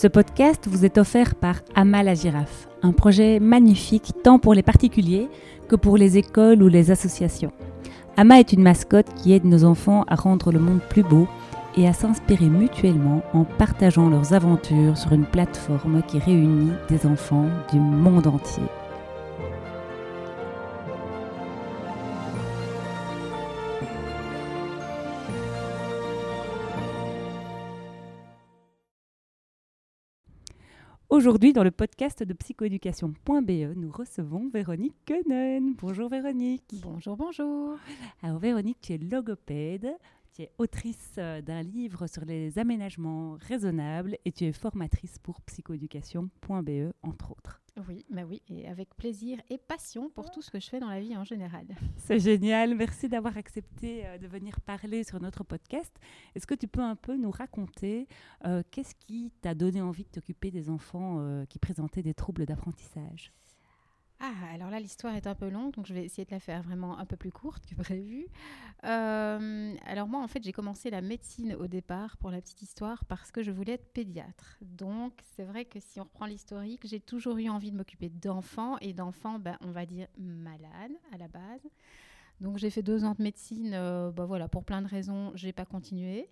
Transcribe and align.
Ce 0.00 0.06
podcast 0.06 0.66
vous 0.66 0.86
est 0.86 0.96
offert 0.96 1.34
par 1.34 1.56
Ama 1.74 2.02
la 2.02 2.14
girafe, 2.14 2.68
un 2.82 2.92
projet 2.92 3.38
magnifique 3.38 4.14
tant 4.24 4.38
pour 4.38 4.54
les 4.54 4.62
particuliers 4.62 5.28
que 5.68 5.76
pour 5.76 5.98
les 5.98 6.16
écoles 6.16 6.62
ou 6.62 6.68
les 6.68 6.90
associations. 6.90 7.52
Ama 8.16 8.40
est 8.40 8.54
une 8.54 8.62
mascotte 8.62 9.12
qui 9.14 9.34
aide 9.34 9.44
nos 9.44 9.64
enfants 9.64 10.04
à 10.08 10.14
rendre 10.14 10.52
le 10.52 10.58
monde 10.58 10.80
plus 10.88 11.02
beau 11.02 11.28
et 11.76 11.86
à 11.86 11.92
s'inspirer 11.92 12.48
mutuellement 12.48 13.20
en 13.34 13.44
partageant 13.44 14.08
leurs 14.08 14.32
aventures 14.32 14.96
sur 14.96 15.12
une 15.12 15.26
plateforme 15.26 16.00
qui 16.08 16.18
réunit 16.18 16.72
des 16.88 17.04
enfants 17.04 17.48
du 17.70 17.78
monde 17.78 18.26
entier. 18.26 18.64
Aujourd'hui, 31.10 31.52
dans 31.52 31.64
le 31.64 31.72
podcast 31.72 32.22
de 32.22 32.32
psychoéducation.be, 32.32 33.74
nous 33.74 33.90
recevons 33.90 34.48
Véronique 34.48 34.94
Quenen. 35.04 35.74
Bonjour 35.74 36.08
Véronique. 36.08 36.62
Bonjour, 36.84 37.16
bonjour. 37.16 37.76
Alors 38.22 38.38
Véronique, 38.38 38.78
tu 38.80 38.92
es 38.92 38.98
logopède, 38.98 39.88
tu 40.32 40.42
es 40.42 40.52
autrice 40.58 41.14
euh, 41.18 41.42
d'un 41.42 41.62
livre 41.62 42.06
sur 42.06 42.24
les 42.24 42.60
aménagements 42.60 43.36
raisonnables 43.40 44.18
et 44.24 44.30
tu 44.30 44.44
es 44.44 44.52
formatrice 44.52 45.18
pour 45.18 45.40
psychoéducation.be, 45.40 46.92
entre 47.02 47.32
autres. 47.32 47.59
Oui, 47.88 48.04
bah 48.10 48.22
oui, 48.28 48.42
et 48.48 48.68
avec 48.68 48.94
plaisir 48.96 49.38
et 49.48 49.58
passion 49.58 50.10
pour 50.10 50.30
tout 50.30 50.42
ce 50.42 50.50
que 50.50 50.60
je 50.60 50.68
fais 50.68 50.80
dans 50.80 50.88
la 50.88 51.00
vie 51.00 51.16
en 51.16 51.24
général. 51.24 51.66
C'est 51.96 52.18
génial, 52.18 52.74
merci 52.74 53.08
d'avoir 53.08 53.36
accepté 53.36 54.06
euh, 54.06 54.18
de 54.18 54.26
venir 54.26 54.60
parler 54.60 55.04
sur 55.04 55.20
notre 55.20 55.44
podcast. 55.44 55.94
Est-ce 56.34 56.46
que 56.46 56.54
tu 56.54 56.68
peux 56.68 56.82
un 56.82 56.96
peu 56.96 57.16
nous 57.16 57.30
raconter 57.30 58.08
euh, 58.44 58.62
qu'est-ce 58.70 58.94
qui 58.94 59.32
t'a 59.40 59.54
donné 59.54 59.80
envie 59.80 60.04
de 60.04 60.08
t'occuper 60.08 60.50
des 60.50 60.68
enfants 60.68 61.18
euh, 61.20 61.44
qui 61.46 61.58
présentaient 61.58 62.02
des 62.02 62.14
troubles 62.14 62.46
d'apprentissage? 62.46 63.32
Ah, 64.22 64.34
alors 64.52 64.68
là, 64.68 64.78
l'histoire 64.78 65.14
est 65.14 65.26
un 65.26 65.34
peu 65.34 65.48
longue, 65.48 65.72
donc 65.72 65.86
je 65.86 65.94
vais 65.94 66.04
essayer 66.04 66.26
de 66.26 66.30
la 66.30 66.40
faire 66.40 66.62
vraiment 66.62 66.98
un 66.98 67.06
peu 67.06 67.16
plus 67.16 67.32
courte 67.32 67.64
que 67.64 67.74
prévu. 67.74 68.26
Euh, 68.84 69.74
alors 69.86 70.08
moi, 70.08 70.22
en 70.22 70.28
fait, 70.28 70.44
j'ai 70.44 70.52
commencé 70.52 70.90
la 70.90 71.00
médecine 71.00 71.54
au 71.54 71.66
départ, 71.66 72.18
pour 72.18 72.30
la 72.30 72.42
petite 72.42 72.60
histoire, 72.60 73.06
parce 73.06 73.32
que 73.32 73.42
je 73.42 73.50
voulais 73.50 73.72
être 73.72 73.92
pédiatre. 73.94 74.58
Donc, 74.60 75.14
c'est 75.34 75.44
vrai 75.44 75.64
que 75.64 75.80
si 75.80 76.00
on 76.00 76.04
reprend 76.04 76.26
l'historique, 76.26 76.82
j'ai 76.84 77.00
toujours 77.00 77.38
eu 77.38 77.48
envie 77.48 77.70
de 77.70 77.78
m'occuper 77.78 78.10
d'enfants, 78.10 78.76
et 78.82 78.92
d'enfants, 78.92 79.38
ben, 79.38 79.56
on 79.62 79.70
va 79.70 79.86
dire, 79.86 80.06
malades 80.18 80.92
à 81.14 81.16
la 81.16 81.28
base. 81.28 81.66
Donc, 82.42 82.58
j'ai 82.58 82.68
fait 82.68 82.82
deux 82.82 83.04
ans 83.04 83.14
de 83.18 83.22
médecine, 83.22 83.72
euh, 83.72 84.10
ben, 84.10 84.26
voilà, 84.26 84.48
pour 84.48 84.64
plein 84.64 84.82
de 84.82 84.88
raisons, 84.88 85.32
je 85.34 85.46
n'ai 85.46 85.54
pas 85.54 85.64
continué. 85.64 86.28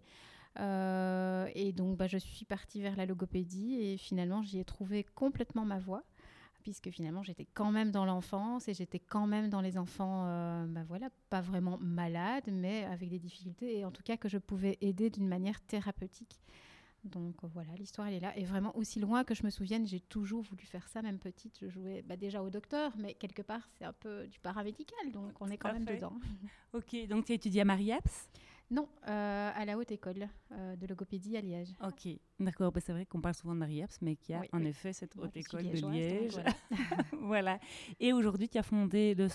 Euh, 0.60 1.48
et 1.54 1.72
donc, 1.72 1.96
ben, 1.96 2.06
je 2.06 2.18
suis 2.18 2.44
partie 2.44 2.82
vers 2.82 2.96
la 2.96 3.06
logopédie, 3.06 3.80
et 3.80 3.96
finalement, 3.96 4.42
j'y 4.42 4.58
ai 4.58 4.64
trouvé 4.64 5.04
complètement 5.14 5.64
ma 5.64 5.78
voie 5.78 6.02
puisque 6.68 6.90
finalement 6.90 7.22
j'étais 7.22 7.46
quand 7.54 7.72
même 7.72 7.90
dans 7.90 8.04
l'enfance 8.04 8.68
et 8.68 8.74
j'étais 8.74 8.98
quand 8.98 9.26
même 9.26 9.48
dans 9.48 9.62
les 9.62 9.78
enfants, 9.78 10.26
euh, 10.26 10.66
bah 10.66 10.82
voilà, 10.86 11.08
pas 11.30 11.40
vraiment 11.40 11.78
malades, 11.80 12.50
mais 12.52 12.84
avec 12.84 13.08
des 13.08 13.18
difficultés 13.18 13.78
et 13.78 13.86
en 13.86 13.90
tout 13.90 14.02
cas 14.02 14.18
que 14.18 14.28
je 14.28 14.36
pouvais 14.36 14.76
aider 14.82 15.08
d'une 15.08 15.26
manière 15.26 15.62
thérapeutique. 15.62 16.38
Donc 17.04 17.36
euh, 17.42 17.46
voilà, 17.54 17.72
l'histoire 17.78 18.08
elle 18.08 18.16
est 18.16 18.20
là. 18.20 18.36
Et 18.36 18.44
vraiment 18.44 18.76
aussi 18.76 19.00
loin 19.00 19.24
que 19.24 19.34
je 19.34 19.44
me 19.44 19.50
souvienne, 19.50 19.86
j'ai 19.86 20.00
toujours 20.00 20.42
voulu 20.42 20.66
faire 20.66 20.86
ça, 20.88 21.00
même 21.00 21.18
petite. 21.18 21.56
Je 21.58 21.70
jouais 21.70 22.02
bah, 22.02 22.18
déjà 22.18 22.42
au 22.42 22.50
docteur, 22.50 22.92
mais 22.98 23.14
quelque 23.14 23.40
part 23.40 23.66
c'est 23.78 23.86
un 23.86 23.94
peu 23.94 24.26
du 24.26 24.38
paramédical, 24.38 25.10
donc 25.10 25.40
on 25.40 25.48
est 25.48 25.56
quand 25.56 25.72
même 25.72 25.86
dedans. 25.86 26.12
ok, 26.74 27.06
donc 27.08 27.24
tu 27.24 27.32
as 27.32 27.36
étudié 27.36 27.62
à 27.62 27.64
Marie-Apps 27.64 28.28
non, 28.70 28.86
euh, 29.08 29.50
à 29.54 29.64
la 29.64 29.78
haute 29.78 29.90
école 29.92 30.28
euh, 30.52 30.76
de 30.76 30.86
logopédie 30.86 31.38
à 31.38 31.40
Liège. 31.40 31.74
Ok, 31.82 32.06
d'accord. 32.38 32.70
Bah, 32.70 32.80
c'est 32.84 32.92
vrai 32.92 33.06
qu'on 33.06 33.20
parle 33.20 33.34
souvent 33.34 33.54
de 33.54 33.58
marie 33.60 33.82
mais 34.02 34.16
qu'il 34.16 34.34
y 34.34 34.38
a 34.38 34.42
en 34.52 34.62
effet 34.64 34.92
cette 34.92 35.16
haute 35.16 35.34
école 35.36 35.62
de 35.62 35.90
Liège. 35.90 36.34
Voilà. 37.20 37.58
Et 37.98 38.12
aujourd'hui, 38.12 38.48
tu 38.48 38.58
as 38.58 38.62
fondé 38.62 39.14
le 39.14 39.28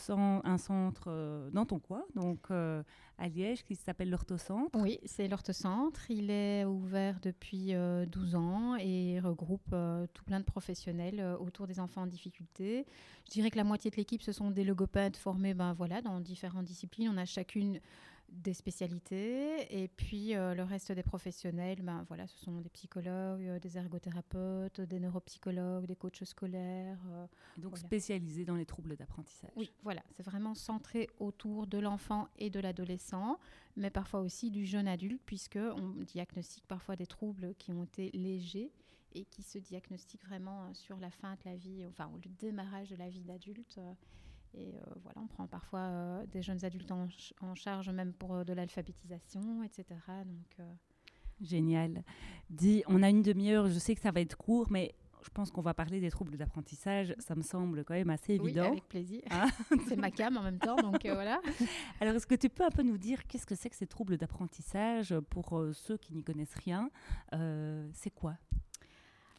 un 0.46 0.58
centre 0.58 1.06
euh, 1.08 1.50
dans 1.52 1.66
ton 1.66 1.80
coin, 1.80 2.04
donc 2.16 2.52
à 2.52 3.28
Liège, 3.28 3.64
qui 3.64 3.76
s'appelle 3.76 4.10
l'Orthocentre. 4.10 4.70
Oui, 4.80 5.00
c'est 5.06 5.28
l'Orthocentre. 5.28 6.12
Il 6.12 6.30
est 6.30 6.66
ouvert 6.66 7.20
depuis 7.22 7.74
12 7.74 8.36
ans 8.36 8.76
et 8.76 9.20
regroupe 9.20 9.76
tout 10.14 10.24
plein 10.26 10.40
de 10.40 10.46
professionnels 10.46 11.36
autour 11.40 11.66
des 11.66 11.80
enfants 11.80 12.04
en 12.04 12.08
difficulté. 12.08 12.86
Je 13.26 13.32
dirais 13.32 13.50
que 13.50 13.58
la 13.58 13.64
moitié 13.64 13.90
de 13.90 13.96
l'équipe, 13.96 14.22
ce 14.22 14.32
sont 14.32 14.52
des 14.52 14.64
logopèdes 14.64 15.16
formés 15.16 15.54
ben, 15.54 15.74
voilà, 15.74 16.02
dans 16.02 16.20
différentes 16.20 16.66
disciplines. 16.66 17.10
On 17.10 17.18
a 17.18 17.26
chacune 17.26 17.80
des 18.30 18.54
spécialités 18.54 19.84
et 19.84 19.88
puis 19.88 20.36
euh, 20.36 20.54
le 20.54 20.64
reste 20.64 20.92
des 20.92 21.04
professionnels, 21.04 21.82
ben, 21.82 22.04
voilà, 22.08 22.28
ce 22.28 22.38
sont 22.40 22.62
des 22.62 22.70
psychologues, 22.70 23.44
euh, 23.44 23.60
des 23.60 23.78
ergothérapeutes, 23.78 24.82
des 24.82 25.00
neuropsychologues, 25.00 25.86
des 25.86 25.96
coachs 25.96 26.24
scolaires. 26.24 27.00
Euh, 27.12 27.28
donc 27.58 27.78
spécialisés 27.78 28.46
dans 28.46 28.56
les 28.56 28.66
troubles 28.66 28.96
d'apprentissage. 28.96 29.52
Oui, 29.56 29.72
voilà, 29.84 30.02
c'est 30.16 30.24
vraiment 30.24 30.56
centré 30.56 31.10
autour 31.20 31.68
de 31.68 31.78
l'enfant 31.78 32.28
et 32.38 32.50
de 32.50 32.60
l'adolescent, 32.60 33.40
mais 33.76 33.90
parfois 33.90 34.22
aussi 34.22 34.52
du 34.52 34.66
jeune 34.66 34.88
adulte, 34.88 35.22
puisque 35.26 35.60
on 35.60 36.04
diagnostique 36.04 36.66
parfois 36.68 36.96
des 36.96 37.08
troubles 37.08 37.54
qui 37.56 37.72
ont 37.72 37.84
été 37.84 38.10
légers 38.12 38.72
et 39.16 39.26
qui 39.26 39.44
se 39.44 39.60
diagnostiquent 39.60 40.26
vraiment 40.26 40.74
sur 40.74 40.98
la 40.98 41.12
fin 41.12 41.34
de 41.36 41.42
la 41.46 41.56
vie, 41.56 41.86
enfin 41.88 42.10
le 42.24 42.32
démarrage 42.40 42.90
de 42.90 42.96
la 42.96 43.10
vie 43.10 43.24
d'adulte. 43.24 43.80
Et 44.56 44.76
euh, 44.76 44.80
voilà, 45.02 45.22
on 45.22 45.28
prend 45.28 45.48
parfois 45.48 45.80
euh, 45.80 46.26
des 46.28 46.42
jeunes 46.42 46.64
adultes 46.64 46.92
en, 46.92 47.56
charge 47.56 47.90
même 47.90 48.14
pour 48.14 48.36
euh, 48.36 48.44
de 48.44 48.54
l'alphabétisation, 48.54 49.64
etc. 49.64 49.86
Donc, 50.26 50.68
Génial. 51.42 52.04
Dis, 52.50 52.84
on 52.88 53.02
a 53.02 53.10
une 53.10 53.24
demi-heure, 53.24 53.68
je 53.68 53.80
sais 53.80 53.96
que 53.96 54.02
ça 54.02 54.12
va 54.12 54.22
être 54.22 54.38
court, 54.38 54.68
mais 54.70 54.94
je 55.24 55.30
pense 55.30 55.52
qu'on 55.52 55.62
va 55.62 55.74
parler 55.74 56.00
des 56.00 56.12
troubles 56.12 56.38
d'apprentissage. 56.38 57.16
Ça 57.18 57.36
me 57.36 57.42
semble 57.42 57.84
quand 57.84 57.96
même 57.96 58.12
assez 58.12 58.34
évident. 58.34 58.64
Oui, 58.64 58.68
avec 58.68 58.88
plaisir. 58.88 59.22
Hein 59.32 59.48
c'est 59.88 59.96
ma 59.96 60.12
cam 60.12 60.38
en 60.38 60.44
même 60.44 60.60
temps, 60.60 60.76
donc 60.76 61.02
voilà. 61.04 61.42
Alors, 62.00 62.14
est-ce 62.16 62.28
que 62.28 62.36
tu 62.36 62.50
peux 62.50 62.64
un 62.64 62.70
peu 62.70 62.84
nous 62.84 62.98
dire 62.98 63.26
qu'est-ce 63.28 63.48
que 63.48 63.56
c'est 63.56 63.70
que 63.70 63.76
ces 63.76 63.88
troubles 63.88 64.18
d'apprentissage 64.18 65.16
pour 65.32 65.66
ceux 65.74 65.98
qui 65.98 66.14
n'y 66.14 66.24
connaissent 66.24 66.56
rien? 66.56 66.90
C'est 67.94 68.12
quoi? 68.14 68.38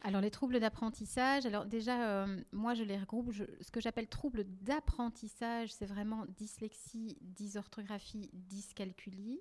Alors 0.06 0.20
les 0.20 0.30
troubles 0.30 0.60
d'apprentissage, 0.60 1.46
alors 1.46 1.64
déjà, 1.64 2.24
euh, 2.24 2.40
moi 2.52 2.74
je 2.74 2.82
les 2.82 2.98
regroupe, 2.98 3.32
ce 3.32 3.70
que 3.70 3.80
j'appelle 3.80 4.06
troubles 4.06 4.44
d'apprentissage, 4.60 5.72
c'est 5.72 5.86
vraiment 5.86 6.26
dyslexie, 6.36 7.16
dysorthographie, 7.22 8.28
dyscalculie. 8.34 9.40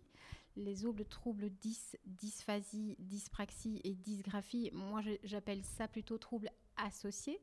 Les 0.55 0.85
autres 0.85 1.03
troubles 1.03 1.49
dys, 1.49 1.97
dysphasie, 2.05 2.95
dyspraxie 2.97 3.81
et 3.83 3.93
dysgraphie, 3.93 4.69
moi 4.71 5.01
j'appelle 5.25 5.63
ça 5.65 5.89
plutôt 5.89 6.17
troubles 6.17 6.49
associés 6.77 7.41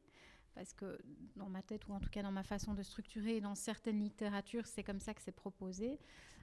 parce 0.55 0.73
que 0.73 0.99
dans 1.37 1.49
ma 1.49 1.63
tête, 1.63 1.87
ou 1.89 1.93
en 1.93 2.01
tout 2.01 2.11
cas 2.11 2.23
dans 2.23 2.33
ma 2.33 2.43
façon 2.43 2.75
de 2.75 2.83
structurer, 2.83 3.41
dans 3.41 3.55
certaines 3.55 4.01
littératures, 4.01 4.67
c'est 4.67 4.83
comme 4.83 5.01
ça 5.01 5.15
que 5.15 5.23
c'est 5.23 5.33
proposé. 5.33 5.99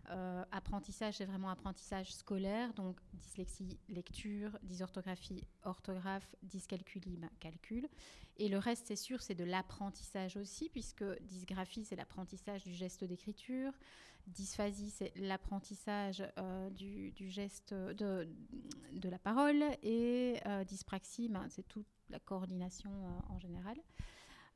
Euh, 0.09 0.43
apprentissage, 0.51 1.17
c'est 1.17 1.25
vraiment 1.25 1.49
apprentissage 1.49 2.13
scolaire, 2.13 2.73
donc 2.73 2.97
dyslexie, 3.13 3.77
lecture, 3.89 4.57
dysorthographie, 4.63 5.43
orthographe, 5.63 6.35
dyscalculie, 6.43 7.17
ben, 7.17 7.29
calcul. 7.39 7.89
Et 8.37 8.47
le 8.47 8.57
reste, 8.57 8.87
c'est 8.87 8.95
sûr, 8.95 9.21
c'est 9.21 9.35
de 9.35 9.43
l'apprentissage 9.43 10.37
aussi, 10.37 10.69
puisque 10.69 11.03
dysgraphie, 11.23 11.83
c'est 11.83 11.97
l'apprentissage 11.97 12.63
du 12.63 12.73
geste 12.73 13.03
d'écriture, 13.03 13.73
dysphasie, 14.27 14.91
c'est 14.91 15.11
l'apprentissage 15.17 16.23
euh, 16.37 16.69
du, 16.69 17.13
geste 17.29 17.73
de, 17.73 18.29
de, 18.93 19.09
la 19.09 19.19
parole, 19.19 19.63
et 19.83 20.39
euh, 20.45 20.63
dyspraxie, 20.63 21.27
ben, 21.27 21.47
c'est 21.49 21.67
toute 21.67 21.87
la 22.09 22.19
coordination 22.19 22.91
en 23.29 23.39
général 23.39 23.77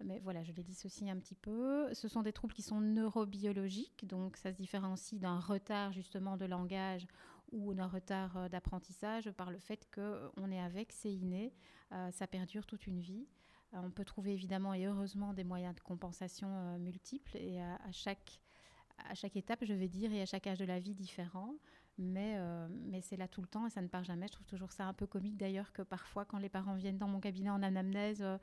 mais 0.03 0.19
voilà, 0.19 0.43
je 0.43 0.51
les 0.51 0.63
dissocie 0.63 1.09
un 1.09 1.17
petit 1.17 1.35
peu. 1.35 1.93
Ce 1.93 2.07
sont 2.07 2.21
des 2.21 2.33
troubles 2.33 2.53
qui 2.53 2.61
sont 2.61 2.81
neurobiologiques, 2.81 4.05
donc 4.07 4.37
ça 4.37 4.51
se 4.51 4.57
différencie 4.57 5.19
d'un 5.19 5.39
retard 5.39 5.91
justement 5.91 6.37
de 6.37 6.45
langage 6.45 7.07
ou 7.51 7.73
d'un 7.73 7.87
retard 7.87 8.37
euh, 8.37 8.49
d'apprentissage 8.49 9.29
par 9.31 9.51
le 9.51 9.59
fait 9.59 9.87
qu'on 9.93 10.51
est 10.51 10.59
avec, 10.59 10.91
c'est 10.91 11.13
inné, 11.13 11.53
euh, 11.91 12.09
ça 12.11 12.27
perdure 12.27 12.65
toute 12.65 12.87
une 12.87 12.99
vie. 12.99 13.27
Euh, 13.73 13.79
on 13.83 13.91
peut 13.91 14.05
trouver 14.05 14.33
évidemment 14.33 14.73
et 14.73 14.85
heureusement 14.85 15.33
des 15.33 15.43
moyens 15.43 15.75
de 15.75 15.81
compensation 15.81 16.77
multiples 16.79 17.37
et 17.37 17.61
à, 17.61 17.91
chaque 17.91 18.39
à 19.09 19.15
chaque 19.15 19.35
étape, 19.35 19.65
je 19.65 19.73
vais 19.73 19.87
dire, 19.87 20.13
et 20.13 20.21
à 20.21 20.25
chaque 20.25 20.45
âge 20.45 20.59
de 20.59 20.65
la 20.65 20.79
vie 20.79 20.93
différent. 20.93 21.55
Mais, 21.97 22.35
euh, 22.37 22.67
mais 22.69 23.01
c'est 23.01 23.17
là 23.17 23.27
tout 23.27 23.41
le 23.41 23.47
temps 23.47 23.67
et 23.67 23.69
ça 23.69 23.81
ne 23.81 23.87
part 23.87 24.03
jamais. 24.03 24.27
Je 24.27 24.33
trouve 24.33 24.47
toujours 24.47 24.71
ça 24.71 24.85
un 24.85 24.93
peu 24.93 25.05
comique 25.05 25.37
d'ailleurs 25.37 25.71
que 25.73 25.81
parfois, 25.81 26.25
quand 26.25 26.37
les 26.37 26.49
parents 26.49 26.75
viennent 26.75 26.97
dans 26.97 27.07
mon 27.07 27.19
cabinet 27.19 27.49
en 27.49 27.61
anamnèse, 27.61 28.21
euh, 28.21 28.37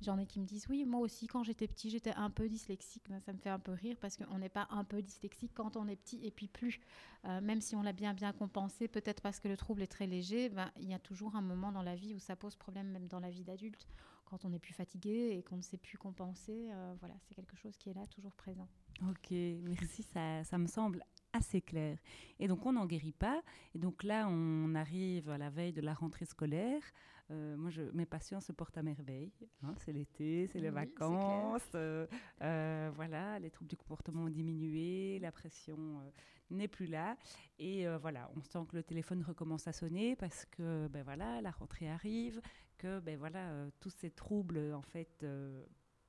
j'en 0.00 0.18
ai 0.18 0.26
qui 0.26 0.40
me 0.40 0.46
disent 0.46 0.66
Oui, 0.68 0.84
moi 0.84 1.00
aussi, 1.00 1.26
quand 1.26 1.42
j'étais 1.42 1.68
petit, 1.68 1.90
j'étais 1.90 2.14
un 2.14 2.30
peu 2.30 2.48
dyslexique. 2.48 3.04
Ben, 3.08 3.20
ça 3.20 3.32
me 3.32 3.38
fait 3.38 3.50
un 3.50 3.58
peu 3.58 3.72
rire 3.72 3.96
parce 4.00 4.16
qu'on 4.16 4.38
n'est 4.38 4.48
pas 4.48 4.66
un 4.70 4.84
peu 4.84 5.02
dyslexique 5.02 5.52
quand 5.54 5.76
on 5.76 5.86
est 5.86 5.96
petit 5.96 6.24
et 6.24 6.30
puis 6.30 6.48
plus. 6.48 6.80
Euh, 7.24 7.40
même 7.40 7.60
si 7.60 7.76
on 7.76 7.82
l'a 7.82 7.92
bien, 7.92 8.14
bien 8.14 8.32
compensé, 8.32 8.88
peut-être 8.88 9.20
parce 9.22 9.38
que 9.38 9.48
le 9.48 9.56
trouble 9.56 9.82
est 9.82 9.86
très 9.86 10.06
léger, 10.06 10.48
ben, 10.48 10.70
il 10.80 10.88
y 10.88 10.94
a 10.94 10.98
toujours 10.98 11.36
un 11.36 11.42
moment 11.42 11.72
dans 11.72 11.82
la 11.82 11.94
vie 11.94 12.14
où 12.14 12.18
ça 12.18 12.36
pose 12.36 12.56
problème, 12.56 12.88
même 12.88 13.06
dans 13.06 13.20
la 13.20 13.30
vie 13.30 13.44
d'adulte, 13.44 13.86
quand 14.24 14.44
on 14.44 14.52
est 14.52 14.58
plus 14.58 14.74
fatigué 14.74 15.36
et 15.36 15.42
qu'on 15.42 15.56
ne 15.56 15.62
sait 15.62 15.76
plus 15.76 15.98
compenser. 15.98 16.70
voilà, 16.98 17.14
c'est 17.28 17.34
quelque 17.34 17.56
chose 17.56 17.76
qui 17.76 17.90
est 17.90 17.94
là, 17.94 18.06
toujours 18.06 18.34
présent. 18.34 18.68
Ok, 19.08 19.30
merci, 19.30 20.02
ça, 20.02 20.42
ça 20.44 20.58
me 20.58 20.66
semble 20.66 21.04
assez 21.34 21.60
clair. 21.60 21.98
Et 22.38 22.48
donc, 22.48 22.64
on 22.64 22.72
n'en 22.72 22.86
guérit 22.86 23.12
pas. 23.12 23.42
Et 23.74 23.78
donc 23.78 24.02
là, 24.02 24.26
on 24.28 24.74
arrive 24.74 25.28
à 25.28 25.38
la 25.38 25.50
veille 25.50 25.72
de 25.72 25.82
la 25.82 25.92
rentrée 25.92 26.24
scolaire. 26.24 26.82
Euh, 27.30 27.56
moi, 27.56 27.70
je, 27.70 27.82
mes 27.92 28.06
patients 28.06 28.40
se 28.40 28.52
portent 28.52 28.76
à 28.76 28.82
merveille. 28.82 29.32
Hein. 29.62 29.74
c'est 29.78 29.92
l'été, 29.92 30.46
c'est 30.46 30.60
les 30.60 30.70
vacances. 30.70 31.62
Euh, 31.74 32.06
euh, 32.42 32.90
voilà, 32.94 33.38
les 33.38 33.50
troubles 33.50 33.70
du 33.70 33.76
comportement 33.76 34.24
ont 34.24 34.30
diminué, 34.30 35.18
la 35.20 35.32
pression 35.32 36.00
n'est 36.50 36.68
plus 36.68 36.86
là. 36.86 37.16
Et 37.58 37.86
voilà, 38.00 38.30
on 38.36 38.42
sent 38.42 38.66
que 38.68 38.76
le 38.76 38.82
téléphone 38.82 39.22
recommence 39.22 39.66
à 39.66 39.72
sonner 39.72 40.16
parce 40.16 40.44
que, 40.46 40.88
ben 40.88 41.02
voilà, 41.02 41.40
la 41.40 41.50
rentrée 41.50 41.88
arrive, 41.88 42.40
que, 42.78 43.00
ben 43.00 43.18
voilà, 43.18 43.50
tous 43.80 43.90
ces 43.90 44.10
troubles, 44.10 44.72
en 44.74 44.82
fait 44.82 45.24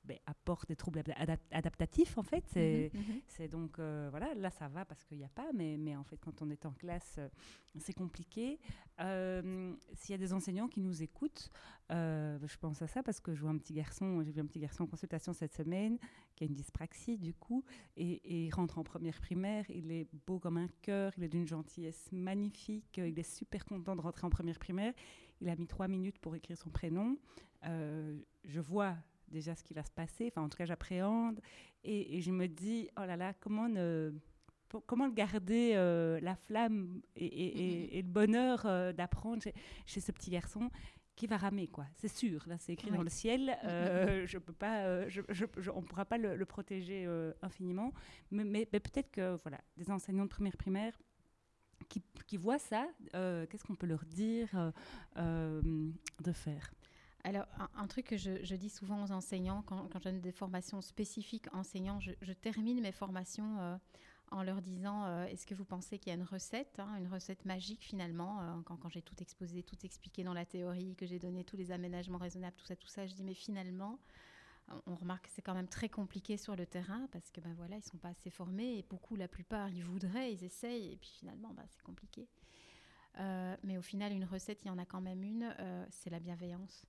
ben, 0.05 0.17
apporte 0.27 0.67
des 0.67 0.75
troubles 0.75 1.03
adaptatifs 1.51 2.17
en 2.17 2.23
fait. 2.23 2.43
C'est 2.47 2.91
mhm, 2.93 3.45
mhm. 3.45 3.47
donc 3.49 3.79
euh, 3.79 4.07
voilà, 4.11 4.33
là 4.35 4.51
ça 4.51 4.67
va 4.67 4.85
parce 4.85 5.03
qu'il 5.03 5.17
n'y 5.17 5.23
a 5.23 5.29
pas, 5.29 5.47
mais, 5.53 5.77
mais 5.77 5.95
en 5.95 6.03
fait 6.03 6.17
quand 6.17 6.41
on 6.41 6.49
est 6.49 6.65
en 6.65 6.71
classe, 6.71 7.15
euh, 7.17 7.27
c'est 7.79 7.93
compliqué. 7.93 8.59
Euh, 8.99 9.73
s'il 9.93 10.11
y 10.11 10.15
a 10.15 10.17
des 10.17 10.31
enseignants 10.31 10.67
qui 10.67 10.79
nous 10.79 11.01
écoutent, 11.01 11.49
je 11.89 12.57
pense 12.57 12.81
à 12.81 12.87
ça 12.87 13.03
parce 13.03 13.19
que 13.19 13.33
je 13.33 13.41
vois 13.41 13.49
un 13.49 13.57
petit 13.57 13.73
garçon, 13.73 14.21
j'ai 14.23 14.31
vu 14.31 14.41
un 14.41 14.45
petit 14.45 14.59
garçon 14.59 14.83
en 14.83 14.87
consultation 14.87 15.33
cette 15.33 15.53
semaine 15.53 15.97
qui 16.35 16.43
a 16.43 16.47
une 16.47 16.53
dyspraxie 16.53 17.17
du 17.17 17.33
coup 17.33 17.63
et, 17.97 18.13
et 18.13 18.45
il 18.45 18.53
rentre 18.53 18.77
en 18.77 18.83
première 18.83 19.19
primaire. 19.19 19.65
Il 19.69 19.91
est 19.91 20.07
beau 20.27 20.39
comme 20.39 20.57
un 20.57 20.69
cœur, 20.81 21.13
il 21.17 21.23
est 21.23 21.29
d'une 21.29 21.47
gentillesse 21.47 22.09
magnifique, 22.11 22.97
il 22.97 23.17
est 23.17 23.23
super 23.37 23.65
content 23.65 23.95
de 23.95 24.01
rentrer 24.01 24.25
en 24.25 24.29
première 24.29 24.59
primaire. 24.59 24.93
Il 25.41 25.49
a 25.49 25.55
mis 25.55 25.67
trois 25.67 25.87
minutes 25.87 26.19
pour 26.19 26.35
écrire 26.35 26.57
son 26.57 26.69
prénom. 26.69 27.17
je 27.63 28.59
vois 28.59 28.95
déjà 29.27 29.55
ce 29.55 29.63
qui 29.63 29.73
va 29.73 29.83
se 29.83 29.91
passer. 29.91 30.27
Enfin, 30.27 30.41
en 30.41 30.49
tout 30.49 30.57
cas, 30.57 30.65
j'appréhende. 30.65 31.39
Et, 31.83 32.21
je 32.21 32.31
me 32.31 32.47
dis, 32.47 32.89
oh 32.97 33.05
là 33.05 33.15
là, 33.15 33.33
comment 33.39 33.69
ne 33.69 34.11
comment 34.87 35.09
garder 35.09 35.73
euh, 35.75 36.19
la 36.21 36.35
flamme 36.35 37.01
et, 37.15 38.01
le 38.01 38.07
bonheur 38.07 38.65
euh, 38.65 38.91
d'apprendre 38.91 39.41
chez, 39.85 39.99
ce 40.01 40.11
petit 40.11 40.31
garçon 40.31 40.69
qui 41.15 41.27
va 41.27 41.37
ramer 41.37 41.67
quoi 41.67 41.85
c'est 41.95 42.09
sûr 42.09 42.43
là 42.47 42.57
c'est 42.57 42.73
écrit 42.73 42.91
dans 42.91 43.03
le 43.03 43.09
ciel 43.09 43.57
euh, 43.63 44.25
je 44.27 44.37
peux 44.37 44.53
pas 44.53 45.07
je, 45.07 45.21
on 45.73 45.81
pourra 45.81 46.03
pas 46.03 46.17
le, 46.17 46.43
protéger 46.45 47.07
infiniment 47.41 47.93
mais, 48.31 48.43
mais, 48.43 48.65
peut-être 48.65 49.11
que 49.11 49.37
voilà 49.43 49.61
des 49.77 49.89
enseignants 49.91 50.25
de 50.25 50.29
première 50.29 50.57
primaire 50.57 50.99
qui, 51.87 52.01
qui 52.27 52.35
voient 52.35 52.59
ça 52.59 52.87
qu'est-ce 53.13 53.63
qu'on 53.63 53.75
peut 53.75 53.87
leur 53.87 54.03
dire 54.03 54.73
de 55.15 56.31
faire? 56.33 56.73
Alors, 57.25 57.47
un, 57.75 57.87
truc 57.87 58.05
que 58.05 58.17
je, 58.17 58.55
dis 58.55 58.69
souvent 58.69 59.03
aux 59.03 59.11
enseignants, 59.11 59.63
quand, 59.63 59.87
quand 59.91 59.97
je 59.97 60.03
donne 60.03 60.21
des 60.21 60.31
formations 60.31 60.79
spécifiques 60.81 61.47
enseignants, 61.55 61.99
je, 61.99 62.33
termine 62.33 62.79
mes 62.81 62.91
formations 62.91 63.59
euh, 63.59 63.77
en 64.29 64.43
leur 64.43 64.61
disant 64.61 65.05
euh, 65.05 65.25
est-ce 65.25 65.47
que 65.47 65.55
vous 65.55 65.65
pensez 65.65 65.97
qu'il 65.97 66.11
y 66.11 66.15
a 66.15 66.19
une 66.19 66.27
recette, 66.27 66.77
hein, 66.77 66.95
une 66.99 67.07
recette 67.07 67.43
magique 67.45 67.83
finalement 67.83 68.41
euh, 68.41 68.61
Quand, 68.63 68.89
j'ai 68.89 69.01
tout 69.01 69.15
exposé, 69.21 69.63
tout 69.63 69.83
expliqué 69.83 70.23
dans 70.23 70.35
la 70.35 70.45
théorie, 70.45 70.95
que 70.95 71.07
j'ai 71.07 71.17
donné 71.17 71.43
tous 71.43 71.57
les 71.57 71.71
aménagements 71.71 72.19
raisonnables, 72.19 72.55
tout 72.57 72.65
ça, 72.67 72.75
tout 72.75 72.87
ça, 72.87 73.07
je 73.07 73.15
dis 73.15 73.23
mais 73.23 73.33
finalement, 73.33 73.97
on 74.85 74.93
remarque 74.93 75.25
que 75.25 75.31
c'est 75.33 75.41
quand 75.41 75.55
même 75.55 75.67
très 75.67 75.89
compliqué 75.89 76.37
sur 76.37 76.55
le 76.55 76.67
terrain 76.67 77.07
parce 77.11 77.31
que 77.31 77.41
ben 77.41 77.55
voilà, 77.57 77.77
ils 77.77 77.83
sont 77.83 77.97
pas 77.97 78.09
assez 78.09 78.29
formés 78.29 78.77
et 78.77 78.85
beaucoup, 78.87 79.15
la 79.15 79.27
plupart, 79.27 79.69
ils 79.69 79.83
voudraient, 79.83 80.31
ils 80.31 80.43
essayent 80.43 80.93
et 80.93 80.97
puis 80.97 81.09
finalement, 81.09 81.55
ben, 81.55 81.65
c'est 81.71 81.81
compliqué. 81.81 82.27
mais 83.63 83.79
au 83.79 83.81
final, 83.81 84.13
une 84.13 84.25
recette, 84.25 84.63
il 84.63 84.67
y 84.67 84.71
en 84.71 84.77
a 84.77 84.85
quand 84.85 85.01
même 85.01 85.23
une, 85.23 85.55
c'est 85.89 86.11
la 86.11 86.19
bienveillance 86.19 86.85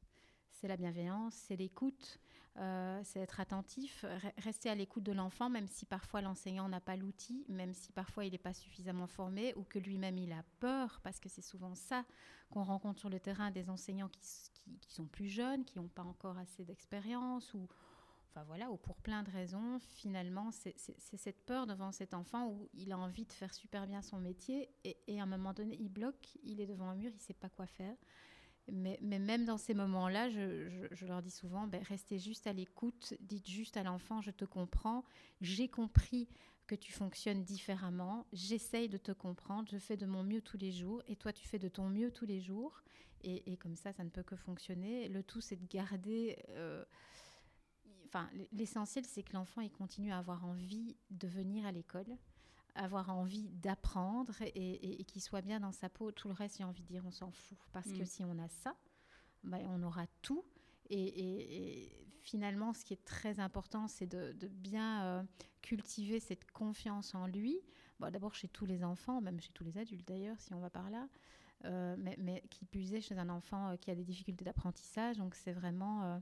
c'est 0.61 0.69
la 0.69 0.77
bienveillance, 0.77 1.35
c'est 1.35 1.57
l'écoute, 1.57 2.19
euh, 2.57 3.01
c'est 3.05 3.21
être 3.21 3.41
attentif, 3.41 4.07
rester 4.39 4.71
à 4.71 4.75
l'écoute 4.75 5.03
de 5.03 5.13
l'enfant, 5.13 5.51
même 5.51 5.69
si 5.69 5.85
parfois 5.85 6.23
l'enseignant 6.23 6.69
n'a 6.69 6.81
pas 6.81 6.97
l'outil, 6.97 7.45
même 7.49 7.75
si 7.75 7.93
parfois 7.93 8.25
il 8.25 8.33
n'est 8.33 8.39
pas 8.39 8.55
suffisamment 8.55 9.07
formé 9.07 9.53
ou 9.57 9.65
que 9.65 9.79
lui-même 9.79 10.17
il 10.17 10.33
a 10.33 10.43
peur, 10.61 11.01
parce 11.03 11.21
que 11.21 11.29
c'est 11.29 11.43
souvent 11.43 11.75
ça 11.75 12.05
qu'on 12.51 12.63
rencontre 12.63 13.01
sur 13.01 13.11
le 13.11 13.21
terrain 13.21 13.51
des 13.51 13.69
enseignants 13.69 14.09
qui, 14.09 14.21
sont 14.89 15.07
plus 15.07 15.29
jeunes, 15.29 15.65
qui 15.65 15.79
n'ont 15.79 15.89
pas 15.89 16.03
encore 16.03 16.39
assez 16.39 16.65
d'expérience 16.65 17.53
ou 17.55 17.69
enfin 18.31 18.43
voilà, 18.45 18.71
ou 18.71 18.77
pour 18.77 18.97
plein 18.97 19.23
de 19.23 19.31
raisons, 19.31 19.79
finalement, 19.79 20.51
c'est 20.51 20.75
cette 20.99 21.45
peur 21.45 21.67
devant 21.67 21.93
cet 21.93 22.15
enfant 22.15 22.49
où 22.49 22.69
il 22.75 22.93
a 22.93 22.99
envie 22.99 23.27
de 23.27 23.33
faire 23.33 23.53
super 23.53 23.87
bien 23.87 24.03
son 24.03 24.19
métier 24.19 24.71
et, 24.85 24.97
et 25.07 25.21
à 25.21 25.23
un 25.23 25.27
moment 25.27 25.53
donné, 25.53 25.77
il 25.79 25.89
bloque, 25.91 26.39
il 26.43 26.61
est 26.61 26.67
devant 26.67 26.89
un 26.89 26.95
mur, 26.95 27.11
il 27.11 27.17
ne 27.17 27.21
sait 27.21 27.35
pas 27.35 27.49
quoi 27.49 27.67
faire. 27.67 27.95
Mais, 28.73 28.99
même 29.01 29.45
dans 29.45 29.59
ces 29.59 29.75
moments-là, 29.75 30.29
je, 30.29 31.05
leur 31.07 31.23
dis 31.23 31.31
souvent, 31.31 31.67
ben, 31.67 31.83
restez 31.85 32.19
juste 32.19 32.47
à 32.47 32.53
l'écoute, 32.53 33.15
dites 33.21 33.49
juste 33.49 33.77
à 33.77 33.83
l'enfant, 33.83 34.21
je 34.21 34.31
te 34.31 34.45
comprends, 34.45 35.05
j'ai 35.41 35.69
compris 35.69 36.29
que 36.67 36.75
tu 36.75 36.93
fonctionnes 36.93 37.45
différemment, 37.45 38.27
j'essaye 38.33 38.89
de 38.89 38.97
te 38.97 39.13
comprendre, 39.13 39.69
je 39.71 39.79
fais 39.79 39.97
de 39.97 40.05
mon 40.05 40.25
mieux 40.25 40.41
tous 40.41 40.57
les 40.57 40.73
jours, 40.73 41.01
et 41.07 41.15
toi 41.15 41.33
tu 41.33 41.47
fais 41.47 41.61
de 41.61 41.69
ton 41.69 41.89
mieux 41.89 42.11
tous 42.11 42.27
les 42.27 42.41
jours, 42.41 42.83
et, 43.23 43.57
comme 43.57 43.75
ça, 43.75 43.93
ça 43.93 44.05
ne 44.05 44.11
peut 44.11 44.23
que 44.23 44.37
fonctionner. 44.37 45.09
Le 45.09 45.23
tout, 45.23 45.41
c'est 45.41 45.57
de 45.57 45.67
garder... 45.67 46.39
Euh, 46.51 46.85
l'essentiel, 48.53 49.05
c'est 49.05 49.23
que 49.23 49.33
l'enfant, 49.33 49.67
continue 49.71 50.13
à 50.13 50.19
avoir 50.19 50.45
envie 50.45 50.97
de 51.11 51.27
venir 51.27 51.67
à 51.67 51.73
l'école 51.73 52.07
avoir 52.77 53.11
envie 53.11 53.49
d'apprendre 53.49 54.35
et, 54.43 55.05
qu'il 55.05 55.23
soit 55.23 55.43
bien 55.43 55.61
dans 55.61 55.73
sa 55.73 55.89
peau. 55.89 56.13
Tout 56.13 56.29
le 56.29 56.35
reste, 56.35 56.59
j'ai 56.59 56.65
envie 56.65 56.83
de 56.83 56.89
dire, 56.89 57.03
on 57.07 57.11
s'en 57.11 57.31
fout. 57.31 57.59
Parce 57.73 57.91
que 57.93 58.03
mm. 58.03 58.07
si 58.07 58.25
on 58.25 58.39
a 58.39 58.49
ça, 58.49 58.77
ben, 59.45 59.67
on 59.69 59.83
aura 59.83 60.07
tout. 60.23 60.45
Et, 60.89 61.91
finalement, 62.21 62.73
ce 62.73 62.85
qui 62.85 62.93
est 62.93 63.05
très 63.05 63.41
important, 63.41 63.89
c'est 63.89 64.07
de, 64.07 64.49
bien 64.49 65.05
euh, 65.05 65.23
cultiver 65.63 66.21
cette 66.21 66.51
confiance 66.53 67.15
en 67.15 67.27
lui. 67.27 67.61
Bon, 67.99 68.11
D'abord 68.11 68.35
chez 68.35 68.49
tous 68.49 68.67
les 68.67 68.85
enfants, 68.85 69.21
même 69.21 69.41
chez 69.41 69.53
tous 69.53 69.65
les 69.65 69.79
adultes 69.79 70.07
d'ailleurs, 70.07 70.41
si 70.41 70.53
on 70.55 70.61
va 70.61 70.71
par 70.71 70.91
là. 70.91 71.09
Euh, 71.65 71.97
mais, 71.99 72.17
mais, 72.19 72.43
qui 72.51 72.67
puisait 72.67 73.01
chez 73.01 73.17
un 73.19 73.31
enfant 73.31 73.71
euh, 73.71 73.77
qui 73.77 73.91
a 73.91 73.95
des 73.95 74.05
difficultés 74.05 74.45
d'apprentissage. 74.45 75.17
Donc 75.17 75.35
c'est 75.35 75.53
vraiment 75.53 76.21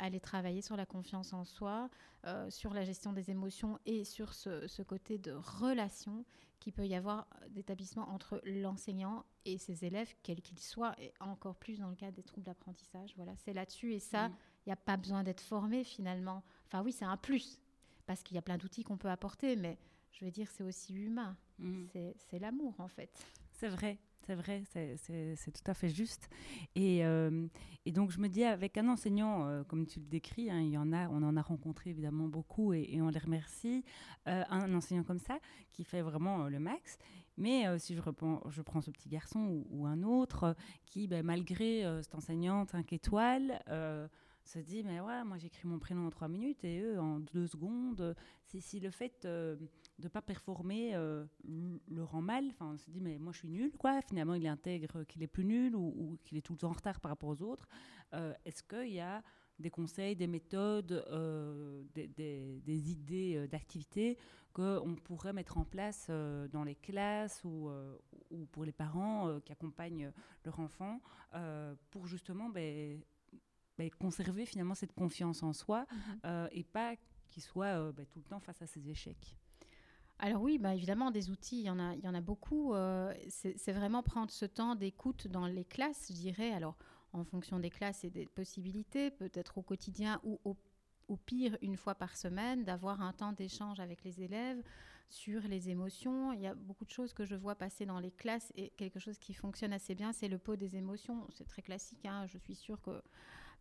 aller 0.00 0.20
travailler 0.20 0.62
sur 0.62 0.76
la 0.76 0.86
confiance 0.86 1.32
en 1.32 1.44
soi, 1.44 1.90
euh, 2.26 2.50
sur 2.50 2.74
la 2.74 2.84
gestion 2.84 3.12
des 3.12 3.30
émotions 3.30 3.78
et 3.86 4.04
sur 4.04 4.34
ce, 4.34 4.82
côté 4.82 5.18
de 5.18 5.32
relation 5.32 6.24
qui 6.58 6.72
peut 6.72 6.86
y 6.86 6.94
avoir 6.94 7.26
d'établissement 7.50 8.08
entre 8.10 8.40
l'enseignant 8.44 9.24
et 9.44 9.56
ses 9.56 9.84
élèves, 9.84 10.12
quels 10.22 10.42
qu'ils 10.42 10.58
soient, 10.58 10.94
et 11.00 11.12
encore 11.20 11.56
plus 11.56 11.78
dans 11.78 11.88
le 11.88 11.94
cas 11.94 12.10
des 12.10 12.22
troubles 12.22 12.44
d'apprentissage. 12.44 13.14
Voilà, 13.16 13.34
c'est 13.36 13.52
là-dessus 13.52 13.94
et 13.94 13.98
ça, 13.98 14.28
mm. 14.28 14.36
il 14.66 14.68
n'y 14.68 14.72
a 14.72 14.76
pas 14.76 14.96
besoin 14.96 15.22
d'être 15.22 15.40
formé 15.40 15.84
finalement. 15.84 16.42
Enfin 16.66 16.82
oui, 16.82 16.92
c'est 16.92 17.06
un 17.06 17.16
plus 17.16 17.60
parce 18.06 18.22
qu'il 18.22 18.34
y 18.34 18.38
a 18.38 18.42
plein 18.42 18.58
d'outils 18.58 18.82
qu'on 18.82 18.98
peut 18.98 19.08
apporter, 19.08 19.56
mais 19.56 19.78
je 20.12 20.24
veux 20.24 20.30
dire, 20.30 20.50
c'est 20.50 20.64
aussi 20.64 20.94
humain. 20.94 21.36
Mm. 21.58 21.86
C'est 22.16 22.38
l'amour 22.38 22.74
en 22.78 22.88
fait. 22.88 23.10
C'est 23.52 23.68
vrai, 23.68 23.98
c'est 24.30 24.36
vrai, 24.36 24.62
c'est 24.70 25.50
tout 25.50 25.68
à 25.68 25.74
fait 25.74 25.88
juste. 25.88 26.28
Et, 26.76 27.04
euh, 27.04 27.48
et, 27.84 27.90
donc, 27.90 28.12
je 28.12 28.20
me 28.20 28.28
dis, 28.28 28.44
avec 28.44 28.78
un 28.78 28.86
enseignant, 28.86 29.48
euh, 29.48 29.64
comme 29.64 29.86
tu 29.86 29.98
le 29.98 30.06
décris, 30.06 30.50
hein, 30.50 30.60
il 30.60 30.70
y 30.70 30.78
en 30.78 30.92
a, 30.92 31.08
on 31.08 31.22
en 31.24 31.36
a 31.36 31.42
rencontré 31.42 31.90
évidemment 31.90 32.28
beaucoup 32.28 32.72
et, 32.72 33.02
on 33.02 33.08
les 33.08 33.18
remercie, 33.18 33.84
euh, 34.28 34.44
un 34.48 34.72
enseignant 34.72 35.02
comme 35.02 35.18
ça 35.18 35.40
qui 35.72 35.82
fait 35.82 36.02
vraiment 36.02 36.46
le 36.46 36.60
max. 36.60 36.96
Mais 37.38 37.78
si 37.78 37.96
je 37.96 38.62
prends 38.62 38.80
ce 38.80 38.90
petit 38.90 39.08
garçon 39.08 39.64
ou, 39.70 39.86
un 39.86 40.02
autre 40.04 40.54
qui, 40.86 41.08
ben, 41.08 41.24
malgré 41.24 41.82
cette 42.02 42.14
enseignante 42.14 42.70
5 42.70 42.92
étoiles, 42.92 43.60
se 44.50 44.58
dit 44.58 44.82
mais 44.82 44.98
ouais 45.00 45.22
moi 45.22 45.38
j'écris 45.38 45.68
mon 45.68 45.78
prénom 45.78 46.06
en 46.06 46.10
trois 46.10 46.26
minutes 46.26 46.64
et 46.64 46.80
eux 46.80 46.98
en 46.98 47.20
deux 47.20 47.46
secondes 47.46 48.16
si, 48.46 48.60
si 48.60 48.80
le 48.80 48.90
fait 48.90 49.24
euh, 49.24 49.56
de 50.00 50.08
pas 50.08 50.22
performer 50.22 50.96
euh, 50.96 51.24
le 51.44 52.02
rend 52.02 52.20
mal 52.20 52.46
enfin 52.50 52.72
on 52.74 52.76
se 52.76 52.90
dit 52.90 53.00
mais 53.00 53.16
moi 53.18 53.32
je 53.32 53.38
suis 53.38 53.48
nul 53.48 53.72
quoi. 53.78 54.02
Finalement 54.02 54.34
il 54.34 54.46
intègre 54.48 55.04
qu'il 55.04 55.22
est 55.22 55.28
plus 55.28 55.44
nul 55.44 55.76
ou, 55.76 56.18
qu'il 56.24 56.36
est 56.36 56.40
tout 56.40 56.54
le 56.54 56.58
temps 56.58 56.70
en 56.70 56.72
retard 56.72 57.00
par 57.00 57.10
rapport 57.10 57.28
aux 57.28 57.42
autres. 57.42 57.68
Euh, 58.12 58.34
est-ce 58.44 58.64
qu'il 58.64 58.92
y 58.92 59.00
a 59.00 59.22
des 59.60 59.70
conseils, 59.70 60.16
des 60.16 60.26
méthodes, 60.26 61.04
des, 61.94 62.08
des, 62.08 62.60
des, 62.64 62.90
idées 62.90 63.46
d'activités 63.46 64.16
qu'on 64.54 64.96
pourrait 65.04 65.34
mettre 65.34 65.58
en 65.58 65.64
place 65.64 66.08
dans 66.08 66.64
les 66.64 66.76
classes 66.76 67.44
ou, 67.44 67.70
ou 68.30 68.46
pour 68.46 68.64
les 68.64 68.72
parents 68.72 69.38
qui 69.44 69.52
accompagnent 69.52 70.12
leur 70.46 70.58
enfant 70.60 71.02
pour 71.90 72.06
justement 72.06 72.48
ben, 72.48 73.02
bah, 73.80 73.96
conserver 73.98 74.44
finalement 74.44 74.74
cette 74.74 74.92
confiance 74.92 75.42
en 75.42 75.52
soi 75.52 75.86
mhm. 75.90 76.20
euh, 76.26 76.48
et 76.52 76.64
pas 76.64 76.96
qu'il 77.28 77.42
soit 77.42 77.78
euh, 77.78 77.92
bah, 77.92 78.02
tout 78.10 78.18
le 78.18 78.24
temps 78.24 78.40
face 78.40 78.60
à 78.60 78.66
ses 78.66 78.90
échecs. 78.90 79.36
alors 80.18 80.42
oui, 80.42 80.58
bah 80.58 80.74
évidemment, 80.74 81.10
des 81.10 81.30
outils, 81.30 81.60
il 81.60 81.64
y 81.64 81.70
en 81.70 81.78
a, 81.78 81.94
il 81.94 82.00
y 82.00 82.08
en 82.08 82.14
a 82.14 82.20
beaucoup. 82.20 82.74
Euh, 82.74 83.14
c'est 83.28 83.72
vraiment 83.72 84.02
prendre 84.02 84.30
ce 84.30 84.44
temps 84.44 84.74
d'écoute 84.74 85.28
dans 85.28 85.46
les 85.46 85.64
classes, 85.64 86.08
je 86.10 86.14
dirais. 86.14 86.52
Alors, 86.52 86.76
en 87.14 87.24
fonction 87.24 87.58
des 87.58 87.70
classes 87.70 88.04
et 88.04 88.10
des 88.10 88.26
possibilités, 88.26 89.10
peut-être 89.10 89.56
au 89.56 89.62
quotidien 89.62 90.20
ou 90.24 90.38
au, 90.44 90.56
au, 91.08 91.16
pire 91.16 91.56
une 91.62 91.76
fois 91.76 91.94
par 91.94 92.16
semaine, 92.16 92.64
d'avoir 92.64 93.00
un 93.00 93.14
temps 93.14 93.32
d'échange 93.32 93.80
avec 93.80 94.04
les 94.04 94.20
élèves 94.20 94.62
sur 95.08 95.40
les 95.42 95.70
émotions. 95.70 96.32
Il 96.32 96.40
y 96.40 96.46
a 96.46 96.54
beaucoup 96.54 96.84
de 96.84 96.90
choses 96.90 97.14
que 97.14 97.24
je 97.24 97.34
vois 97.34 97.54
passer 97.54 97.86
dans 97.86 97.98
les 97.98 98.12
classes 98.12 98.52
et 98.56 98.70
quelque 98.76 99.00
chose 99.00 99.18
qui 99.18 99.32
fonctionne 99.32 99.72
assez 99.72 99.94
bien, 99.94 100.12
c'est 100.12 100.28
le 100.28 100.38
pot 100.38 100.56
des 100.56 100.76
émotions. 100.76 101.26
C'est 101.32 101.48
très 101.48 101.62
classique, 101.62 102.04
hein. 102.04 102.26
je 102.26 102.36
suis 102.36 102.54
sûre 102.54 102.80
que 102.82 103.02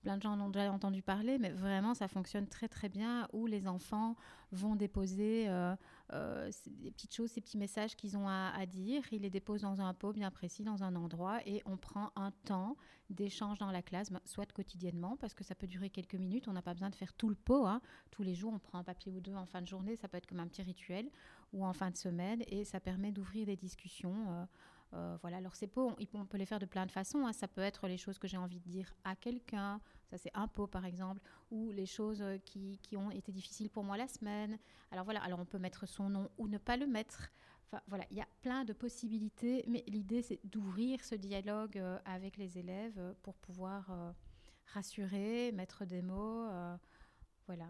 plein 0.01 0.18
de 0.18 0.22
gens 0.22 0.34
en 0.34 0.41
ont 0.41 0.50
déjà 0.50 0.72
entendu 0.72 1.01
parler, 1.01 1.38
mais 1.38 1.50
vraiment 1.50 1.94
ça 1.94 2.08
fonctionne 2.08 2.48
très 2.48 2.68
très 2.68 2.89
bien 2.89 3.27
où 3.34 3.46
les 3.46 3.68
enfants 3.68 4.15
vont 4.51 4.75
déposer 4.75 5.46
euh, 5.48 5.75
euh, 6.13 6.50
des 6.68 6.91
petites 6.91 7.13
choses, 7.13 7.32
ces 7.32 7.41
petits 7.41 7.58
messages 7.58 7.96
qu'ils 7.96 8.18
ont 8.18 8.27
à, 8.27 8.65
dire. 8.65 9.03
Ils 9.12 9.22
les 9.22 9.29
déposent 9.29 9.62
dans 9.62 9.82
un 9.82 9.94
pot 9.94 10.13
bien 10.13 10.32
précis, 10.32 10.63
dans 10.63 10.84
un 10.84 10.96
endroit, 10.96 11.39
et 11.46 11.62
on 11.65 11.77
prend 11.77 12.12
un 12.15 12.32
temps 12.46 12.75
d'échange 13.10 13.58
dans 13.60 13.72
la 13.72 13.82
classe, 13.82 14.12
ben, 14.12 14.22
soit 14.25 14.51
quotidiennement, 14.51 15.18
parce 15.18 15.34
que 15.34 15.44
ça 15.44 15.56
peut 15.56 15.68
durer 15.68 15.89
quelques 15.89 16.15
minutes. 16.15 16.48
On 16.48 16.53
n'a 16.53 16.62
pas 16.62 16.74
besoin 16.74 16.89
de 16.89 16.96
faire 16.96 17.13
tout 17.13 17.29
le 17.29 17.36
pot. 17.36 17.65
Hein. 17.65 17.82
Tous 18.12 18.24
les 18.24 18.36
jours, 18.36 18.53
on 18.53 18.60
prend 18.60 18.79
un 18.79 18.84
papier 18.84 19.12
ou 19.12 19.20
deux 19.20 19.36
en 19.36 19.46
fin 19.46 19.62
de 19.62 19.68
journée. 19.68 19.96
Ça 19.96 20.08
peut 20.08 20.18
être 20.18 20.27
comme 20.27 20.39
un 20.39 20.48
petit 20.48 20.62
rituel, 20.62 21.10
ou 21.53 21.65
en 21.65 21.74
fin 21.74 21.91
de 21.91 21.98
semaine, 21.98 22.44
et 22.48 22.63
ça 22.63 22.79
permet 22.79 23.12
d'ouvrir 23.12 23.46
des 23.46 23.56
discussions. 23.56 24.15
Euh, 24.29 24.46
euh, 24.93 25.17
voilà, 25.22 25.38
alors 25.38 25.55
ces 25.55 25.67
pots, 25.67 25.96
on, 26.13 26.25
peut 26.25 26.38
les 26.38 26.46
faire 26.46 26.60
de 26.60 26.65
plein 26.65 26.86
de 26.86 26.91
façons. 26.91 27.25
Hein. 27.25 27.34
Ça 27.34 27.48
peut 27.48 27.62
être 27.62 27.88
les 27.88 27.98
choses 27.98 28.17
que 28.17 28.27
j'ai 28.27 28.38
envie 28.38 28.60
de 28.60 28.69
dire 28.69 28.93
à 29.03 29.15
quelqu'un, 29.15 29.79
ça 30.10 30.17
c'est 30.17 30.31
un 30.34 30.48
pot 30.48 30.67
par 30.67 30.86
exemple, 30.86 31.22
ou 31.51 31.72
les 31.72 31.86
choses 31.86 32.22
euh, 32.22 32.38
qui, 32.39 32.79
qui, 32.81 32.98
ont 32.98 33.12
été 33.12 33.31
difficiles 33.31 33.69
pour 33.69 33.84
moi 33.84 33.98
la 33.98 34.08
semaine. 34.08 34.58
Alors 34.91 35.05
voilà, 35.05 35.22
alors 35.24 35.39
on 35.39 35.46
peut 35.46 35.60
mettre 35.60 35.88
son 35.88 36.10
nom 36.10 36.29
ou 36.38 36.48
ne 36.48 36.58
pas 36.58 36.77
le 36.77 36.88
mettre. 36.88 37.29
Enfin 37.67 37.84
voilà, 37.88 38.05
il 38.10 38.17
y 38.17 38.22
a 38.22 38.27
plein 38.41 38.65
de 38.65 38.74
possibilités, 38.74 39.63
mais 39.67 39.84
l'idée 39.88 40.24
c'est 40.24 40.39
d'ouvrir 40.43 41.03
ce 41.03 41.13
dialogue 41.13 41.77
euh, 41.77 42.00
avec 42.05 42.38
les 42.38 42.58
élèves 42.58 43.00
pour 43.22 43.36
pouvoir 43.36 43.91
rassurer, 44.74 45.51
mettre 45.51 45.86
des 45.86 46.01
mots. 46.01 46.48
Voilà, 47.50 47.65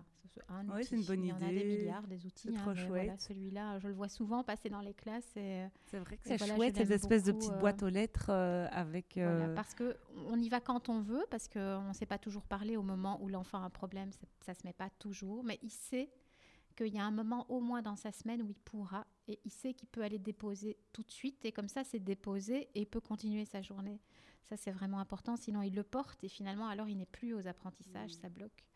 oui, 0.76 0.84
c'est 0.84 0.96
une 0.96 1.04
bonne 1.04 1.24
idée. 1.24 1.36
Il 1.38 1.42
y 1.42 1.46
en 1.46 1.48
a 1.48 1.52
des 1.52 1.64
milliards, 1.64 2.08
des 2.08 2.26
outils. 2.26 2.50
C'est 2.50 2.58
trop 2.58 2.72
hein, 2.72 2.76
chouette. 2.76 3.22
Celui-là, 3.22 3.80
je 3.80 3.88
le 3.88 3.94
vois 3.94 4.10
souvent 4.10 4.44
passer 4.44 4.70
dans 4.70 4.82
les 4.82 4.94
classes. 4.94 5.28
C'est 5.34 6.00
vrai 6.00 6.18
que 6.18 6.28
c'est 6.28 6.38
chouette, 6.38 6.78
ces 6.78 6.92
espèces 6.92 7.24
de 7.24 7.32
petites 7.32 7.52
euh, 7.52 7.60
boîtes 7.60 7.84
aux 7.84 7.90
lettres 7.90 8.30
euh, 8.30 8.68
avec. 8.72 9.18
Euh, 9.18 9.54
parce 9.56 9.74
que 9.74 9.98
on 10.28 10.38
y 10.40 10.50
va 10.50 10.60
quand 10.60 10.90
on 10.90 11.02
veut, 11.02 11.26
parce 11.30 11.48
qu'on 11.48 11.88
ne 11.88 11.94
sait 11.94 12.06
pas 12.06 12.18
toujours 12.18 12.44
parler 12.44 12.78
au 12.78 12.84
moment 12.84 13.22
où 13.22 13.30
l'enfant 13.30 13.60
a 13.60 13.66
un 13.66 13.70
problème, 13.70 14.12
ça 14.42 14.52
ne 14.52 14.58
se 14.58 14.66
met 14.66 14.74
pas 14.74 14.90
toujours, 14.90 15.44
mais 15.44 15.60
il 15.62 15.72
sait 15.72 16.10
qu'il 16.76 16.94
y 16.94 17.00
a 17.00 17.04
un 17.04 17.12
moment 17.12 17.50
au 17.50 17.60
moins 17.60 17.82
dans 17.82 17.96
sa 17.96 18.12
semaine 18.12 18.42
où 18.42 18.50
il 18.50 18.60
pourra, 18.60 19.06
et 19.28 19.40
il 19.44 19.52
sait 19.52 19.74
qu'il 19.74 19.90
peut 19.90 20.02
aller 20.02 20.20
déposer 20.20 20.78
tout 20.94 21.04
de 21.04 21.12
suite, 21.12 21.44
et 21.46 21.52
comme 21.52 21.68
ça, 21.68 21.84
c'est 21.84 22.00
déposé, 22.00 22.70
et 22.76 22.82
il 22.82 22.88
peut 22.88 23.02
continuer 23.02 23.46
sa 23.46 23.62
journée. 23.62 24.00
Ça, 24.44 24.56
c'est 24.56 24.72
vraiment 24.72 25.00
important, 25.00 25.36
sinon 25.36 25.62
il 25.62 25.76
le 25.76 25.84
porte, 25.84 26.24
et 26.24 26.30
finalement, 26.30 26.68
alors 26.68 26.88
il 26.88 26.98
n'est 26.98 27.06
plus 27.06 27.34
aux 27.34 27.48
apprentissages, 27.48 28.12
mmh. 28.12 28.22
ça 28.22 28.30
bloque. 28.30 28.69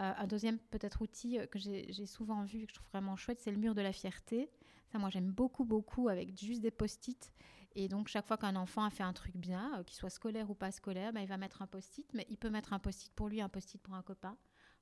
Un 0.00 0.26
deuxième 0.26 0.58
peut-être 0.58 1.02
outil 1.02 1.38
euh, 1.38 1.46
que 1.46 1.58
j'ai 1.58 2.06
souvent 2.06 2.44
vu 2.44 2.62
et 2.62 2.66
que 2.66 2.70
je 2.70 2.76
trouve 2.76 2.88
vraiment 2.92 3.16
chouette, 3.16 3.40
c'est 3.40 3.50
le 3.50 3.58
mur 3.58 3.74
de 3.74 3.80
la 3.80 3.92
fierté. 3.92 4.48
Ça, 4.92 4.98
moi, 4.98 5.10
j'aime 5.10 5.30
beaucoup, 5.30 5.64
beaucoup 5.64 6.08
avec 6.08 6.38
juste 6.38 6.60
des 6.60 6.70
post-it. 6.70 7.32
Et 7.74 7.88
donc, 7.88 8.08
chaque 8.08 8.26
fois 8.26 8.36
qu'un 8.36 8.56
enfant 8.56 8.84
a 8.84 8.90
fait 8.90 9.02
un 9.02 9.12
truc 9.12 9.36
bien, 9.36 9.78
euh, 9.78 9.82
qu'il 9.82 9.96
soit 9.96 10.10
scolaire 10.10 10.50
ou 10.50 10.54
pas 10.54 10.70
scolaire, 10.70 11.12
ben, 11.12 11.20
il 11.20 11.28
va 11.28 11.36
mettre 11.36 11.62
un 11.62 11.66
post-it. 11.66 12.08
Mais 12.14 12.26
il 12.30 12.38
peut 12.38 12.50
mettre 12.50 12.72
un 12.72 12.78
post-it 12.78 13.12
pour 13.14 13.28
lui, 13.28 13.40
un 13.40 13.48
post-it 13.48 13.80
pour 13.82 13.94
un 13.94 14.02
copain. 14.02 14.36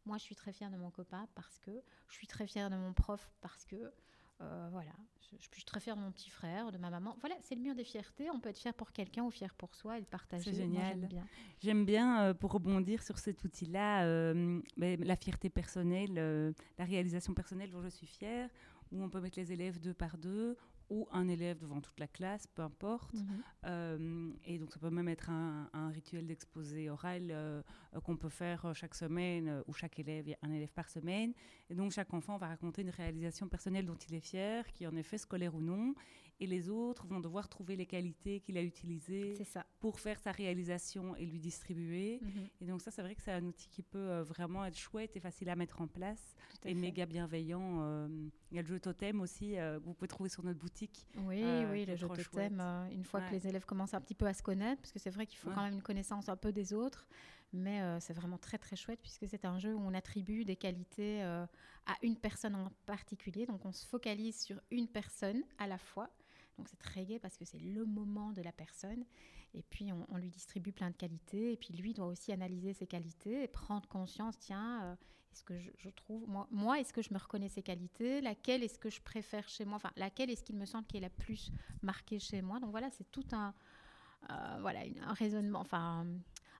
Moi, 0.04 0.18
je 0.18 0.22
suis 0.22 0.36
très 0.36 0.52
fière 0.52 0.70
de 0.70 0.76
mon 0.76 0.90
copain 0.90 1.26
parce 1.34 1.58
que 1.58 1.70
je 2.08 2.14
suis 2.14 2.26
très 2.26 2.46
fière 2.46 2.70
de 2.70 2.76
mon 2.76 2.92
prof 2.92 3.28
parce 3.40 3.64
que 3.64 3.92
euh, 4.40 4.68
voilà, 4.70 4.92
je, 5.22 5.36
je, 5.38 5.54
suis 5.54 5.64
très 5.64 5.80
fière 5.80 5.96
de 5.96 6.02
mon 6.02 6.10
petit 6.10 6.30
frère, 6.30 6.70
de 6.70 6.78
ma 6.78 6.90
maman. 6.90 7.16
Voilà, 7.20 7.36
c'est 7.40 7.54
le 7.54 7.62
mur 7.62 7.74
des 7.74 7.84
fiertés. 7.84 8.30
On 8.30 8.38
peut 8.38 8.50
être 8.50 8.58
fier 8.58 8.74
pour 8.74 8.92
quelqu'un 8.92 9.24
ou 9.24 9.30
fier 9.30 9.54
pour 9.54 9.74
soi 9.74 9.96
et 9.96 10.00
le 10.00 10.06
partager. 10.06 10.44
C'est 10.44 10.56
génial. 10.56 11.08
J'aime 11.62 11.84
bien, 11.84 12.22
euh, 12.22 12.34
pour 12.34 12.52
rebondir 12.52 13.02
sur 13.02 13.18
cet 13.18 13.42
outil-là, 13.44 14.04
euh, 14.04 14.60
la 14.76 15.16
fierté 15.16 15.48
personnelle, 15.48 16.54
la 16.78 16.84
réalisation 16.84 17.34
personnelle 17.34 17.70
dont 17.70 17.82
je 17.82 17.88
suis 17.88 18.06
fière, 18.06 18.50
où 18.92 19.02
on 19.02 19.08
peut 19.08 19.20
mettre 19.20 19.38
les 19.38 19.52
élèves 19.52 19.80
deux 19.80 19.94
par 19.94 20.18
deux, 20.18 20.56
ou 20.90 21.08
un 21.12 21.28
élève 21.28 21.58
devant 21.58 21.80
toute 21.80 21.98
la 21.98 22.06
classe, 22.06 22.46
peu 22.46 22.62
importe. 22.62 23.14
Mhm. 23.14 23.42
Euh, 23.66 24.30
et 24.44 24.58
donc 24.58 24.72
ça 24.72 24.78
peut 24.78 24.90
même 24.90 25.08
être 25.08 25.30
un, 25.30 25.90
rituel 25.90 26.26
d'exposé 26.26 26.90
oral 26.90 27.28
euh, 27.30 27.62
qu'on 28.04 28.16
peut 28.16 28.28
faire 28.28 28.74
chaque 28.74 28.94
semaine 28.94 29.62
ou 29.66 29.72
chaque 29.72 29.98
élève, 29.98 30.34
un 30.42 30.52
élève 30.52 30.72
par 30.72 30.88
semaine. 30.88 31.32
Et 31.70 31.74
donc 31.74 31.92
chaque 31.92 32.12
enfant 32.14 32.36
va 32.38 32.48
raconter 32.48 32.82
une 32.82 32.90
réalisation 32.90 33.48
personnelle 33.48 33.86
dont 33.86 33.98
il 34.08 34.14
est 34.14 34.20
fier, 34.20 34.70
qui 34.72 34.86
en 34.86 34.96
est 34.96 35.02
fait 35.02 35.18
scolaire 35.18 35.54
ou 35.54 35.60
non. 35.60 35.94
Et 36.38 36.46
les 36.46 36.68
autres 36.68 37.06
vont 37.06 37.20
devoir 37.20 37.48
trouver 37.48 37.76
les 37.76 37.86
qualités 37.86 38.40
qu'il 38.40 38.58
a 38.58 38.62
utilisées 38.62 39.34
pour 39.80 40.00
faire 40.00 40.18
sa 40.18 40.32
réalisation 40.32 41.16
et 41.16 41.24
lui 41.24 41.38
distribuer. 41.38 42.20
Mhm. 42.22 42.48
Et 42.60 42.66
donc 42.66 42.82
ça, 42.82 42.90
c'est 42.90 43.02
vrai 43.02 43.14
que 43.14 43.22
c'est 43.22 43.32
un 43.32 43.44
outil 43.44 43.68
qui 43.68 43.82
peut 43.82 43.98
euh, 43.98 44.22
vraiment 44.22 44.64
être 44.64 44.76
chouette 44.76 45.16
et 45.16 45.20
facile 45.20 45.48
à 45.48 45.56
mettre 45.56 45.80
en 45.80 45.86
place 45.86 46.34
et 46.64 46.74
méga 46.74 47.06
bienveillant. 47.06 48.06
Il 48.50 48.56
y 48.56 48.58
a 48.58 48.62
le 48.62 48.68
jeu 48.68 48.80
totem 48.80 49.20
aussi, 49.20 49.52
que 49.52 49.78
vous 49.78 49.94
pouvez 49.94 50.08
trouver 50.08 50.28
sur 50.28 50.44
notre 50.44 50.58
boutique 50.58 51.06
oui, 51.18 51.42
euh, 51.42 51.70
oui, 51.70 51.84
le 51.84 51.96
jeu 51.96 52.08
euh, 52.08 52.88
une 52.90 53.04
fois 53.04 53.20
que 53.20 53.32
les 53.32 53.46
élèves 53.46 53.64
commencent 53.64 53.94
un 53.94 54.00
petit 54.00 54.14
peu 54.14 54.26
à 54.26 54.34
se 54.34 54.42
connaître, 54.42 54.80
parce 54.80 54.92
que 54.92 54.98
c'est 54.98 55.10
vrai 55.10 55.26
qu'il 55.26 55.38
faut 55.38 55.50
quand 55.50 55.62
même 55.62 55.74
une 55.74 55.82
connaissance 55.82 56.28
un 56.28 56.36
peu 56.36 56.52
des 56.52 56.72
autres, 56.72 57.06
mais 57.52 57.80
euh, 57.80 58.00
c'est 58.00 58.12
vraiment 58.12 58.38
très 58.38 58.58
très 58.58 58.76
chouette 58.76 59.00
puisque 59.00 59.28
c'est 59.28 59.44
un 59.44 59.58
jeu 59.58 59.74
où 59.74 59.80
on 59.80 59.94
attribue 59.94 60.44
des 60.44 60.56
qualités 60.56 61.22
à 61.22 61.96
une 62.02 62.16
personne 62.16 62.54
en 62.54 62.70
particulier, 62.84 63.46
donc 63.46 63.64
on 63.64 63.72
se 63.72 63.86
focalise 63.86 64.40
sur 64.40 64.60
une 64.70 64.88
personne 64.88 65.42
à 65.58 65.66
la 65.66 65.78
fois. 65.78 66.10
Donc 66.58 66.68
c'est 66.68 66.78
très 66.78 67.04
gai 67.04 67.18
parce 67.18 67.36
que 67.36 67.44
c'est 67.44 67.58
le 67.58 67.84
moment 67.84 68.32
de 68.32 68.42
la 68.42 68.52
personne. 68.52 69.04
Et 69.54 69.62
puis 69.62 69.90
on, 69.92 70.16
lui 70.16 70.30
distribue 70.30 70.72
plein 70.72 70.90
de 70.90 70.96
qualités. 70.96 71.52
Et 71.52 71.56
puis 71.56 71.74
lui 71.74 71.94
doit 71.94 72.06
aussi 72.06 72.32
analyser 72.32 72.72
ses 72.72 72.86
qualités 72.86 73.44
et 73.44 73.48
prendre 73.48 73.88
conscience, 73.88 74.38
tiens, 74.38 74.96
est-ce 75.32 75.44
que 75.44 75.58
je, 75.58 75.90
trouve, 75.90 76.26
moi, 76.26 76.48
moi 76.50 76.80
est-ce 76.80 76.94
que 76.94 77.02
je 77.02 77.12
me 77.12 77.18
reconnais 77.18 77.50
ces 77.50 77.62
qualités? 77.62 78.22
Laquelle 78.22 78.62
est-ce 78.62 78.78
que 78.78 78.88
je 78.88 79.02
préfère 79.02 79.46
chez 79.48 79.66
moi? 79.66 79.76
Enfin, 79.76 79.90
laquelle 79.96 80.30
est-ce 80.30 80.42
qu'il 80.42 80.56
me 80.56 80.64
semble 80.64 80.86
qui 80.86 80.96
est 80.96 81.00
la 81.00 81.10
plus 81.10 81.50
marquée 81.82 82.18
chez 82.18 82.40
moi? 82.40 82.58
Donc 82.58 82.70
voilà, 82.70 82.88
c'est 82.90 83.10
tout 83.12 83.26
un, 83.32 83.52
euh, 84.30 84.58
voilà, 84.60 84.80
un 85.02 85.12
raisonnement, 85.12 85.60
enfin, 85.60 86.06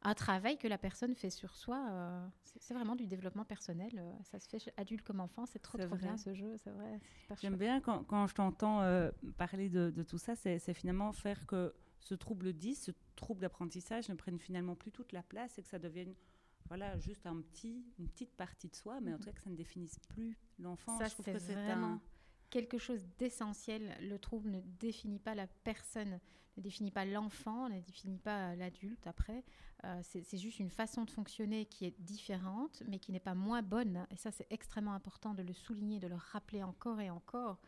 un 0.07 0.15
travail 0.15 0.57
que 0.57 0.69
la 0.69 0.79
personne 0.79 1.15
fait 1.15 1.31
sur 1.31 1.55
soi. 1.55 1.85
Euh, 1.91 2.27
c'est 2.61 2.75
vraiment 2.75 2.97
du 2.97 3.07
développement 3.07 3.45
personnel. 3.45 3.91
Euh, 3.97 4.13
ça 4.23 4.39
se 4.39 4.49
fait 4.49 4.73
adulte 4.77 5.03
comme 5.03 5.21
enfant. 5.21 5.47
C'est 5.47 5.59
trop, 5.59 5.79
trop 5.79 5.97
bien 5.97 6.17
ce 6.17 6.35
jeu. 6.35 6.57
C'est 6.63 6.71
vrai. 6.71 7.01
J'aime 7.41 7.57
bien 7.57 7.81
quand, 7.81 8.05
quand, 8.05 8.27
je 8.27 8.35
t'entends 8.35 8.83
parler 9.37 9.69
de, 9.69 9.91
de, 9.91 10.03
tout 10.03 10.19
ça, 10.19 10.35
c'est 10.35 10.75
finalement 10.75 11.13
faire 11.13 11.47
que 11.47 11.75
ce 12.01 12.15
trouble 12.15 12.53
10, 12.53 12.75
ce 12.77 12.91
trouble 13.17 13.41
d'apprentissage 13.41 14.09
ne 14.09 14.15
prenne 14.15 14.39
finalement 14.39 14.77
plus 14.77 14.93
toute 14.93 15.13
la 15.13 15.23
place 15.23 15.59
et 15.59 15.63
que 15.63 15.69
ça 15.69 15.79
devienne 15.79 16.15
voilà, 16.69 16.99
juste 16.99 17.27
un 17.27 17.41
petit, 17.41 17.85
une 17.99 18.09
petite 18.09 18.35
partie 18.37 18.69
de 18.69 18.75
soi, 18.75 19.01
mais 19.01 19.11
en 19.11 19.15
mhm. 19.15 19.21
tout 19.21 19.27
cas 19.27 19.33
que 19.33 19.41
ça 19.41 19.51
ne 19.51 19.57
définisse 19.57 19.99
plus 20.09 20.37
l'enfant. 20.59 20.99
Ça, 20.99 21.09
c'est 21.09 21.33
vraiment 21.33 22.01
quelque 22.57 22.79
chose 22.79 23.05
d'essentiel. 23.19 23.95
Le 24.01 24.19
trouble 24.19 24.51
ne 24.51 24.61
définit 24.81 25.19
pas 25.19 25.35
la 25.35 25.47
personne, 25.47 26.19
ne 26.57 26.63
définit 26.63 26.91
pas 26.91 27.05
l'enfant, 27.05 27.69
ne 27.69 27.81
définit 27.81 28.17
pas 28.17 28.57
l'adulte 28.57 29.07
après. 29.07 29.45
Euh, 29.85 30.01
c'est 30.03 30.39
juste 30.39 30.59
une 30.59 30.71
façon 30.71 31.05
de 31.05 31.11
fonctionner 31.11 31.67
qui 31.67 31.85
est 31.85 32.01
différente, 32.01 32.83
mais 32.89 32.99
qui 32.99 33.13
n'est 33.13 33.21
pas 33.21 33.35
moins 33.35 33.61
bonne. 33.61 34.07
Et 34.11 34.17
ça, 34.17 34.31
c'est 34.31 34.47
extrêmement 34.49 34.95
important 34.95 35.35
de 35.35 35.43
le 35.43 35.53
souligner, 35.53 36.01
de 36.01 36.07
le 36.07 36.15
rappeler 36.15 36.63
encore 36.63 36.99
et 37.01 37.11
encore 37.11 37.61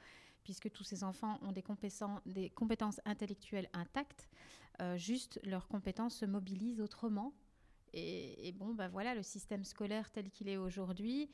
puisque 0.43 0.71
tous 0.71 0.85
ces 0.85 1.05
enfants 1.05 1.39
ont 1.43 1.53
des 1.53 1.61
compétences, 1.61 2.23
des 2.25 2.49
compétences 2.49 3.03
intellectuelles 3.05 3.69
intactes, 3.75 4.31
euh, 4.81 4.97
juste 4.97 5.39
leurs 5.45 5.69
compétences 5.69 6.15
se 6.15 6.25
mobilisent 6.25 6.81
autrement 6.81 7.35
et, 7.93 8.53
bon, 8.53 8.75
ben 8.75 8.89
voilà, 8.89 9.15
le 9.15 9.23
système 9.23 9.65
scolaire 9.65 10.11
tel 10.11 10.31
qu'il 10.31 10.49
est 10.49 10.57
aujourd'hui, 10.57 11.31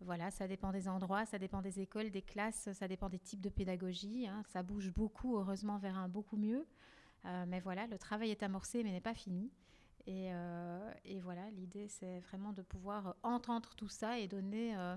voilà, 0.00 0.30
ça 0.30 0.46
dépend 0.46 0.72
des 0.72 0.88
endroits, 0.88 1.24
ça 1.24 1.38
dépend 1.38 1.62
des 1.62 1.80
écoles, 1.80 2.10
des 2.10 2.22
classes, 2.22 2.70
ça 2.72 2.86
dépend 2.86 3.08
des 3.08 3.18
types 3.18 3.40
de 3.40 3.48
pédagogie. 3.48 4.26
Hein. 4.26 4.42
Ça 4.48 4.62
bouge 4.62 4.92
beaucoup, 4.92 5.38
heureusement, 5.38 5.78
vers 5.78 5.96
un 5.96 6.08
beaucoup 6.08 6.36
mieux. 6.36 6.66
Euh, 7.24 7.44
mais 7.48 7.60
voilà, 7.60 7.86
le 7.86 7.98
travail 7.98 8.30
est 8.30 8.42
amorcé, 8.42 8.84
mais 8.84 8.92
n'est 8.92 9.00
pas 9.00 9.14
fini. 9.14 9.50
Et, 10.06 10.32
euh, 10.32 10.92
et 11.04 11.18
voilà, 11.20 11.50
l'idée, 11.50 11.88
c'est 11.88 12.20
vraiment 12.20 12.52
de 12.52 12.62
pouvoir 12.62 13.16
entendre 13.22 13.74
tout 13.74 13.88
ça 13.88 14.18
et 14.18 14.28
donner. 14.28 14.76
Euh, 14.76 14.96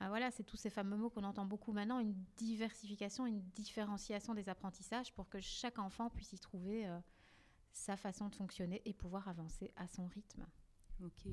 ben 0.00 0.08
voilà, 0.08 0.30
c'est 0.32 0.42
tous 0.42 0.56
ces 0.56 0.70
fameux 0.70 0.96
mots 0.96 1.08
qu'on 1.08 1.22
entend 1.22 1.46
beaucoup 1.46 1.72
maintenant, 1.72 2.00
une 2.00 2.14
diversification, 2.36 3.26
une 3.26 3.40
différenciation 3.54 4.34
des 4.34 4.48
apprentissages 4.48 5.12
pour 5.12 5.28
que 5.28 5.40
chaque 5.40 5.78
enfant 5.78 6.10
puisse 6.10 6.32
y 6.32 6.38
trouver 6.40 6.84
sa 7.72 7.96
façon 7.96 8.28
de 8.28 8.34
fonctionner 8.34 8.82
et 8.86 8.92
pouvoir 8.92 9.28
avancer 9.28 9.72
à 9.76 9.86
son 9.86 10.06
rythme. 10.08 10.44
Ok. 11.02 11.32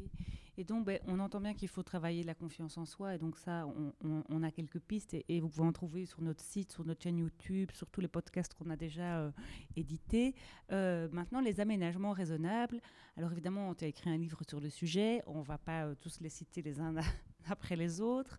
Et 0.57 0.63
donc, 0.63 0.85
ben, 0.85 0.99
on 1.07 1.19
entend 1.19 1.39
bien 1.39 1.53
qu'il 1.53 1.69
faut 1.69 1.83
travailler 1.83 2.23
la 2.23 2.35
confiance 2.35 2.77
en 2.77 2.85
soi. 2.85 3.15
Et 3.15 3.17
donc, 3.17 3.37
ça, 3.37 3.65
on, 4.03 4.43
a 4.43 4.51
quelques 4.51 4.79
pistes. 4.79 5.15
Et, 5.27 5.39
vous 5.39 5.49
pouvez 5.49 5.67
en 5.67 5.71
trouver 5.71 6.05
sur 6.05 6.21
notre 6.21 6.41
site, 6.41 6.71
sur 6.71 6.85
notre 6.85 7.01
chaîne 7.01 7.17
YouTube, 7.17 7.71
sur 7.73 7.89
tous 7.89 8.01
les 8.01 8.07
podcasts 8.07 8.53
qu'on 8.53 8.69
a 8.69 8.75
déjà 8.75 9.19
euh, 9.19 9.31
édités. 9.75 10.35
Euh, 10.71 11.07
maintenant, 11.11 11.41
les 11.41 11.59
aménagements 11.59 12.11
raisonnables. 12.11 12.81
Alors, 13.17 13.31
évidemment, 13.31 13.73
tu 13.75 13.85
as 13.85 13.87
écrit 13.87 14.09
un 14.09 14.17
livre 14.17 14.41
sur 14.47 14.59
le 14.59 14.69
sujet. 14.69 15.21
On 15.25 15.39
ne 15.39 15.45
va 15.45 15.57
pas 15.57 15.85
euh, 15.85 15.95
tous 15.99 16.19
les 16.19 16.29
citer 16.29 16.61
les 16.61 16.79
uns 16.79 16.95
après 17.45 17.75
les 17.75 18.01
autres 18.01 18.37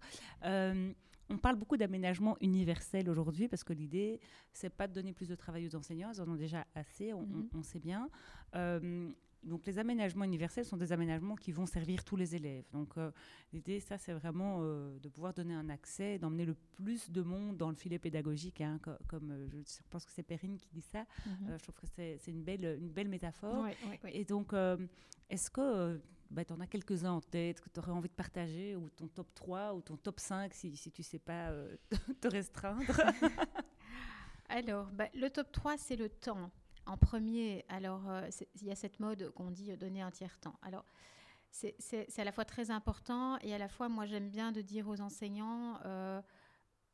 on 1.28 1.38
parle 1.38 1.56
beaucoup 1.56 1.78
d'aménagement 1.78 2.36
universel 2.42 3.08
aujourd'hui 3.08 3.48
parce 3.48 3.64
que 3.64 3.72
l'idée, 3.72 4.20
c'est 4.52 4.68
pas 4.68 4.86
de 4.86 4.92
donner 4.92 5.14
plus 5.14 5.28
de 5.28 5.34
travail 5.34 5.66
aux 5.66 5.74
enseignants, 5.74 6.10
ils 6.12 6.20
en 6.20 6.28
ont 6.28 6.36
déjà 6.36 6.66
assez, 6.74 7.14
on, 7.14 7.22
mhm. 7.22 7.62
sait 7.62 7.78
bien. 7.78 8.10
Euh, 9.44 9.48
donc 9.48 9.66
les 9.66 9.78
aménagements 9.78 10.24
universels 10.24 10.64
sont 10.64 10.76
des 10.76 10.92
aménagements 10.92 11.36
qui 11.36 11.52
vont 11.52 11.66
servir 11.66 12.04
tous 12.04 12.16
les 12.16 12.34
élèves. 12.34 12.64
Donc 12.72 12.96
euh, 12.96 13.10
l'idée, 13.52 13.80
ça, 13.80 13.98
c'est 13.98 14.12
vraiment 14.12 14.58
euh, 14.60 14.98
de 14.98 15.08
pouvoir 15.08 15.34
donner 15.34 15.54
un 15.54 15.68
accès, 15.68 16.18
d'emmener 16.18 16.44
le 16.44 16.54
plus 16.54 17.10
de 17.10 17.22
monde 17.22 17.56
dans 17.56 17.70
le 17.70 17.76
filet 17.76 17.98
pédagogique, 17.98 18.60
hein, 18.60 18.78
comme, 19.08 19.48
je 19.52 19.82
pense 19.90 20.04
que 20.04 20.12
c'est 20.12 20.22
Perrine 20.22 20.56
qui 20.56 20.68
dit 20.72 20.82
ça. 20.82 21.04
Mhm. 21.26 21.58
je 21.58 21.62
trouve 21.62 21.74
que 21.76 21.86
c'est 21.86 22.18
une 22.28 22.42
belle, 22.42 22.78
une 22.80 22.90
belle 22.90 23.08
métaphore. 23.08 23.66
Et 24.08 24.24
donc, 24.24 24.52
est-ce 25.28 25.50
que 25.50 26.00
bah, 26.32 26.46
tu 26.46 26.52
en 26.54 26.60
as 26.60 26.66
quelques-uns 26.66 27.12
en 27.12 27.20
tête 27.20 27.60
que 27.60 27.68
tu 27.68 27.78
aurais 27.78 27.92
envie 27.92 28.08
de 28.08 28.14
partager, 28.14 28.74
ou 28.74 28.88
ton 28.88 29.06
top 29.06 29.34
3, 29.34 29.74
ou 29.74 29.82
ton 29.82 29.96
top 29.96 30.18
5, 30.18 30.54
si, 30.54 30.76
si 30.76 30.90
tu 30.90 31.02
ne 31.02 31.04
sais 31.04 31.18
pas 31.18 31.50
euh, 31.50 31.76
te 32.20 32.28
restreindre? 32.28 32.84
Alors, 34.48 34.86
bah, 34.92 35.08
le 35.14 35.28
top 35.28 35.52
3, 35.52 35.76
c'est 35.76 35.96
le 35.96 36.08
temps. 36.08 36.50
En 36.86 36.96
premier, 36.96 37.64
alors, 37.68 38.08
euh, 38.08 38.28
il 38.60 38.66
y 38.66 38.70
a 38.70 38.76
cette 38.76 39.00
mode 39.00 39.30
qu'on 39.30 39.50
dit 39.50 39.76
donner 39.76 40.02
un 40.02 40.10
tiers-temps. 40.10 40.58
Alors, 40.62 40.84
c'est 41.50 42.18
à 42.18 42.24
la 42.24 42.32
fois 42.32 42.44
très 42.44 42.70
important 42.70 43.38
et 43.40 43.54
à 43.54 43.58
la 43.58 43.68
fois, 43.68 43.88
moi, 43.88 44.06
j'aime 44.06 44.30
bien 44.30 44.52
de 44.52 44.62
dire 44.62 44.88
aux 44.88 45.00
enseignants, 45.00 45.78
euh, 45.84 46.20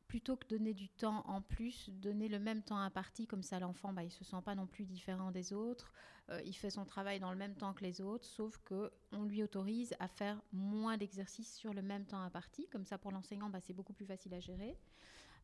plutôt 0.08 0.36
que 0.36 0.48
donner 0.48 0.74
du 0.74 0.88
temps 0.88 1.22
en 1.26 1.42
plus, 1.42 1.90
donner 1.90 2.28
le 2.28 2.38
même 2.38 2.62
temps 2.62 2.78
imparti, 2.78 3.26
comme 3.26 3.42
ça 3.42 3.60
l'enfant, 3.60 3.92
bah, 3.92 4.02
il 4.02 4.06
ne 4.06 4.12
se 4.12 4.24
sent 4.24 4.40
pas 4.44 4.54
non 4.54 4.66
plus 4.66 4.84
différent 4.84 5.30
des 5.30 5.52
autres, 5.52 5.92
euh, 6.30 6.40
il 6.44 6.54
fait 6.54 6.70
son 6.70 6.84
travail 6.84 7.20
dans 7.20 7.30
le 7.30 7.36
même 7.36 7.54
temps 7.54 7.74
que 7.74 7.84
les 7.84 8.00
autres, 8.00 8.24
sauf 8.24 8.58
qu'on 8.66 9.24
lui 9.24 9.42
autorise 9.42 9.94
à 10.00 10.08
faire 10.08 10.40
moins 10.52 10.96
d'exercices 10.96 11.54
sur 11.54 11.74
le 11.74 11.82
même 11.82 12.06
temps 12.06 12.20
imparti, 12.20 12.66
comme 12.68 12.86
ça 12.86 12.98
pour 12.98 13.12
l'enseignant, 13.12 13.50
bah, 13.50 13.60
c'est 13.60 13.74
beaucoup 13.74 13.92
plus 13.92 14.06
facile 14.06 14.34
à 14.34 14.40
gérer. 14.40 14.76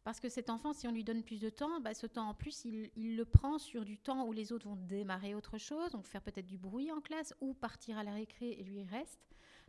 Parce 0.04 0.20
que 0.20 0.28
cet 0.28 0.50
enfant, 0.50 0.75
si 0.75 0.87
on 0.87 0.92
lui 0.92 1.02
donne 1.02 1.23
plus 1.23 1.40
de 1.40 1.49
temps, 1.49 1.80
bah, 1.80 1.94
ce 1.94 2.06
temps 2.06 2.28
en 2.28 2.34
plus, 2.34 2.66
il, 2.66 3.16
le 3.16 3.25
prend 3.25 3.58
sur 3.58 3.87
du 3.87 3.96
temps 3.96 4.26
où 4.26 4.32
les 4.32 4.52
autres 4.52 4.68
vont 4.68 4.76
démarrer 4.76 5.34
autre 5.34 5.56
chose, 5.56 5.92
donc 5.92 6.06
faire 6.06 6.20
peut-être 6.20 6.46
du 6.46 6.58
bruit 6.58 6.92
en 6.92 7.00
classe 7.00 7.34
ou 7.40 7.54
partir 7.54 7.96
à 7.96 8.04
la 8.04 8.12
récré 8.12 8.50
et 8.50 8.62
lui 8.62 8.82
reste. 8.82 9.18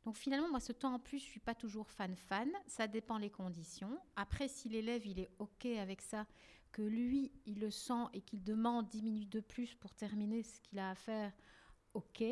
Donc 0.03 0.17
finalement, 0.17 0.49
moi, 0.49 0.59
ce 0.59 0.73
temps 0.73 0.93
en 0.93 0.99
plus, 0.99 1.19
je 1.19 1.23
suis 1.23 1.39
pas 1.39 1.55
toujours 1.55 1.89
fan-fan. 1.89 2.51
Ça 2.67 2.85
dépend 2.87 3.17
les 3.17 3.29
conditions. 3.29 3.97
Après, 4.17 4.49
si 4.49 4.67
l'élève, 4.67 5.07
il 5.07 5.19
est 5.19 5.29
OK 5.39 5.65
avec 5.65 6.01
ça, 6.01 6.27
que 6.73 6.81
lui, 6.81 7.31
il 7.45 7.61
le 7.61 7.71
sent 7.71 8.03
et 8.13 8.19
qu'il 8.19 8.43
demande 8.43 8.89
10 8.89 9.03
minutes 9.03 9.31
de 9.31 9.39
plus 9.39 9.73
pour 9.73 9.93
terminer 9.93 10.43
ce 10.43 10.59
qu'il 10.59 10.79
a 10.79 10.89
à 10.89 10.95
faire, 10.95 11.31
OK. 11.93 12.23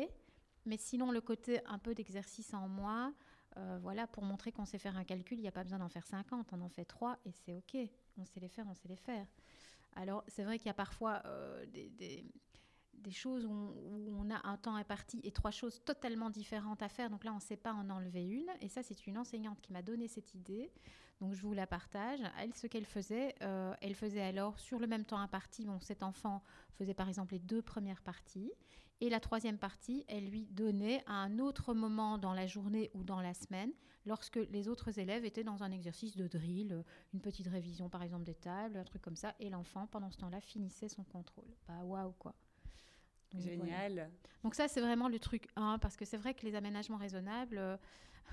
Mais 0.66 0.76
sinon, 0.76 1.10
le 1.10 1.22
côté 1.22 1.64
un 1.64 1.78
peu 1.78 1.94
d'exercice 1.94 2.52
en 2.52 2.68
moi, 2.68 3.14
euh, 3.56 3.78
voilà, 3.80 4.06
pour 4.06 4.24
montrer 4.24 4.52
qu'on 4.52 4.64
sait 4.64 4.78
faire 4.78 4.96
un 4.96 5.04
calcul, 5.04 5.38
il 5.38 5.42
n'y 5.42 5.48
a 5.48 5.52
pas 5.52 5.62
besoin 5.62 5.78
d'en 5.78 5.88
faire 5.88 6.06
50, 6.06 6.52
on 6.52 6.60
en 6.60 6.68
fait 6.68 6.84
3 6.84 7.18
et 7.24 7.32
c'est 7.32 7.54
OK. 7.54 7.76
On 8.18 8.24
sait 8.24 8.40
les 8.40 8.48
faire, 8.48 8.66
on 8.68 8.74
sait 8.74 8.88
les 8.88 8.96
faire. 8.96 9.26
Alors, 9.96 10.24
c'est 10.26 10.44
vrai 10.44 10.58
qu'il 10.58 10.66
y 10.66 10.70
a 10.70 10.74
parfois 10.74 11.22
euh, 11.26 11.64
des 11.66 13.12
choses 13.12 13.44
où 13.44 13.50
on, 13.50 14.30
a 14.30 14.48
un 14.48 14.56
temps 14.56 14.74
imparti 14.74 15.20
et 15.22 15.30
trois 15.30 15.50
choses 15.50 15.82
totalement 15.84 16.30
différentes 16.30 16.82
à 16.82 16.88
faire. 16.88 17.10
Donc 17.10 17.24
là, 17.24 17.32
on 17.32 17.36
ne 17.36 17.40
sait 17.40 17.56
pas 17.56 17.72
en 17.72 17.90
enlever 17.90 18.24
une. 18.24 18.50
Et 18.60 18.68
ça, 18.68 18.82
c'est 18.82 19.06
une 19.06 19.18
enseignante 19.18 19.60
qui 19.60 19.72
m'a 19.72 19.82
donné 19.82 20.08
cette 20.08 20.34
idée. 20.34 20.70
Donc 21.20 21.34
je 21.34 21.42
vous 21.42 21.52
la 21.52 21.66
partage. 21.66 22.20
Elle, 22.40 22.54
ce 22.54 22.66
qu'elle 22.66 22.86
faisait, 22.86 23.34
euh, 23.42 23.74
elle 23.80 23.94
faisait 23.94 24.22
alors 24.22 24.58
sur 24.58 24.78
le 24.78 24.86
même 24.86 25.04
temps 25.04 25.18
imparti. 25.18 25.64
Bon, 25.64 25.78
cet 25.80 26.02
enfant 26.02 26.42
faisait 26.72 26.94
par 26.94 27.08
exemple 27.08 27.34
les 27.34 27.40
deux 27.40 27.62
premières 27.62 28.02
parties. 28.02 28.52
Et 29.00 29.08
la 29.10 29.20
troisième 29.20 29.58
partie, 29.58 30.04
elle 30.08 30.28
lui 30.28 30.46
donnait 30.46 31.02
à 31.06 31.14
un 31.14 31.38
autre 31.38 31.74
moment 31.74 32.16
dans 32.18 32.32
la 32.32 32.46
journée 32.46 32.90
ou 32.94 33.02
dans 33.02 33.20
la 33.20 33.34
semaine, 33.34 33.72
lorsque 34.06 34.36
les 34.36 34.68
autres 34.68 34.98
élèves 34.98 35.24
étaient 35.24 35.44
dans 35.44 35.62
un 35.62 35.70
exercice 35.70 36.16
de 36.16 36.28
drill, 36.28 36.84
une 37.12 37.20
petite 37.20 37.48
révision 37.48 37.88
par 37.88 38.02
exemple 38.02 38.24
des 38.24 38.34
tables, 38.34 38.76
un 38.76 38.84
truc 38.84 39.02
comme 39.02 39.16
ça. 39.16 39.34
Et 39.40 39.50
l'enfant, 39.50 39.86
pendant 39.86 40.10
ce 40.10 40.18
temps-là, 40.18 40.40
finissait 40.40 40.88
son 40.88 41.04
contrôle. 41.04 41.48
Bah 41.66 41.82
waouh 41.84 42.12
quoi. 42.12 42.34
Génial. 43.36 44.10
Donc 44.42 44.54
ça, 44.54 44.68
c'est 44.68 44.80
vraiment 44.80 45.08
le 45.08 45.18
truc 45.18 45.48
1, 45.56 45.78
parce 45.80 45.96
que 45.96 46.04
c'est 46.04 46.16
vrai 46.16 46.34
que 46.34 46.46
les 46.46 46.54
aménagements 46.54 46.96
raisonnables, 46.96 47.58
euh, 47.58 47.76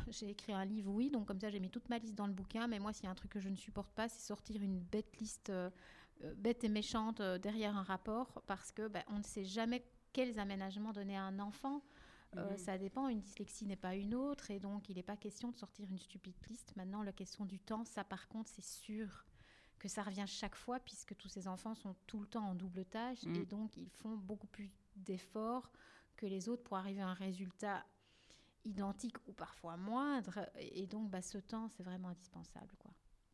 j'ai 0.09 0.29
écrit 0.29 0.53
un 0.53 0.65
livre, 0.65 0.91
oui, 0.91 1.09
donc 1.09 1.27
comme 1.27 1.39
ça, 1.39 1.49
j'ai 1.49 1.59
mis 1.59 1.69
toute 1.69 1.89
ma 1.89 1.97
liste 1.97 2.15
dans 2.15 2.27
le 2.27 2.33
bouquin, 2.33 2.67
mais 2.67 2.77
moi, 2.79 2.93
s'il 2.93 3.05
y 3.05 3.07
a 3.07 3.11
un 3.11 3.15
truc 3.15 3.31
que 3.31 3.39
je 3.39 3.49
ne 3.49 3.55
supporte 3.55 3.91
pas, 3.93 4.07
c'est 4.07 4.21
sortir 4.21 4.61
une 4.61 4.79
bête 4.79 5.17
liste, 5.19 5.49
euh, 5.49 5.69
euh, 6.23 6.35
bête 6.35 6.63
et 6.63 6.69
méchante 6.69 7.21
derrière 7.21 7.75
un 7.75 7.83
rapport, 7.83 8.43
parce 8.45 8.71
que 8.71 8.87
bah, 8.87 9.03
on 9.07 9.17
ne 9.17 9.23
sait 9.23 9.43
jamais 9.45 9.83
quels 10.13 10.39
aménagements 10.39 10.93
donner 10.93 11.17
à 11.17 11.23
un 11.23 11.39
enfant. 11.39 11.81
Mhm. 12.35 12.57
Ça 12.57 12.77
dépend, 12.77 13.09
une 13.09 13.19
dyslexie 13.19 13.65
n'est 13.65 13.75
pas 13.75 13.95
une 13.95 14.15
autre, 14.15 14.51
et 14.51 14.59
donc 14.59 14.87
il 14.89 14.95
n'est 14.95 15.03
pas 15.03 15.17
question 15.17 15.51
de 15.51 15.57
sortir 15.57 15.85
une 15.89 15.99
stupide 15.99 16.35
liste. 16.49 16.73
Maintenant, 16.77 17.03
la 17.03 17.11
question 17.11 17.45
du 17.45 17.59
temps, 17.59 17.83
ça 17.83 18.03
par 18.03 18.27
contre, 18.29 18.49
c'est 18.49 18.63
sûr 18.63 19.25
que 19.79 19.89
ça 19.89 20.03
revient 20.03 20.25
chaque 20.27 20.55
fois, 20.55 20.79
puisque 20.79 21.15
tous 21.17 21.27
ces 21.27 21.47
enfants 21.47 21.75
sont 21.75 21.95
tout 22.07 22.19
le 22.19 22.27
temps 22.27 22.47
en 22.47 22.55
double 22.55 22.85
tâche, 22.85 23.23
mhm. 23.23 23.35
et 23.35 23.45
donc 23.45 23.75
ils 23.75 23.89
font 23.89 24.15
beaucoup 24.15 24.47
plus 24.47 24.71
d'efforts 24.95 25.71
que 26.15 26.25
les 26.25 26.47
autres 26.47 26.63
pour 26.63 26.77
arriver 26.77 27.01
à 27.01 27.07
un 27.07 27.13
résultat 27.13 27.83
identique 28.63 29.17
ou 29.27 29.33
parfois 29.33 29.75
moindre. 29.75 30.47
Et 30.59 30.85
donc, 30.87 31.09
bah, 31.09 31.21
ce 31.21 31.39
temps, 31.39 31.67
c'est 31.69 31.83
vraiment 31.83 32.09
indispensable. 32.09 32.75
Quoi. 32.79 32.91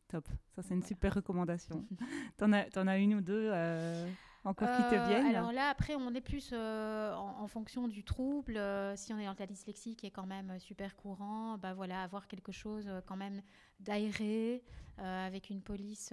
Top, 0.08 0.26
ça 0.54 0.62
c'est 0.62 0.74
une 0.74 0.82
super 0.82 1.14
recommandation. 1.14 1.86
T'en 2.38 2.52
as, 2.52 2.66
en 2.78 2.86
as 2.86 2.98
une 2.98 3.14
ou 3.14 3.20
deux 3.20 3.50
euh, 3.52 4.10
encore 4.48 4.68
qui 4.76 4.82
te 4.90 4.94
euh, 4.94 5.06
viennent 5.06 5.26
Alors 5.26 5.52
là, 5.52 5.68
après, 5.68 5.94
on 5.94 6.14
est 6.14 6.20
plus 6.20 6.50
euh, 6.52 7.14
en, 7.14 7.46
fonction 7.46 7.88
du 7.88 8.04
trouble. 8.04 8.60
si 8.96 9.12
on 9.12 9.18
est 9.18 9.26
dans 9.26 9.34
la 9.38 9.46
dyslexie 9.46 9.96
qui 9.96 10.06
est 10.06 10.10
quand 10.10 10.26
même 10.26 10.58
super 10.58 10.96
courant, 10.96 11.58
bah 11.58 11.74
voilà, 11.74 12.02
avoir 12.02 12.26
quelque 12.28 12.52
chose 12.52 12.90
quand 13.06 13.16
même 13.16 13.42
d'aéré 13.80 14.62
avec 14.98 15.50
une 15.50 15.62
police 15.62 16.12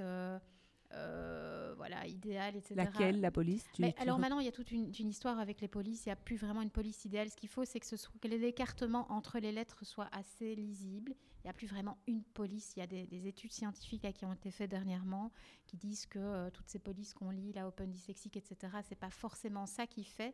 euh, 0.93 1.73
voilà, 1.77 2.05
idéal, 2.07 2.55
etc. 2.55 2.75
Laquelle, 2.75 3.19
la 3.19 3.31
police? 3.31 3.65
Alors 3.97 4.19
maintenant, 4.19 4.39
il 4.39 4.45
y 4.45 4.49
a 4.49 4.51
toute 4.51 4.71
une, 4.71 4.91
histoire 5.09 5.39
avec 5.39 5.61
les 5.61 5.67
polices. 5.67 6.05
Il 6.05 6.09
n'y 6.09 6.13
a 6.13 6.17
plus 6.17 6.37
vraiment 6.37 6.61
une 6.61 6.69
police 6.69 7.03
idéale. 7.05 7.29
Ce 7.29 7.35
qu'il 7.35 7.49
faut, 7.49 7.65
c'est 7.65 7.79
que, 7.79 7.85
ce 7.85 8.07
que 8.21 8.27
les 8.27 8.43
écartements 8.45 9.11
entre 9.11 9.39
les 9.39 9.51
lettres 9.51 9.85
soient 9.85 10.09
assez 10.11 10.55
lisibles. 10.55 11.13
Il 11.45 11.49
n'y 11.49 11.51
a 11.51 11.53
plus 11.53 11.67
vraiment 11.67 11.99
une 12.07 12.23
police. 12.23 12.73
Il 12.75 12.79
y 12.79 12.81
a 12.81 12.87
des, 12.87 13.27
études 13.27 13.53
scientifiques 13.53 14.11
qui 14.13 14.25
ont 14.25 14.33
été 14.33 14.49
faites 14.49 14.71
dernièrement 14.71 15.31
qui 15.67 15.77
disent 15.77 16.07
que 16.07 16.17
euh, 16.17 16.49
toutes 16.49 16.67
ces 16.67 16.79
polices 16.79 17.13
qu'on 17.13 17.29
lit, 17.29 17.53
la 17.53 17.67
Open 17.67 17.91
Dyslexique, 17.91 18.35
etc., 18.35 18.77
c'est 18.81 18.97
pas 18.97 19.11
forcément 19.11 19.67
ça 19.67 19.85
qui 19.85 20.03
fait. 20.03 20.33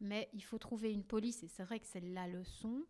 Mais 0.00 0.28
il 0.32 0.44
faut 0.44 0.58
trouver 0.58 0.92
une 0.92 1.02
police, 1.02 1.42
et 1.42 1.48
c'est 1.48 1.64
vrai 1.64 1.80
que 1.80 1.86
c'est 1.88 2.00
la 2.00 2.28
leçon, 2.28 2.84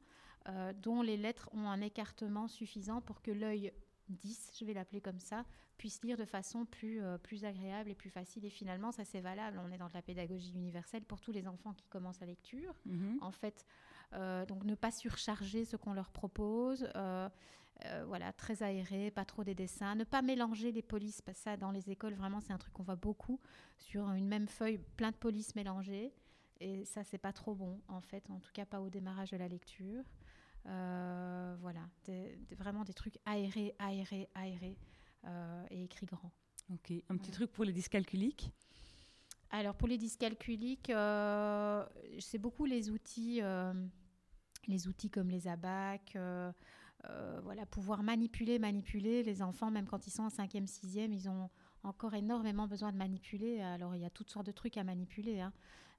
euh, 0.51 0.75
dont 0.75 1.01
les 1.01 1.17
lettres 1.17 1.49
ont 1.55 1.67
un 1.67 1.81
écartement 1.81 2.47
suffisant 2.47 3.01
pour 3.01 3.23
que 3.23 3.31
l'œil 3.31 3.73
10, 4.11 4.53
je 4.61 4.65
vais 4.67 4.75
l'appeler 4.75 5.01
comme 5.01 5.19
ça, 5.19 5.45
puisse 5.79 6.03
lire 6.03 6.17
de 6.17 6.25
façon 6.25 6.65
plus, 6.67 7.03
euh, 7.03 7.19
plus 7.19 7.45
agréable 7.45 7.91
et 7.91 7.95
plus 7.95 8.11
facile. 8.11 8.45
Et 8.45 8.51
finalement, 8.51 8.93
ça 8.93 9.05
c'est 9.05 9.21
valable. 9.21 9.61
On 9.65 9.73
est 9.73 9.79
dans 9.79 9.89
de 9.89 9.95
la 9.95 10.03
pédagogie 10.03 10.53
universelle 10.53 11.05
pour 11.05 11.21
tous 11.21 11.33
les 11.33 11.49
enfants 11.49 11.73
qui 11.73 11.89
commencent 11.89 12.21
la 12.21 12.27
lecture. 12.27 12.75
Mhm. 12.85 13.19
En 13.21 13.33
fait, 13.33 13.65
euh, 14.15 14.45
donc 14.47 14.65
ne 14.65 14.75
pas 14.75 14.91
surcharger 14.91 15.65
ce 15.65 15.77
qu'on 15.77 15.95
leur 15.95 16.11
propose. 16.11 16.89
Euh, 16.97 17.29
voilà, 18.07 18.33
très 18.33 18.63
aéré, 18.63 19.11
pas 19.11 19.25
trop 19.25 19.45
des 19.45 19.55
dessins. 19.55 19.95
Ne 19.95 20.05
pas 20.05 20.23
mélanger 20.23 20.73
les 20.73 20.83
polices, 20.83 21.21
parce 21.21 21.39
que 21.39 21.45
ça, 21.45 21.57
dans 21.57 21.71
les 21.71 21.91
écoles, 21.91 22.15
vraiment, 22.15 22.41
c'est 22.41 22.53
un 22.53 22.59
truc 22.59 22.73
qu'on 22.73 22.85
voit 22.85 22.97
beaucoup. 22.97 23.41
Sur 23.79 24.11
une 24.13 24.29
même 24.29 24.47
feuille, 24.47 24.79
plein 24.97 25.11
de 25.11 25.17
polices 25.17 25.55
mélangées. 25.55 26.13
Et 26.61 26.85
ça, 26.85 27.03
c'est 27.03 27.19
pas 27.19 27.33
trop 27.33 27.57
bon, 27.57 27.81
en 27.89 28.01
fait, 28.01 28.31
en 28.31 28.39
tout 28.39 28.53
cas 28.53 28.65
pas 28.65 28.81
au 28.81 28.89
démarrage 28.89 29.31
de 29.31 29.37
la 29.37 29.49
lecture. 29.49 30.05
Euh, 30.67 31.57
voilà, 31.61 31.81
vraiment 32.57 32.85
des 32.85 32.95
trucs 32.95 33.19
aérés, 33.27 33.75
aérés, 33.81 34.29
aérés 34.37 34.79
euh, 35.25 35.67
et 35.71 35.83
écrits 35.83 36.07
grands. 36.07 36.31
Ok, 36.73 36.93
un 37.09 37.17
petit 37.17 37.33
truc 37.33 37.51
pour 37.51 37.65
les 37.65 37.73
dyscalculiques? 37.73 38.53
Alors 39.51 39.75
pour 39.75 39.89
les 39.89 39.99
dyscalculiques, 39.99 40.91
euh, 40.91 41.85
c'est 42.21 42.39
beaucoup 42.39 42.65
les 42.65 42.91
outils, 42.91 43.41
les 44.69 44.87
outils 44.87 45.11
comme 45.11 45.31
les 45.31 45.49
abacs. 45.49 46.17
Voilà, 47.43 47.67
pouvoir 47.67 48.03
manipuler, 48.03 48.59
manipuler 48.59 49.23
les 49.23 49.43
enfants, 49.43 49.71
même 49.71 49.87
quand 49.87 50.07
ils 50.07 50.11
sont 50.11 50.23
en 50.23 50.29
5e, 50.29 50.67
6e, 50.67 51.13
ils 51.13 51.29
ont 51.29 51.51
encore 51.83 52.15
énormément 52.15 52.67
besoin 52.67 52.93
de 52.93 52.97
manipuler. 52.97 53.61
Alors, 53.61 53.95
il 53.97 54.03
y 54.03 54.05
a 54.05 54.11
toutes 54.11 54.31
sortes 54.31 54.47
de 54.47 54.53
trucs 54.53 54.77
à 54.77 54.85
manipuler. 54.85 55.41
Hein. 55.41 55.53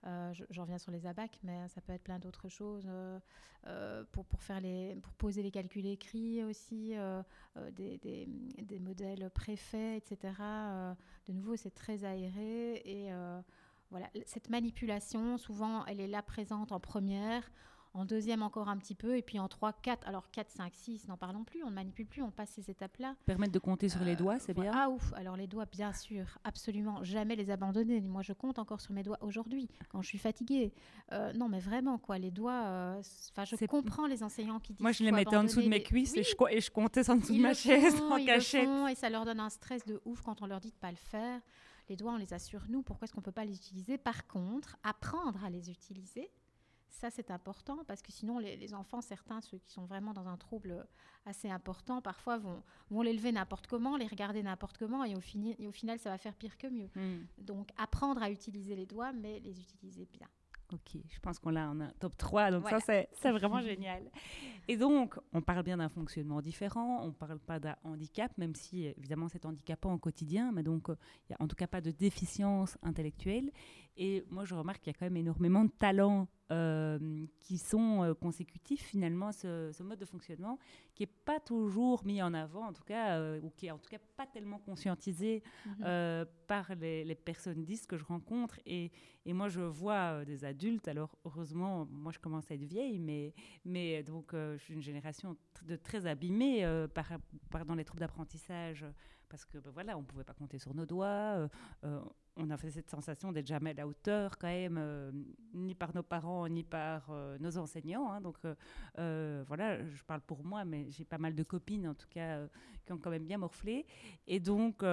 Euh, 0.06 0.34
J'en 0.50 0.64
reviens 0.64 0.78
sur 0.78 0.92
les 0.92 1.06
abacs, 1.06 1.40
mais 1.44 1.68
ça 1.70 1.82
peut 1.82 1.94
être 1.94 2.04
plein 2.04 2.20
d'autres 2.20 2.50
choses. 2.50 2.86
Euh, 2.88 3.20
euh, 3.68 4.04
pour, 4.12 4.26
pour, 4.26 4.42
faire 4.42 4.60
les, 4.60 4.96
pour 5.02 5.14
poser 5.14 5.42
les 5.42 5.52
calculs 5.52 5.86
écrits 5.86 6.44
aussi, 6.44 6.94
des, 7.72 7.98
des, 8.00 8.28
des, 8.62 8.80
modèles 8.80 9.30
préfaits, 9.30 9.98
etc. 9.98 10.34
de 11.28 11.32
nouveau, 11.32 11.56
c'est 11.56 11.74
très 11.74 12.04
aéré. 12.04 12.82
Et 12.84 13.10
voilà, 13.90 14.10
cette 14.26 14.50
manipulation, 14.50 15.38
souvent, 15.38 15.86
elle 15.86 16.02
est 16.02 16.08
là 16.08 16.22
présente 16.22 16.74
en 16.74 16.80
première. 16.82 17.50
En 17.94 18.06
deuxième 18.06 18.42
encore 18.42 18.70
un 18.70 18.78
petit 18.78 18.96
peu, 18.96 19.18
et 19.18 19.22
puis 19.22 19.40
en 19.40 19.48
3, 19.48 19.74
4, 19.74 20.08
alors 20.08 20.32
4, 20.32 20.50
5, 20.50 20.74
6, 20.74 21.08
n'en 21.08 21.18
parlons 21.18 21.44
plus, 21.44 21.64
on 21.64 21.70
ne 21.70 21.76
manipule 21.76 22.08
plus, 22.08 22.24
on 22.24 22.32
passe 22.32 22.50
ces 22.50 22.72
étapes-là. 22.72 23.16
Permettre 23.26 23.54
de 23.54 23.60
compter 23.60 23.88
sur 23.88 24.04
les 24.04 24.16
doigts, 24.16 24.40
c'est 24.40 24.54
bien 24.54 24.72
Ah 24.74 24.90
ouf, 24.90 25.14
alors 25.14 25.38
les 25.38 25.46
doigts, 25.46 25.66
bien 25.66 25.94
sûr, 25.94 26.26
absolument, 26.44 27.04
jamais 27.04 27.36
les 27.36 27.52
abandonner. 27.52 28.02
Moi, 28.02 28.24
je 28.24 28.34
compte 28.34 28.58
encore 28.58 28.82
sur 28.82 28.94
mes 28.94 29.04
doigts 29.04 29.20
aujourd'hui, 29.22 29.70
quand 29.90 30.02
je 30.02 30.08
suis 30.08 30.18
fatiguée. 30.18 30.74
Euh, 31.12 31.34
non, 31.34 31.50
mais 31.50 31.60
vraiment, 31.60 32.00
quoi, 32.00 32.18
les 32.18 32.32
doigts, 32.32 32.98
enfin, 33.00 33.46
je 33.46 33.66
comprends 33.66 34.08
les 34.08 34.24
enseignants 34.24 34.60
qui 34.60 34.74
disent... 34.74 34.82
Moi, 34.82 34.92
je 34.92 35.04
les 35.04 35.12
mettais 35.12 35.36
en 35.36 35.44
dessous 35.44 35.62
de 35.62 35.70
mes 35.70 35.84
cuisses 35.84 36.18
et, 36.18 36.24
je, 36.24 36.34
et, 36.50 36.62
je, 36.62 36.72
comptais 36.72 37.08
en 37.10 37.16
dessous 37.16 37.36
de 37.36 37.42
ma 37.42 37.54
chaise 37.54 37.96
en 38.12 38.24
cachette. 38.26 38.68
et 38.90 38.96
ça 38.96 39.10
leur 39.10 39.26
donne 39.26 39.40
un 39.40 39.50
stress 39.50 39.86
de 39.86 40.02
ouf 40.06 40.22
quand 40.22 40.42
on 40.42 40.48
leur 40.48 40.60
dit 40.60 40.72
de 40.72 40.76
pas 40.76 40.92
le 40.92 40.98
faire. 40.98 41.40
Les 41.90 41.96
doigts, 41.96 42.14
on 42.14 42.18
les 42.18 42.34
a 42.34 42.40
sur 42.40 42.62
nous. 42.70 42.82
Pourquoi 42.82 43.06
est-ce 43.06 43.14
qu'on 43.14 43.22
ne 43.22 43.26
peut 43.26 43.32
pas 43.32 43.46
les 43.46 43.56
utiliser? 43.56 43.98
Par 43.98 44.26
contre, 44.28 44.78
apprendre 44.84 45.44
à 45.44 45.50
les 45.50 45.70
utiliser, 45.70 46.32
ça 46.94 47.10
c'est 47.10 47.32
important 47.32 47.84
parce 47.88 48.02
que 48.02 48.12
sinon 48.12 48.40
les, 48.40 48.74
enfants, 48.74 49.02
certains, 49.02 49.42
ceux 49.42 49.58
qui 49.58 49.72
sont 49.72 49.86
vraiment 49.86 50.14
dans 50.14 50.28
un 50.28 50.38
trouble 50.38 50.86
assez 51.26 51.50
important, 51.50 52.02
parfois 52.02 52.38
vont, 52.38 52.62
vont 52.90 53.02
les 53.02 53.14
lever 53.14 53.32
n'importe 53.32 53.68
comment, 53.68 53.98
les 53.98 54.08
regarder 54.08 54.44
n'importe 54.44 54.78
comment 54.78 55.04
et 55.04 55.16
au, 55.16 55.20
fini, 55.20 55.56
et 55.60 55.68
au 55.68 55.72
final 55.72 56.00
ça 56.00 56.10
va 56.10 56.18
faire 56.18 56.36
pire 56.36 56.58
que 56.58 56.68
mieux. 56.68 56.90
Hmm. 56.96 57.26
Donc 57.40 57.70
apprendre 57.78 58.22
à 58.22 58.30
utiliser 58.30 58.76
les 58.76 58.86
doigts, 58.86 59.12
mais 59.12 59.40
les 59.40 59.60
utiliser 59.60 60.08
bien. 60.14 60.28
Ok, 60.74 60.98
je 61.08 61.20
pense 61.20 61.38
qu'on 61.38 61.52
l'a 61.52 61.70
en 61.70 61.80
un 61.82 61.92
top 62.00 62.18
3, 62.18 62.50
donc 62.50 62.68
ça 62.68 62.80
c'est 62.80 63.32
vraiment 63.32 63.62
génial. 63.62 64.10
Et 64.68 64.76
donc, 64.76 65.20
on 65.32 65.42
parle 65.42 65.62
bien 65.62 65.78
d'un 65.78 65.90
fonctionnement 65.90 66.42
différent, 66.42 67.04
on 67.04 67.08
ne 67.08 67.12
parle 67.12 67.38
pas 67.38 67.60
d'un 67.60 67.76
handicap, 67.84 68.36
même 68.38 68.56
si 68.56 68.86
évidemment 68.86 69.28
c'est 69.30 69.46
handicapant 69.46 69.94
au 69.94 70.00
quotidien, 70.00 70.52
mais 70.52 70.64
donc 70.64 70.88
il 70.88 71.32
n'y 71.32 71.36
a 71.36 71.44
en 71.44 71.48
tout 71.48 71.56
cas 71.56 71.68
pas 71.68 71.82
de 71.82 71.92
déficience 71.92 72.78
intellectuelle. 72.82 73.52
Et 73.98 74.24
moi 74.32 74.46
je 74.46 74.56
remarque 74.56 74.80
qu'il 74.82 74.92
y 74.92 74.96
a 74.96 74.98
quand 74.98 75.06
même 75.06 75.18
énormément 75.18 75.66
de 75.66 75.72
talents 75.72 76.28
euh, 76.54 77.26
qui 77.40 77.58
sont 77.58 78.04
euh, 78.04 78.14
consécutifs 78.14 78.84
finalement 78.84 79.28
à 79.28 79.32
ce, 79.32 79.82
mode 79.82 79.98
de 79.98 80.06
fonctionnement 80.06 80.60
qui 80.94 81.04
n'est 81.04 81.12
pas 81.26 81.40
toujours 81.40 82.06
mis 82.06 82.22
en 82.22 82.34
avant, 82.34 82.68
en 82.68 82.74
tout 82.74 82.84
cas, 82.84 83.18
euh, 83.18 83.42
ou 83.42 83.50
qui 83.50 83.66
est 83.66 83.72
en 83.72 83.80
tout 83.80 83.90
cas 83.90 83.98
pas 84.16 84.28
tellement 84.28 84.60
conscientisé 84.60 85.42
mhm. 85.66 86.26
par 86.48 86.76
les, 86.76 87.16
personnes 87.16 87.64
10 87.64 87.88
que 87.88 87.98
je 87.98 88.04
rencontre. 88.04 88.60
Et, 88.68 88.92
et 89.26 89.34
moi, 89.34 89.50
je 89.50 89.62
vois 89.62 90.24
des 90.26 90.46
adultes, 90.46 90.88
alors 90.88 91.18
heureusement, 91.26 91.88
moi 91.92 92.12
je 92.12 92.20
commence 92.20 92.52
à 92.52 92.54
être 92.54 92.64
vieille, 92.64 93.00
mais, 93.00 93.34
mais 93.66 94.04
donc 94.04 94.34
je 94.34 94.58
suis 94.60 94.76
une 94.76 94.84
génération 94.84 95.36
de 95.64 95.76
très 95.76 96.06
abîmée 96.06 96.68
par, 96.94 97.14
par, 97.50 97.66
dans 97.66 97.76
les 97.76 97.84
troubles 97.84 98.02
d'apprentissage 98.02 98.86
parce 99.34 99.46
que 99.46 99.58
ben 99.58 99.72
voilà, 99.72 99.98
on 99.98 100.02
ne 100.02 100.06
pouvait 100.06 100.24
pas 100.24 100.36
compter 100.36 100.60
sur 100.60 100.76
nos 100.76 100.86
doigts 100.86 101.50
on 102.36 102.50
a 102.50 102.58
fait 102.58 102.72
cette 102.72 102.90
sensation 102.90 103.32
d'être 103.32 103.48
jamais 103.48 103.72
à 103.72 103.74
la 103.74 103.88
hauteur 103.88 104.38
quand 104.38 104.48
même, 104.48 104.78
euh, 104.80 105.12
ni 105.54 105.76
par 105.76 105.94
nos 105.94 106.04
parents, 106.04 106.48
ni 106.48 106.64
par 106.64 107.10
euh, 107.12 107.38
nos 107.40 107.58
enseignants. 107.58 108.12
Hein. 108.12 108.22
donc 108.22 108.38
euh, 108.98 109.44
voilà, 109.48 109.84
je 109.86 110.04
parle 110.04 110.22
pour 110.22 110.44
moi, 110.44 110.66
mais 110.66 110.90
j'ai 110.90 111.06
pas 111.06 111.18
mal 111.18 111.36
de 111.36 111.44
copines 111.44 111.88
en 111.88 111.94
tout 111.94 112.08
cas 112.10 112.40
qui 112.86 112.92
ont 112.92 112.98
quand 112.98 113.12
même 113.12 113.26
bien 113.26 113.38
morflé. 113.38 113.86
Et 114.28 114.40
donc 114.40 114.84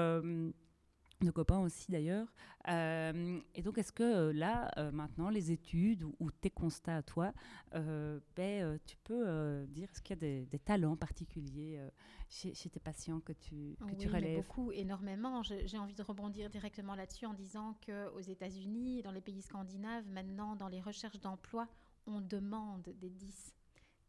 nos 1.25 1.33
copains 1.33 1.59
aussi 1.59 1.91
d'ailleurs. 1.91 2.27
Euh, 2.69 3.41
et 3.55 3.63
donc, 3.63 3.79
est-ce 3.79 3.93
que 3.93 4.03
euh, 4.03 4.33
là, 4.33 4.71
euh, 4.77 4.91
maintenant, 4.93 5.31
les 5.31 5.51
études 5.51 6.05
ou, 6.19 6.31
tes 6.31 6.51
constats 6.51 6.97
à 6.97 7.03
toi, 7.03 7.33
ben, 7.73 8.79
tu 8.87 8.97
peux 9.05 9.67
dire 9.69 9.89
est-ce 9.91 10.03
qu'il 10.03 10.17
y 10.23 10.41
a 10.41 10.45
des, 10.45 10.59
talents 10.59 10.97
particuliers 10.97 11.81
chez, 12.29 12.53
tes 12.53 12.81
patients 12.81 13.21
que 13.21 13.33
tu, 13.33 13.77
que 13.79 13.95
tu 13.95 14.09
relèves? 14.09 14.37
Beaucoup, 14.37 14.73
énormément. 14.73 15.43
J'ai 15.43 15.79
envie 15.79 15.95
de 15.95 16.03
rebondir 16.03 16.51
directement 16.51 16.95
là-dessus 16.95 17.27
en 17.27 17.35
disant 17.35 17.79
qu'aux 17.85 18.21
États-Unis, 18.21 19.03
dans 19.03 19.13
les 19.13 19.21
pays 19.21 19.43
scandinaves, 19.43 20.09
maintenant, 20.09 20.57
dans 20.57 20.69
les 20.69 20.81
recherches 20.81 21.21
d'emploi, 21.21 21.69
on 22.07 22.21
demande 22.21 22.89
des 23.01 23.11
10. 23.11 23.55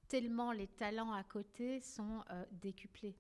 Tellement 0.08 0.52
les 0.52 0.68
talents 0.68 1.14
à 1.14 1.24
côté 1.24 1.80
sont 1.80 2.24
décuplés. 2.52 3.16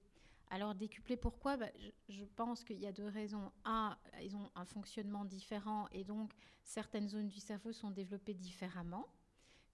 Alors 0.51 0.75
décuplé, 0.75 1.15
pourquoi? 1.15 1.55
Bah, 1.55 1.69
je, 2.09 2.25
pense 2.35 2.65
qu'il 2.65 2.77
y 2.77 2.85
a 2.85 2.91
deux 2.91 3.07
raisons. 3.07 3.53
Un, 3.63 3.97
ils 4.21 4.35
ont 4.35 4.51
un 4.53 4.65
fonctionnement 4.65 5.23
différent 5.23 5.87
et 5.93 6.03
donc 6.03 6.33
certaines 6.65 7.07
zones 7.07 7.29
du 7.29 7.39
cerveau 7.39 7.71
sont 7.71 7.89
développées 7.89 8.33
différemment. 8.33 9.07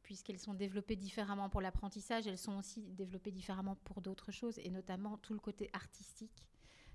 Puisqu'elles 0.03 0.39
sont 0.39 0.53
développées 0.53 0.95
différemment 0.95 1.49
pour 1.49 1.61
l'apprentissage, 1.61 2.27
elles 2.27 2.37
sont 2.37 2.57
aussi 2.59 2.93
développées 2.93 3.31
différemment 3.31 3.75
pour 3.83 4.01
d'autres 4.01 4.31
choses, 4.31 4.57
et 4.59 4.69
notamment 4.69 5.17
tout 5.17 5.33
le 5.33 5.39
côté 5.39 5.69
artistique. 5.73 6.45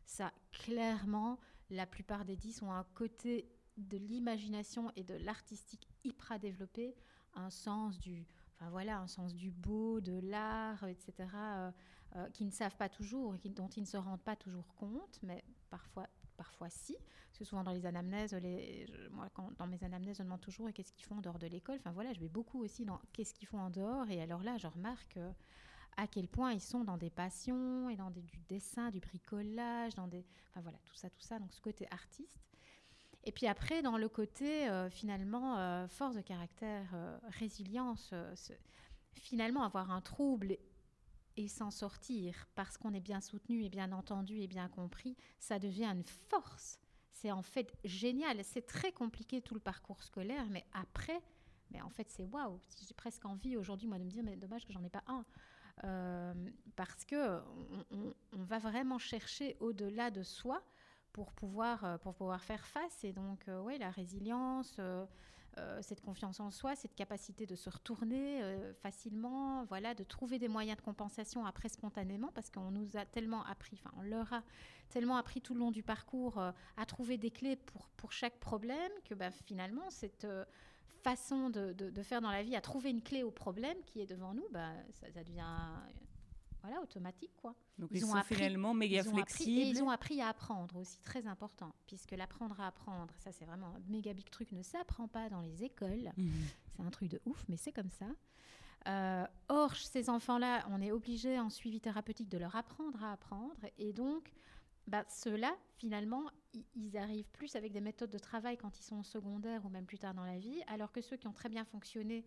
Ça, 0.07 0.33
clairement, 0.51 1.39
la 1.69 1.85
plupart 1.85 2.25
des 2.25 2.37
10 2.37 2.63
ont 2.63 2.73
un 2.73 2.85
côté 2.95 3.51
de 3.77 3.99
l'imagination 3.99 4.91
et 4.97 5.03
de 5.03 5.15
l'artistique 5.15 5.89
hyper 6.05 6.39
développé, 6.39 6.95
un 7.35 7.51
sens 7.51 7.99
du, 7.99 8.25
enfin 8.55 8.71
voilà, 8.71 8.99
un 8.99 9.09
sens 9.09 9.35
du 9.35 9.51
beau, 9.51 10.01
de 10.01 10.19
l'art, 10.21 10.85
etc. 10.85 11.29
qui 12.33 12.45
ne 12.45 12.51
savent 12.51 12.77
pas 12.77 12.89
toujours, 12.89 13.37
qui, 13.39 13.51
dont 13.51 13.69
ils 13.69 13.81
ne 13.83 13.87
se 13.87 13.97
rendent 13.97 14.23
pas 14.23 14.37
toujours 14.37 14.75
compte, 14.77 15.19
mais 15.23 15.43
parfois, 15.71 16.09
parfois 16.37 16.69
si. 16.71 16.97
Parce 17.29 17.39
que 17.39 17.45
souvent 17.45 17.65
dans 17.65 17.73
les 17.73 17.87
anamnèses, 17.87 18.37
moi 19.11 19.29
dans 19.59 19.67
mes 19.67 19.83
anamnèses, 19.85 20.19
je 20.19 20.23
demande 20.23 20.41
toujours 20.41 20.71
qu'est-ce 20.73 20.93
qu'ils 20.93 21.07
font 21.07 21.17
en 21.17 21.21
dehors 21.23 21.39
de 21.39 21.47
l'école? 21.47 21.77
Enfin 21.79 21.93
voilà, 21.93 22.13
je 22.13 22.21
vais 22.21 22.29
beaucoup 22.29 22.63
aussi 22.63 22.85
dans 22.85 23.01
qu'est-ce 23.13 23.33
qu'ils 23.33 23.49
font 23.49 23.59
en 23.59 23.71
dehors. 23.71 24.11
Et 24.11 24.21
alors 24.21 24.43
là, 24.43 24.59
je 24.59 24.67
remarque 24.67 25.17
euh, 25.17 25.33
à 25.97 26.07
quel 26.07 26.29
point 26.29 26.53
ils 26.53 26.61
sont 26.61 26.85
dans 26.85 26.99
des 26.99 27.09
passions 27.09 27.89
et 27.89 27.97
dans 27.97 28.11
du 28.11 28.23
dessin, 28.49 28.91
du 28.91 29.01
bricolage, 29.01 29.95
dans 29.95 30.09
des, 30.09 30.27
enfin 30.51 30.61
voilà, 30.61 30.79
tout 30.85 30.95
ça, 30.95 31.09
tout 31.09 31.23
ça. 31.23 31.39
Donc 31.39 31.55
ce 31.55 31.61
côté 31.61 31.87
artiste. 31.91 32.39
Et 33.25 33.33
puis 33.33 33.47
après, 33.47 33.83
dans 33.83 33.97
le 33.97 34.09
côté 34.09 34.69
euh, 34.69 34.91
finalement 34.91 35.87
force 35.89 36.17
de 36.17 36.21
caractère, 36.21 36.95
résilience, 37.39 38.13
finalement 39.15 39.63
avoir 39.63 39.91
un 39.91 40.03
trouble 40.03 40.59
et 41.37 41.49
s'en 41.49 41.71
sortir 41.71 42.49
parce 42.55 42.77
qu'on 42.79 42.93
est 42.95 43.01
bien 43.01 43.21
soutenu 43.21 43.65
et 43.65 43.69
bien 43.69 43.93
entendu 43.93 44.41
et 44.41 44.47
bien 44.47 44.69
compris, 44.69 45.17
ça 45.39 45.59
devient 45.59 45.87
une 45.87 46.05
force. 46.05 46.79
C'est 47.11 47.31
en 47.31 47.43
fait 47.43 47.73
génial. 47.85 48.43
C'est 48.45 48.67
très 48.67 48.93
compliqué 48.93 49.41
tout 49.41 49.55
le 49.55 49.61
parcours 49.61 50.03
scolaire, 50.03 50.47
mais 50.51 50.65
après, 50.73 51.23
mais 51.71 51.81
en 51.81 51.91
fait, 51.91 52.09
c'est 52.11 52.25
waouh. 52.25 52.59
J'ai 52.87 52.95
presque 52.95 53.25
envie 53.25 53.57
aujourd'hui, 53.57 53.89
moi, 53.89 53.99
de 53.99 54.05
me 54.05 54.11
dire, 54.11 54.23
mais 54.23 54.37
dommage 54.37 54.67
que 54.67 54.73
j'en 54.73 54.83
ai 54.85 54.91
pas 54.91 55.05
un. 55.07 55.25
Euh, 55.85 56.35
parce 56.77 57.05
que 57.05 57.41
on, 57.91 58.43
va 58.45 58.59
vraiment 58.59 58.99
chercher 58.99 59.57
au-delà 59.59 60.11
de 60.11 60.23
soi 60.23 60.63
pour 61.13 61.33
pouvoir, 61.33 61.85
euh, 61.85 61.99
pour 61.99 62.15
pouvoir 62.15 62.43
faire 62.43 62.67
face. 62.67 63.05
Et 63.05 63.13
donc, 63.13 63.49
euh, 63.49 63.61
oui, 63.61 63.79
la 63.79 63.91
résilience, 63.91 64.77
euh, 64.79 65.07
cette 65.83 66.01
confiance 66.01 66.41
en 66.41 66.51
soi, 66.51 66.75
cette 66.75 66.95
capacité 66.95 67.47
de 67.47 67.55
se 67.55 67.69
retourner 67.69 68.43
euh, 68.43 68.73
facilement, 68.75 69.65
voilà, 69.65 69.95
de 69.95 70.05
trouver 70.05 70.39
des 70.39 70.49
moyens 70.49 70.77
de 70.79 70.83
compensation 70.83 71.45
après 71.45 71.69
spontanément, 71.69 72.31
parce 72.35 72.51
qu'on 72.51 72.71
nous 72.71 72.97
a 72.97 73.05
tellement 73.05 73.45
appris, 73.45 73.79
enfin 73.83 73.95
on 73.99 74.03
leur 74.03 74.33
a 74.33 74.43
tellement 74.89 75.17
appris 75.17 75.41
tout 75.41 75.55
le 75.55 75.61
long 75.61 75.71
du 75.71 75.83
parcours 75.83 76.39
euh, 76.39 76.53
à 76.77 76.87
trouver 76.87 77.19
des 77.19 77.31
clés 77.31 77.57
pour, 77.57 77.89
pour 77.97 78.13
chaque 78.13 78.39
problème, 78.41 78.93
que 79.05 79.15
bah, 79.15 79.31
finalement 79.31 79.91
cette 79.91 80.27
façon 81.03 81.51
de, 81.51 81.73
de, 81.73 82.03
faire 82.03 82.21
dans 82.21 82.31
la 82.31 82.43
vie, 82.43 82.57
à 82.57 82.61
trouver 82.61 82.91
une 82.91 83.03
clé 83.03 83.23
au 83.23 83.31
problème 83.31 83.77
qui 83.87 84.01
est 84.01 84.07
devant 84.07 84.35
nous, 84.35 84.47
bah, 84.53 84.71
ça 84.93 85.11
devient 85.11 85.43
voilà, 86.63 86.81
automatique 86.81 87.33
quoi. 87.37 87.55
Donc 87.79 87.91
ils, 87.93 88.01
sont 88.01 88.21
finalement 88.23 88.75
méga 88.75 89.03
flexibles. 89.03 89.61
et 89.61 89.65
ils 89.65 89.83
ont 89.83 89.91
appris 89.91 90.21
à 90.21 90.29
apprendre 90.29 90.77
aussi, 90.77 90.99
très 91.01 91.27
important, 91.27 91.75
puisque 91.87 92.13
l'apprendre 92.13 92.61
à 92.61 92.69
apprendre, 92.69 93.13
ça 93.19 93.33
c'est 93.33 93.45
vraiment 93.45 93.69
un 93.69 93.81
méga 93.89 94.13
big 94.13 94.31
truc, 94.31 94.53
ne 94.53 94.63
s'apprend 94.63 95.09
pas 95.09 95.29
dans 95.29 95.41
les 95.41 95.65
écoles. 95.65 96.13
Mhm. 96.17 96.33
C'est 96.77 96.83
un 96.83 96.91
truc 96.91 97.09
de 97.09 97.21
ouf, 97.27 97.45
mais 97.49 97.57
c'est 97.57 97.73
comme 97.73 97.91
ça. 97.91 98.07
Euh, 98.89 99.27
or, 99.49 99.77
ces 99.77 100.11
enfants-là, 100.11 100.67
on 100.71 100.81
est 100.81 100.91
obligé 100.91 101.39
en 101.39 101.51
suivi 101.51 101.81
thérapeutique 101.81 102.29
de 102.29 102.39
leur 102.39 102.57
apprendre 102.57 103.03
à 103.05 103.13
apprendre, 103.13 103.61
et 103.79 103.93
donc 103.93 104.33
bah, 104.87 105.05
ceux-là, 105.09 105.57
finalement, 105.77 106.25
ils 106.75 106.97
arrivent 106.97 107.31
plus 107.31 107.55
avec 107.57 107.73
des 107.73 107.81
méthodes 107.81 108.11
de 108.11 108.19
travail 108.19 108.57
quand 108.57 108.79
ils 108.79 108.83
sont 108.83 108.97
en 108.97 109.03
secondaire 109.03 109.65
ou 109.65 109.69
même 109.69 109.87
plus 109.87 109.99
tard 109.99 110.15
dans 110.15 110.25
la 110.25 110.39
vie, 110.39 110.63
alors 110.67 110.93
que 110.93 111.01
ceux 111.01 111.17
qui 111.17 111.29
ont 111.29 111.33
très 111.33 111.49
bien 111.49 111.65
fonctionné 111.65 112.25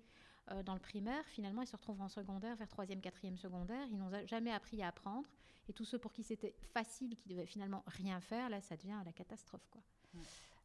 euh, 0.51 0.63
dans 0.63 0.73
le 0.73 0.79
primaire, 0.79 1.25
finalement, 1.27 1.61
ils 1.61 1.67
se 1.67 1.75
retrouvent 1.75 2.01
en 2.01 2.09
secondaire, 2.09 2.55
vers 2.55 2.67
troisième, 2.67 3.01
quatrième 3.01 3.37
secondaire. 3.37 3.87
Ils 3.89 3.97
n'ont 3.97 4.11
jamais 4.27 4.51
appris 4.51 4.81
à 4.81 4.89
apprendre. 4.89 5.27
Et 5.67 5.73
tous 5.73 5.85
ceux 5.85 5.97
pour 5.97 6.13
qui 6.13 6.23
c'était 6.23 6.55
facile, 6.73 7.15
qui 7.15 7.27
devaient 7.27 7.47
finalement 7.47 7.83
rien 7.87 8.19
faire, 8.19 8.49
là, 8.49 8.61
ça 8.61 8.77
devient 8.77 9.01
la 9.03 9.11
catastrophe. 9.11 9.67
Quoi. 9.71 9.81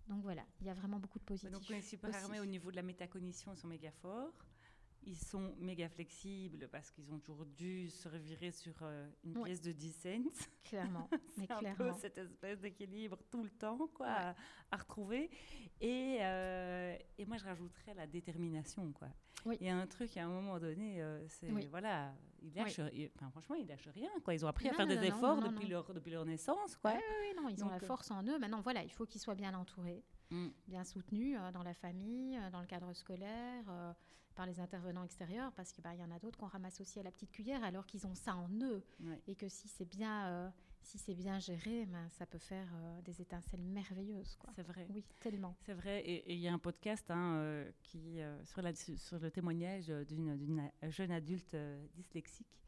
Donc 0.08 0.22
voilà, 0.22 0.42
il 0.60 0.66
y 0.66 0.70
a 0.70 0.74
vraiment 0.74 0.98
beaucoup 0.98 1.18
de 1.18 1.24
positifs. 1.24 1.50
Donc 1.50 1.68
les 1.68 1.80
super 1.80 2.14
armés 2.14 2.40
au 2.40 2.44
niveau 2.44 2.70
de 2.70 2.76
la 2.76 2.82
métacognition 2.82 3.54
sont 3.54 3.68
méga 3.68 3.90
forts. 3.90 4.32
Ils 5.06 5.16
sont 5.16 5.54
méga 5.58 5.88
flexibles 5.88 6.68
parce 6.68 6.90
qu'ils 6.90 7.12
ont 7.12 7.18
toujours 7.18 7.46
dû 7.46 7.88
se 7.88 8.08
revirer 8.08 8.50
sur 8.52 8.74
euh, 8.82 9.08
une 9.24 9.42
pièce 9.42 9.60
de 9.60 9.72
10 9.72 9.92
cents. 9.92 10.42
Clairement, 10.64 11.08
mais 11.38 11.50
un 11.50 11.58
clairement. 11.58 11.76
Peu 11.76 11.92
cette 11.98 12.18
espèce 12.18 12.60
d'équilibre 12.60 13.18
tout 13.30 13.42
le 13.42 13.50
temps 13.50 13.88
quoi, 13.94 14.34
à, 14.70 14.76
retrouver. 14.76 15.30
Et, 15.80 16.18
euh, 16.20 16.96
et, 17.18 17.24
moi, 17.24 17.38
je 17.38 17.44
rajouterais 17.44 17.94
la 17.94 18.06
détermination. 18.06 18.92
Quoi. 18.92 19.08
Il 19.58 19.66
y 19.66 19.70
a 19.70 19.76
un 19.76 19.86
truc, 19.86 20.16
à 20.18 20.24
un 20.24 20.28
moment 20.28 20.58
donné, 20.58 21.00
euh, 21.00 21.26
c'est 21.28 21.48
voilà, 21.68 22.12
ils 22.42 22.52
lâchent, 22.52 22.80
enfin, 23.16 23.30
franchement, 23.30 23.56
ils 23.56 23.66
lâchent 23.66 23.88
rien. 23.88 24.10
Quoi. 24.22 24.34
Ils 24.34 24.44
ont 24.44 24.48
appris 24.48 24.68
à 24.68 24.74
faire 24.74 24.86
des 24.86 25.02
efforts 25.02 25.40
depuis, 25.40 25.66
Leur, 25.66 25.92
depuis 25.94 26.10
leur 26.10 26.26
naissance. 26.26 26.76
Quoi. 26.76 26.92
Oui, 26.92 27.34
non, 27.40 27.48
ils 27.48 27.64
ont 27.64 27.68
la 27.68 27.80
force 27.80 28.10
en 28.10 28.22
eux. 28.24 28.38
Maintenant, 28.38 28.60
voilà, 28.60 28.82
il 28.82 28.92
faut 28.92 29.06
qu'ils 29.06 29.20
soient 29.20 29.34
bien 29.34 29.54
entourés. 29.54 30.04
mm. 30.30 30.48
bien 30.68 30.84
soutenus 30.84 31.38
dans 31.54 31.62
la 31.62 31.74
famille, 31.74 32.38
dans 32.52 32.60
le 32.60 32.66
cadre 32.66 32.92
scolaire, 32.92 33.64
par 34.34 34.46
les 34.46 34.60
intervenants 34.60 35.04
extérieurs, 35.04 35.52
parce 35.52 35.72
qu'il 35.72 35.82
bah, 35.82 35.94
y 35.94 36.02
en 36.02 36.10
a 36.10 36.18
d'autres 36.18 36.38
qu'on 36.38 36.46
ramasse 36.46 36.80
aussi 36.80 36.98
à 37.00 37.02
la 37.02 37.10
petite 37.10 37.30
cuillère 37.30 37.62
alors 37.64 37.86
qu'ils 37.86 38.06
ont 38.06 38.14
ça 38.14 38.36
en 38.36 38.48
eux. 38.62 38.82
Et 39.26 39.34
que 39.34 39.48
si 39.48 39.68
c'est 39.68 39.84
bien 39.84 40.52
si 40.82 40.98
c'est 40.98 41.14
bien 41.14 41.38
géré, 41.38 41.86
ben, 41.86 42.08
ça 42.08 42.26
peut 42.26 42.38
faire 42.38 42.66
euh, 42.74 43.02
des 43.02 43.20
étincelles 43.20 43.60
merveilleuses. 43.60 44.38
C'est 44.54 44.66
vrai. 44.66 44.86
Oui, 44.90 45.04
tellement. 45.20 45.56
C'est 45.64 45.74
vrai. 45.74 46.00
Et 46.00 46.32
il 46.32 46.40
y 46.40 46.48
a 46.48 46.52
un 46.52 46.58
podcast 46.58 47.10
hein, 47.10 47.36
euh, 47.36 47.70
qui, 47.82 48.20
euh, 48.20 48.44
sur, 48.44 48.62
la, 48.62 48.74
sur, 48.74 49.18
le 49.18 49.30
témoignage 49.30 49.88
d'une 50.08 50.70
jeune 50.88 51.12
adulte 51.12 51.56
dyslexique 51.94 52.60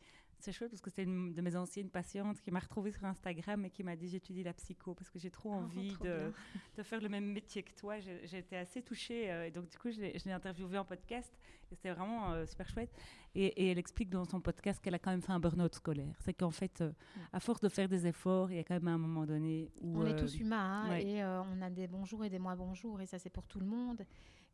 c'est 0.42 0.52
chouette 0.52 0.70
parce 0.70 0.81
que 0.81 0.90
c'est 0.90 1.05
une 1.05 1.33
de 1.33 1.40
mes 1.40 1.55
anciennes 1.55 1.88
patientes 1.88 2.40
qui 2.40 2.50
m'a 2.50 2.59
retrouvée 2.59 2.90
sur 2.90 3.05
Instagram 3.05 3.64
et 3.64 3.70
qui 3.70 3.85
m'a 3.85 3.94
dit 3.94 4.09
j'étudie 4.09 4.42
la 4.42 4.52
psycho 4.52 4.92
parce 4.92 5.09
que 5.09 5.18
j'ai 5.18 5.31
trop 5.31 5.52
ah, 5.52 5.59
envie 5.59 5.96
de, 6.02 6.33
de, 6.76 6.83
faire 6.83 7.00
le 7.00 7.09
même 7.09 7.26
métier 7.26 7.62
que 7.62 7.72
toi. 7.72 8.00
J'ai 8.00 8.38
été 8.38 8.57
assez 8.57 8.83
touchée 8.83 9.31
euh, 9.31 9.46
et 9.46 9.50
donc 9.52 9.68
du 9.68 9.78
coup 9.78 9.90
je 9.90 10.00
l'ai 10.00 10.33
interviewée 10.33 10.78
en 10.78 10.85
podcast 10.85 11.33
et 11.70 11.76
c'était 11.76 11.92
vraiment 11.92 12.33
euh, 12.33 12.44
super 12.44 12.68
chouette. 12.68 12.90
Et, 13.35 13.70
elle 13.70 13.78
explique 13.78 14.11
dans 14.11 14.24
son 14.24 14.40
podcast 14.40 14.83
qu'elle 14.83 14.94
a 14.94 14.98
quand 14.98 15.12
même 15.12 15.22
fait 15.22 15.33
un 15.33 15.40
burn-out 15.40 15.74
scolaire. 15.74 16.14
C'est 16.20 16.35
qu'en 16.35 16.50
fait, 16.50 16.81
euh, 16.81 16.92
à 17.33 17.40
force 17.40 17.61
de 17.61 17.68
faire 17.68 17.88
des 17.88 18.07
efforts, 18.07 18.50
il 18.50 18.57
y 18.57 18.61
a 18.61 18.64
quand 18.64 18.74
même 18.74 18.88
un 18.88 18.98
moment 18.98 19.24
donné 19.24 19.70
où... 19.81 20.00
On 20.00 20.07
est 20.07 20.16
tous 20.16 20.37
humains 20.38 20.90
hein, 20.90 20.96
et 20.96 21.24
on 21.24 21.62
a 21.62 21.70
des 21.70 21.87
bons 21.87 22.05
jours 22.05 22.24
et 22.24 22.31
des 22.31 22.40
moins 22.40 22.57
bons 22.57 22.74
jours 22.74 23.00
et 23.00 23.07
ça 23.07 23.18
c'est 23.18 23.31
pour 23.31 23.46
tout 23.46 23.61
le 23.61 23.66
monde. 23.66 24.05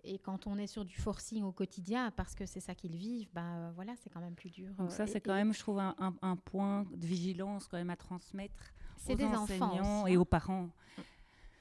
Et 0.09 0.19
quand 0.19 0.47
on 0.47 0.57
est 0.57 0.67
sur 0.67 0.87
du 0.87 0.97
forcing 0.97 1.45
au 1.45 1.53
quotidien, 1.53 2.11
parce 2.13 2.35
que 2.35 2.47
c'est 2.47 2.61
ça 2.61 2.75
qu'ils 2.75 2.97
vivent, 2.97 3.29
bah, 3.35 3.71
voilà, 3.75 3.95
c'est 3.97 4.09
quand 4.09 4.21
même 4.21 4.35
plus 4.35 4.51
dur. 4.51 4.73
Donc 4.79 4.91
ça, 4.91 5.07
c'est 5.07 5.21
quand 5.21 5.35
même, 5.35 5.53
je 5.53 5.61
trouve, 5.61 5.79
un, 5.79 5.95
un, 6.23 6.37
point 6.37 6.87
de 6.95 7.07
vigilance 7.07 7.69
quand 7.69 7.77
même 7.77 7.91
à 7.91 7.97
transmettre 7.97 8.73
aux 9.09 9.15
des 9.15 9.25
enseignants 9.25 10.07
et 10.07 10.17
aux 10.17 10.25
parents. 10.25 10.71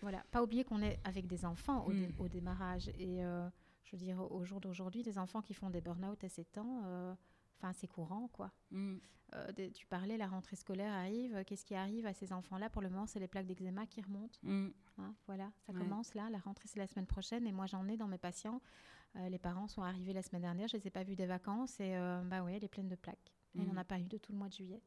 Voilà, 0.02 0.24
pas 0.32 0.42
oublier 0.42 0.64
qu'on 0.64 0.82
est 0.82 0.98
avec 1.04 1.28
des 1.28 1.44
enfants 1.44 1.86
au, 1.86 1.92
mm. 1.92 2.30
démarrage. 2.30 2.88
Et 2.98 3.26
euh, 3.26 3.48
je 3.84 3.92
veux 3.92 3.98
dire, 3.98 4.20
au 4.32 4.46
jour 4.46 4.62
d'aujourd'hui, 4.62 5.04
des 5.04 5.18
enfants 5.18 5.42
qui 5.42 5.54
font 5.54 5.70
des 5.70 5.82
burn-out 5.82 6.24
à 6.24 6.30
7 6.30 6.58
ans, 6.60 6.84
euh, 6.86 7.14
enfin, 7.58 7.74
c'est 7.74 7.88
courant, 7.88 8.28
quoi. 8.30 8.52
Mm. 8.72 8.98
Euh, 9.36 9.52
tu 9.74 9.86
parlais, 9.88 10.18
la 10.18 10.28
rentrée 10.28 10.56
scolaire 10.56 10.94
arrive. 10.94 11.44
Qu'est-ce 11.46 11.66
qui 11.66 11.76
arrive 11.76 12.06
à 12.06 12.14
ces 12.14 12.32
enfants-là? 12.32 12.70
Pour 12.70 12.82
le 12.82 12.90
moment, 12.90 13.06
c'est 13.06 13.20
les 13.20 13.28
plaques 13.28 13.46
d'eczéma 13.46 13.86
qui 13.86 14.02
remontent. 14.02 14.40
Mm. 14.44 14.70
Hein, 15.00 15.16
voilà, 15.26 15.52
ça 15.66 15.74
commence 15.74 16.14
là. 16.14 16.30
La 16.30 16.40
rentrée, 16.40 16.68
c'est 16.68 16.80
la 16.80 16.88
semaine 16.88 17.06
prochaine. 17.06 17.46
Et 17.46 17.52
moi, 17.52 17.66
j'en 17.66 17.88
ai 17.88 17.98
dans 17.98 18.08
mes 18.08 18.18
patients. 18.18 18.62
Euh, 19.16 19.30
les 19.30 19.40
parents 19.40 19.68
sont 19.68 19.82
arrivés 19.82 20.14
la 20.14 20.22
semaine 20.22 20.44
dernière. 20.44 20.68
Je 20.68 20.78
ne 20.78 20.82
les 20.82 20.88
ai 20.88 20.92
pas 20.92 21.04
vus 21.04 21.16
des 21.16 21.26
vacances. 21.26 21.80
Et 21.80 21.96
euh, 21.96 22.22
bah 22.24 22.42
oui, 22.44 22.54
elle 22.54 22.64
est 22.64 22.70
pleine 22.70 22.88
de 22.88 22.96
plaques. 22.96 23.34
Elle 23.56 23.66
n'en 23.66 23.74
mm. 23.74 23.80
a 23.80 23.84
pas 23.84 24.00
eu 24.00 24.08
de 24.08 24.18
tout 24.18 24.32
le 24.32 24.38
mois 24.38 24.48
de 24.48 24.54
juillet. 24.54 24.82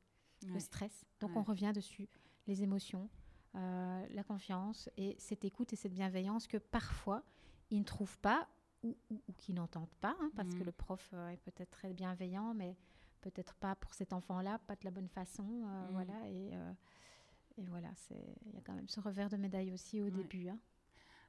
Le 0.46 0.59
stress. 0.59 1.04
Donc, 1.20 1.37
on 1.37 1.42
revient 1.42 1.72
dessus. 1.74 2.09
Les 2.46 2.62
émotions, 2.62 3.11
la 3.52 4.24
confiance 4.26 4.88
et 4.96 5.14
cette 5.18 5.44
écoute 5.44 5.74
et 5.74 5.76
cette 5.76 5.92
bienveillance 5.92 6.46
que 6.46 6.56
parfois, 6.56 7.22
ils 7.68 7.78
ne 7.78 7.85
trouvent 7.85 8.18
pas 8.20 8.48
ou, 8.83 8.97
ou, 9.11 9.21
qui 9.37 9.53
n'entendent 9.53 9.95
pas, 10.01 10.16
hein, 10.21 10.31
parce 10.37 10.55
que 10.55 10.62
mm. 10.62 10.66
le 10.66 10.73
prof 10.73 11.14
est 11.33 11.37
peut-être 11.38 11.71
très 11.71 11.93
bienveillant, 11.93 12.55
mais 12.55 12.77
peut-être 13.21 13.55
pas 13.55 13.75
pour 13.75 13.95
cet 13.95 14.12
enfant-là, 14.12 14.59
pas 14.66 14.75
de 14.75 14.85
la 14.85 14.90
bonne 14.90 15.09
façon, 15.09 15.45
euh, 15.45 15.88
mm. 15.88 15.93
voilà. 15.93 16.29
Et, 16.29 16.51
euh, 16.55 16.73
et 17.59 17.66
voilà, 17.66 17.88
il 18.11 18.55
y 18.55 18.59
a 18.59 18.61
quand 18.62 18.75
même 18.75 18.88
ce 18.88 19.01
revers 19.01 19.29
de 19.29 19.37
médaille 19.37 19.73
aussi 19.73 20.01
au 20.01 20.11
début. 20.11 20.49
Hein. 20.49 20.59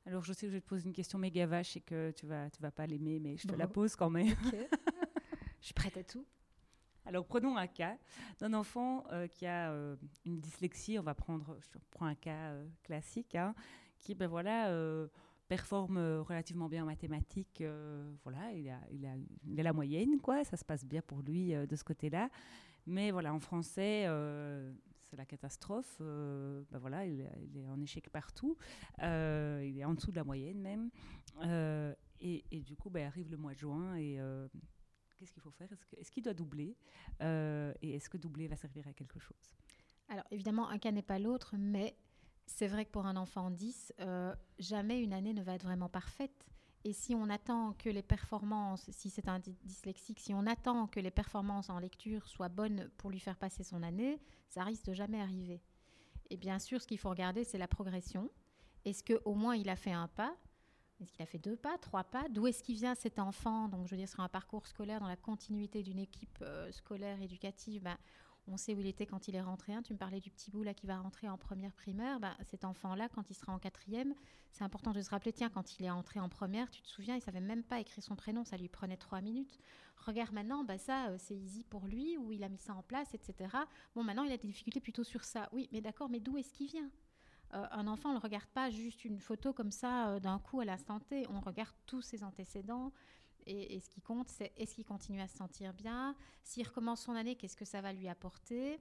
Alors, 0.05 0.23
je 0.23 0.33
sais 0.33 0.41
que 0.41 0.51
je 0.51 0.55
vais 0.57 0.61
te 0.61 0.67
poser 0.67 0.87
une 0.87 0.93
question 0.93 1.19
méga 1.19 1.45
vache 1.45 1.77
et 1.77 1.81
que 1.81 2.11
tu 2.11 2.25
vas, 2.25 2.49
tu 2.49 2.61
vas 2.61 2.71
pas 2.71 2.87
l'aimer, 2.87 3.19
mais 3.19 3.37
je 3.37 3.47
te 3.47 3.55
la 3.55 3.67
pose 3.67 3.95
quand 3.95 4.09
même. 4.09 4.35
je 5.59 5.65
suis 5.65 5.73
prête 5.73 5.97
à 5.97 6.03
tout. 6.03 6.25
Alors, 7.05 7.25
prenons 7.25 7.57
un 7.57 7.67
cas 7.67 7.97
d'un 8.39 8.53
enfant 8.53 9.03
euh, 9.11 9.27
qui 9.27 9.45
a 9.45 9.73
une 10.25 10.39
dyslexie. 10.39 10.97
On 10.97 11.03
va 11.03 11.15
prendre, 11.15 11.57
je 11.59 11.79
prends 11.89 12.05
un 12.05 12.15
cas 12.15 12.55
classique, 12.83 13.35
hein, 13.35 13.53
qui, 13.99 14.15
ben 14.15 14.27
voilà 14.27 14.71
performe 15.51 15.97
euh, 15.97 16.21
relativement 16.21 16.69
bien 16.69 16.83
en 16.83 16.85
mathématiques. 16.85 17.59
Euh, 17.59 18.09
voilà, 18.23 18.53
il 18.53 18.69
a, 18.69 19.61
la 19.61 19.73
moyenne, 19.73 20.21
quoi. 20.21 20.45
Ça 20.45 20.55
se 20.55 20.63
passe 20.63 20.85
bien 20.85 21.01
pour 21.01 21.21
lui 21.21 21.53
euh, 21.53 21.65
de 21.65 21.75
ce 21.75 21.83
côté-là. 21.83 22.29
Mais 22.87 23.11
voilà, 23.11 23.33
en 23.33 23.39
français, 23.41 24.07
c'est 25.03 25.17
la 25.17 25.25
catastrophe. 25.25 25.97
ben 25.99 26.79
voilà, 26.79 27.05
il, 27.05 27.19
est 27.21 27.67
en 27.67 27.79
échec 27.81 28.09
partout. 28.09 28.55
il 28.99 29.77
est 29.77 29.83
en 29.83 29.93
dessous 29.93 30.11
de 30.11 30.15
la 30.15 30.23
moyenne 30.23 30.59
même. 30.61 30.89
Et, 32.21 32.45
et, 32.49 32.61
du 32.61 32.75
coup, 32.77 32.89
ben, 32.89 33.05
arrive 33.05 33.29
le 33.29 33.37
mois 33.37 33.53
de 33.53 33.59
juin 33.59 33.95
et 33.97 34.19
qu'est-ce 35.17 35.33
qu'il 35.33 35.43
faut 35.43 35.51
faire? 35.51 35.67
Est-ce 35.97 36.09
qu'il 36.09 36.23
doit 36.23 36.33
doubler 36.33 36.75
Et 37.19 37.95
est-ce 37.95 38.09
que 38.09 38.17
doubler 38.17 38.47
va 38.47 38.55
servir 38.55 38.87
à 38.87 38.93
quelque 38.93 39.19
chose? 39.19 39.53
Alors 40.07 40.25
évidemment, 40.31 40.69
un 40.69 40.79
cas 40.79 40.91
n'est 40.91 41.03
pas 41.03 41.19
l'autre, 41.19 41.55
mais 41.57 41.95
c'est 42.45 42.67
vrai 42.67 42.85
que 42.85 42.91
pour 42.91 43.05
un 43.05 43.15
enfant 43.15 43.51
10, 43.51 43.93
euh, 43.99 44.35
jamais 44.59 45.01
une 45.01 45.13
année 45.13 45.33
ne 45.33 45.43
va 45.43 45.53
être 45.53 45.63
vraiment 45.63 45.89
parfaite. 45.89 46.45
Et 46.83 46.93
si 46.93 47.13
on 47.13 47.29
attend 47.29 47.73
que 47.73 47.89
les 47.89 48.01
performances, 48.01 48.89
si 48.89 49.09
c'est 49.09 49.27
un 49.27 49.39
dyslexique, 49.39 50.19
si 50.19 50.33
on 50.33 50.47
attend 50.47 50.87
que 50.87 50.99
les 50.99 51.11
performances 51.11 51.69
en 51.69 51.77
lecture 51.79 52.27
soient 52.27 52.49
bonnes 52.49 52.89
pour 52.97 53.11
lui 53.11 53.19
faire 53.19 53.37
passer 53.37 53.63
son 53.63 53.83
année, 53.83 54.19
ça 54.47 54.63
risque 54.63 54.85
de 54.85 54.93
jamais 54.93 55.21
arriver. 55.21 55.61
Et 56.31 56.37
bien 56.37 56.57
sûr, 56.57 56.81
ce 56.81 56.87
qu'il 56.87 56.97
faut 56.97 57.09
regarder, 57.09 57.43
c'est 57.43 57.59
la 57.59 57.67
progression. 57.67 58.31
Est-ce 58.85 59.03
qu'au 59.03 59.35
moins 59.35 59.55
il 59.55 59.69
a 59.69 59.75
fait 59.75 59.91
un 59.91 60.07
pas? 60.07 60.35
Est-ce 61.01 61.11
qu'il 61.13 61.23
a 61.23 61.25
fait 61.25 61.39
deux 61.39 61.55
pas, 61.55 61.77
trois 61.77 62.03
pas? 62.03 62.27
D'où 62.29 62.47
est-ce 62.47 62.63
qu'il 62.63 62.75
vient 62.75 62.95
cet 62.95 63.19
enfant? 63.19 63.67
Donc, 63.67 63.87
je 63.87 63.91
veux 63.91 63.97
dire, 63.97 64.09
sur 64.09 64.19
un 64.19 64.29
parcours 64.29 64.67
scolaire, 64.67 64.99
dans 64.99 65.07
la 65.07 65.15
continuité 65.15 65.81
d'une 65.81 65.97
équipe 65.97 66.37
euh, 66.41 66.71
scolaire, 66.71 67.19
éducative, 67.21 67.81
ben, 67.83 67.97
on 68.51 68.57
sait 68.57 68.75
où 68.75 68.79
il 68.79 68.87
était 68.87 69.05
quand 69.05 69.27
il 69.27 69.35
est 69.35 69.41
rentré. 69.41 69.73
Hein. 69.73 69.81
Tu 69.81 69.93
me 69.93 69.97
parlais 69.97 70.19
du 70.19 70.29
petit 70.29 70.51
bout 70.51 70.63
là 70.63 70.73
qui 70.73 70.87
va 70.87 70.97
rentrer 70.99 71.29
en 71.29 71.37
première 71.37 71.73
primaire. 71.73 72.19
Bah, 72.19 72.35
cet 72.43 72.65
enfant-là, 72.65 73.09
quand 73.09 73.29
il 73.29 73.33
sera 73.33 73.53
en 73.53 73.59
quatrième, 73.59 74.13
c'est 74.51 74.63
important 74.63 74.91
de 74.91 75.01
se 75.01 75.09
rappeler, 75.09 75.31
tiens, 75.31 75.49
quand 75.49 75.79
il 75.79 75.85
est 75.85 75.89
entré 75.89 76.19
en 76.19 76.29
première, 76.29 76.69
tu 76.69 76.81
te 76.81 76.87
souviens, 76.87 77.15
il 77.15 77.21
savait 77.21 77.41
même 77.41 77.63
pas 77.63 77.79
écrire 77.79 78.03
son 78.03 78.15
prénom, 78.15 78.43
ça 78.43 78.57
lui 78.57 78.67
prenait 78.67 78.97
trois 78.97 79.21
minutes. 79.21 79.57
Regarde 79.97 80.33
maintenant, 80.33 80.63
bah, 80.63 80.77
ça, 80.77 81.09
euh, 81.09 81.15
c'est 81.17 81.35
easy 81.35 81.63
pour 81.63 81.85
lui, 81.85 82.17
où 82.17 82.31
il 82.31 82.43
a 82.43 82.49
mis 82.49 82.57
ça 82.57 82.73
en 82.73 82.83
place, 82.83 83.13
etc. 83.13 83.55
Bon, 83.95 84.03
maintenant, 84.03 84.23
il 84.23 84.31
a 84.31 84.37
des 84.37 84.47
difficultés 84.47 84.81
plutôt 84.81 85.03
sur 85.03 85.23
ça. 85.23 85.47
Oui, 85.51 85.69
mais 85.71 85.81
d'accord, 85.81 86.09
mais 86.09 86.19
d'où 86.19 86.37
est-ce 86.37 86.51
qu'il 86.53 86.67
vient? 86.67 86.89
Euh, 87.53 87.65
un 87.71 87.87
enfant, 87.87 88.09
on 88.09 88.13
ne 88.13 88.17
le 88.17 88.23
regarde 88.23 88.47
pas 88.47 88.69
juste 88.69 89.03
une 89.03 89.19
photo 89.19 89.53
comme 89.53 89.71
ça 89.71 90.09
euh, 90.09 90.19
d'un 90.19 90.39
coup 90.39 90.61
à 90.61 90.65
l'instant 90.65 90.99
T. 90.99 91.25
On 91.29 91.39
regarde 91.39 91.75
tous 91.85 92.01
ses 92.01 92.23
antécédents, 92.23 92.91
et, 93.45 93.79
ce 93.79 93.89
qui 93.89 94.01
compte, 94.01 94.29
c'est 94.29 94.51
est-ce 94.57 94.75
qu'il 94.75 94.85
continue 94.85 95.21
à 95.21 95.27
se 95.27 95.37
sentir 95.37 95.73
bien? 95.73 96.15
S'il 96.43 96.67
recommence 96.67 97.01
son 97.01 97.13
année, 97.13 97.35
qu'est-ce 97.35 97.57
que 97.57 97.65
ça 97.65 97.81
va 97.81 97.93
lui 97.93 98.07
apporter? 98.07 98.79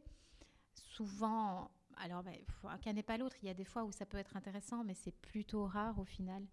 Souvent, 0.75 1.71
alors, 1.97 2.23
ben, 2.23 2.35
un 2.65 2.79
cas 2.79 2.93
n'est 2.93 3.03
pas 3.03 3.19
l'autre. 3.19 3.37
Il 3.43 3.47
y 3.47 3.51
a 3.51 3.55
des 3.55 3.65
fois 3.65 3.85
où 3.85 3.93
ça 3.93 4.07
peut 4.07 4.19
être 4.19 4.37
intéressant, 4.37 4.85
mais 4.85 4.95
c'est 4.95 5.15
plutôt 5.15 5.67
rare 5.67 5.99
au 5.99 6.05
final. 6.05 6.47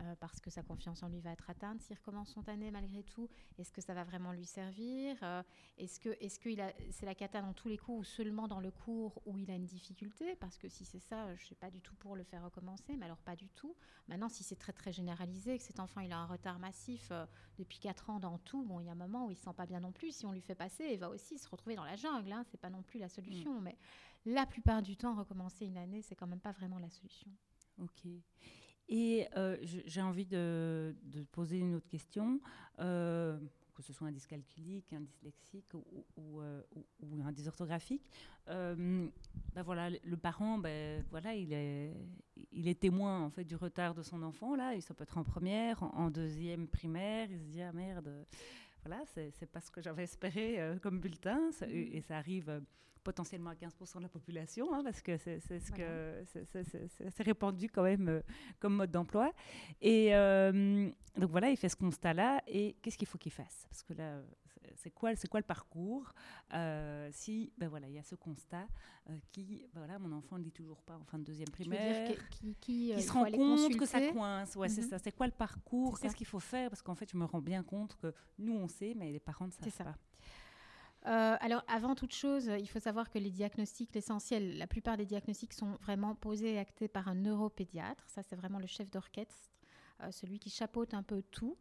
Euh, 0.00 0.16
parce 0.18 0.40
que 0.40 0.50
sa 0.50 0.62
confiance 0.62 1.02
en 1.04 1.08
lui 1.08 1.20
va 1.20 1.30
être 1.30 1.48
atteinte 1.48 1.80
s'il 1.80 1.96
recommence 1.96 2.30
son 2.30 2.48
année 2.48 2.72
malgré 2.72 3.04
tout 3.04 3.28
Est-ce 3.58 3.72
que 3.72 3.80
ça 3.80 3.94
va 3.94 4.02
vraiment 4.02 4.32
lui 4.32 4.44
servir 4.44 5.16
euh, 5.22 5.42
Est-ce 5.78 6.00
que 6.00 6.16
est-ce 6.20 6.40
que 6.40 6.50
c'est 6.90 7.06
la 7.06 7.14
cata 7.14 7.40
dans 7.40 7.52
tous 7.52 7.68
les 7.68 7.78
cours 7.78 7.98
ou 7.98 8.04
seulement 8.04 8.48
dans 8.48 8.58
le 8.58 8.72
cours 8.72 9.22
où 9.24 9.38
il 9.38 9.48
a 9.50 9.54
une 9.54 9.66
difficulté? 9.66 10.34
Parce 10.36 10.58
que 10.58 10.68
si 10.68 10.84
c'est 10.84 10.98
ça, 10.98 11.26
je 11.36 11.40
ne 11.40 11.46
suis 11.46 11.54
pas 11.54 11.70
du 11.70 11.80
tout 11.80 11.94
pour 11.94 12.16
le 12.16 12.24
faire 12.24 12.42
recommencer, 12.42 12.96
mais 12.96 13.04
alors 13.06 13.18
pas 13.18 13.36
du 13.36 13.48
tout. 13.50 13.76
Maintenant, 14.08 14.28
si 14.28 14.42
c'est 14.42 14.56
très 14.56 14.72
très 14.72 14.92
généralisé, 14.92 15.58
que 15.58 15.64
cet 15.64 15.78
enfant 15.78 16.00
il 16.00 16.12
a 16.12 16.18
un 16.18 16.26
retard 16.26 16.58
massif 16.58 17.08
euh, 17.10 17.24
depuis 17.58 17.78
4 17.78 18.10
ans 18.10 18.18
dans 18.18 18.38
tout, 18.38 18.64
bon, 18.64 18.80
il 18.80 18.86
y 18.86 18.88
a 18.88 18.92
un 18.92 18.96
moment 18.96 19.26
où 19.26 19.30
il 19.30 19.34
ne 19.34 19.38
se 19.38 19.44
sent 19.44 19.54
pas 19.56 19.66
bien 19.66 19.80
non 19.80 19.92
plus. 19.92 20.10
Si 20.10 20.26
on 20.26 20.32
lui 20.32 20.42
fait 20.42 20.56
passer, 20.56 20.88
il 20.92 20.98
va 20.98 21.08
aussi 21.08 21.38
se 21.38 21.48
retrouver 21.48 21.76
dans 21.76 21.84
la 21.84 21.96
jungle. 21.96 22.32
Hein, 22.32 22.44
c'est 22.50 22.60
pas 22.60 22.70
non 22.70 22.82
plus 22.82 22.98
la 22.98 23.08
solution, 23.08 23.60
mm. 23.60 23.62
mais 23.62 23.76
la 24.26 24.46
plupart 24.46 24.82
du 24.82 24.96
temps, 24.96 25.14
recommencer 25.14 25.66
une 25.66 25.76
année, 25.76 26.02
c'est 26.02 26.16
quand 26.16 26.26
même 26.26 26.40
pas 26.40 26.52
vraiment 26.52 26.78
la 26.78 26.90
solution. 26.90 27.30
Ok. 27.78 28.06
Et 28.88 29.26
euh, 29.36 29.56
j'ai 29.62 30.02
envie 30.02 30.26
de, 30.26 30.94
poser 31.32 31.58
une 31.58 31.74
autre 31.74 31.88
question, 31.88 32.40
euh, 32.80 33.38
que 33.74 33.82
ce 33.82 33.92
soit 33.92 34.08
un 34.08 34.12
dyscalculique, 34.12 34.92
un 34.92 35.00
dyslexique 35.00 35.72
ou, 35.74 36.40
euh, 36.40 36.62
un 37.24 37.32
dysorthographique. 37.32 38.10
ben 38.46 39.10
voilà, 39.64 39.90
le 39.90 40.16
parent, 40.16 40.58
ben 40.58 41.04
voilà, 41.10 41.34
il 41.34 41.52
est, 41.52 41.94
il 42.52 42.68
est 42.68 42.78
témoin 42.78 43.22
en 43.22 43.30
fait 43.30 43.44
du 43.44 43.56
retard 43.56 43.94
de 43.94 44.02
son 44.02 44.22
enfant 44.22 44.54
là. 44.54 44.74
Il 44.74 44.82
ça 44.82 44.92
peut 44.92 45.04
être 45.04 45.16
en 45.18 45.24
première, 45.24 45.82
en, 45.82 46.10
deuxième 46.10 46.68
primaire. 46.68 47.28
Il 47.30 47.38
se 47.38 47.46
dit 47.46 47.62
ah 47.62 47.72
merde, 47.72 48.26
voilà, 48.84 49.02
c'est 49.06 49.46
pas 49.50 49.60
ce 49.60 49.70
que 49.70 49.80
j'avais 49.80 50.04
espéré 50.04 50.58
comme 50.82 51.00
bulletin, 51.00 51.50
et, 51.68 52.00
ça 52.02 52.18
arrive 52.18 52.60
potentiellement 53.04 53.50
à 53.50 53.54
15% 53.54 53.98
de 53.98 54.02
la 54.02 54.08
population, 54.08 54.74
hein, 54.74 54.82
parce 54.82 55.02
que 55.02 55.16
c'est 55.18 55.38
ce 55.38 55.70
que 55.70 56.24
c'est 57.10 57.22
répandu 57.22 57.68
quand 57.68 57.82
même 57.82 58.08
euh, 58.08 58.20
comme 58.58 58.74
mode 58.74 58.90
d'emploi. 58.90 59.32
Et 59.80 60.14
euh, 60.14 60.90
donc 61.16 61.30
voilà, 61.30 61.50
il 61.50 61.56
fait 61.56 61.68
ce 61.68 61.76
constat-là. 61.76 62.42
Et 62.48 62.74
qu'est-ce 62.82 62.98
qu'il 62.98 63.06
faut 63.06 63.18
qu'il 63.18 63.32
fasse? 63.32 63.66
Parce 63.68 63.82
que 63.82 63.92
là, 63.92 64.22
c'est 64.76 64.90
quoi, 64.90 65.14
c'est 65.16 65.28
quoi 65.28 65.40
le 65.40 65.46
parcours 65.46 66.12
euh, 66.52 67.08
Si, 67.12 67.52
ben 67.58 67.68
voilà, 67.68 67.88
il 67.88 67.94
y 67.94 67.98
a 67.98 68.02
ce 68.02 68.14
constat 68.14 68.66
qui, 69.32 69.66
ben 69.74 69.80
voilà, 69.80 69.98
mon 69.98 70.12
enfant 70.12 70.38
ne 70.38 70.44
lit 70.44 70.52
toujours 70.52 70.82
pas 70.82 70.96
en 70.96 71.04
fin 71.04 71.18
de 71.18 71.24
deuxième 71.24 71.50
primaire, 71.50 72.10
qui, 72.30 72.54
qui, 72.60 73.02
se 73.02 73.12
rend 73.12 73.30
compte 73.30 73.76
que 73.76 73.86
ça 73.86 74.00
coince. 74.12 74.56
Ouais, 74.56 74.68
c'est 74.68 74.82
mhm. 74.82 74.88
ça. 74.88 74.98
C'est 74.98 75.12
quoi 75.12 75.26
le 75.26 75.32
parcours? 75.32 75.98
Qu'est-ce 75.98 76.16
qu'il 76.16 76.26
faut 76.26 76.40
faire? 76.40 76.70
Parce 76.70 76.82
qu'en 76.82 76.94
fait, 76.94 77.10
je 77.10 77.16
me 77.16 77.24
rends 77.24 77.42
bien 77.42 77.62
compte 77.62 77.96
que 77.96 78.12
nous 78.38 78.54
on 78.54 78.68
sait, 78.68 78.94
mais 78.96 79.12
les 79.12 79.20
parents 79.20 79.46
ne 79.46 79.52
savent 79.52 79.84
pas. 79.84 79.96
Euh, 81.06 81.36
alors, 81.40 81.62
avant 81.68 81.94
toute 81.94 82.14
chose, 82.14 82.50
il 82.58 82.66
faut 82.66 82.80
savoir 82.80 83.10
que 83.10 83.18
les 83.18 83.30
diagnostics, 83.30 83.94
l'essentiel, 83.94 84.56
la 84.56 84.66
plupart 84.66 84.96
des 84.96 85.04
diagnostics 85.04 85.52
sont 85.52 85.72
vraiment 85.82 86.14
posés 86.14 86.54
et 86.54 86.58
actés 86.58 86.88
par 86.88 87.08
un 87.08 87.14
neuropédiatre. 87.14 88.04
Ça, 88.08 88.22
c'est 88.22 88.36
vraiment 88.36 88.58
le 88.58 88.66
chef 88.66 88.90
d'orchestre, 88.90 89.50
euh, 90.02 90.10
celui 90.10 90.38
qui 90.38 90.48
chapeaute 90.48 90.94
un 90.94 91.02
peu 91.02 91.22
tout. 91.30 91.58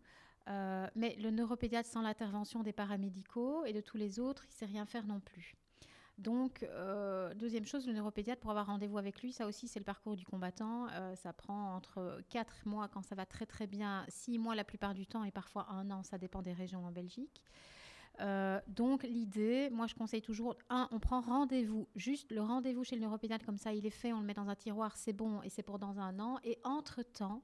Euh, 0.50 0.88
mais 0.96 1.16
le 1.16 1.32
neuropédiatre, 1.32 1.90
sans 1.90 2.02
l'intervention 2.02 2.64
des 2.64 2.74
paramédicaux 2.74 3.66
et 3.66 3.74
de 3.74 3.82
tous 3.82 3.98
les 3.98 4.20
autres, 4.20 4.44
il 4.46 4.50
ne 4.50 4.54
sait 4.54 4.66
rien 4.66 4.86
faire 4.86 5.06
non 5.06 5.20
plus. 5.20 5.56
Donc, 6.20 6.64
deuxième 7.38 7.66
chose, 7.66 7.88
le 7.88 7.94
neuropédiatre, 7.94 8.40
pour 8.40 8.52
avoir 8.52 8.68
rendez-vous 8.68 9.00
avec 9.00 9.20
lui, 9.24 9.34
ça 9.34 9.48
aussi, 9.48 9.68
c'est 9.68 9.80
le 9.80 9.84
parcours 9.84 10.16
du 10.16 10.26
combattant. 10.26 10.88
ça 11.16 11.34
prend 11.34 11.74
entre 11.74 12.22
4 12.30 12.68
mois 12.68 12.88
quand 12.88 13.02
ça 13.02 13.16
va 13.16 13.26
très 13.26 13.48
très 13.48 13.66
bien, 13.66 14.06
6 14.10 14.38
mois 14.38 14.54
la 14.54 14.64
plupart 14.64 14.94
du 14.94 15.08
temps 15.08 15.24
et 15.24 15.32
parfois 15.32 15.66
un 15.72 15.90
an, 15.90 16.04
ça 16.04 16.20
dépend 16.20 16.44
des 16.44 16.54
régions 16.54 16.86
en 16.86 16.92
Belgique. 16.92 17.42
Euh, 18.20 18.60
donc 18.68 19.04
l'idée, 19.04 19.70
moi 19.72 19.88
je 19.88 19.96
conseille 19.96 20.22
toujours, 20.22 20.56
un, 20.70 20.88
on 20.92 21.00
prend 21.00 21.22
rendez-vous, 21.22 21.88
juste 21.96 22.32
le 22.32 22.42
rendez-vous 22.42 22.84
chez 22.84 22.96
le 22.96 23.02
neuropédiatre, 23.02 23.46
comme 23.46 23.58
ça 23.58 23.74
il 23.74 23.86
est 23.86 23.92
fait, 23.92 24.14
on 24.14 24.20
le 24.20 24.26
met 24.26 24.36
dans 24.36 24.50
un 24.50 24.56
tiroir, 24.56 24.96
c'est 24.98 25.14
bon 25.14 25.42
et 25.42 25.50
c'est 25.50 25.64
pour 25.64 25.80
dans 25.80 26.00
un 26.00 26.20
an. 26.20 26.40
Et 26.44 26.60
entre-temps, 26.64 27.42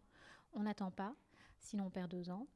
on 0.53 0.63
n'attend 0.63 0.91
pas, 0.91 1.15
sinon 1.57 1.85
on 1.87 1.89
perd 1.89 2.11
deux 2.11 2.29
ans. 2.29 2.47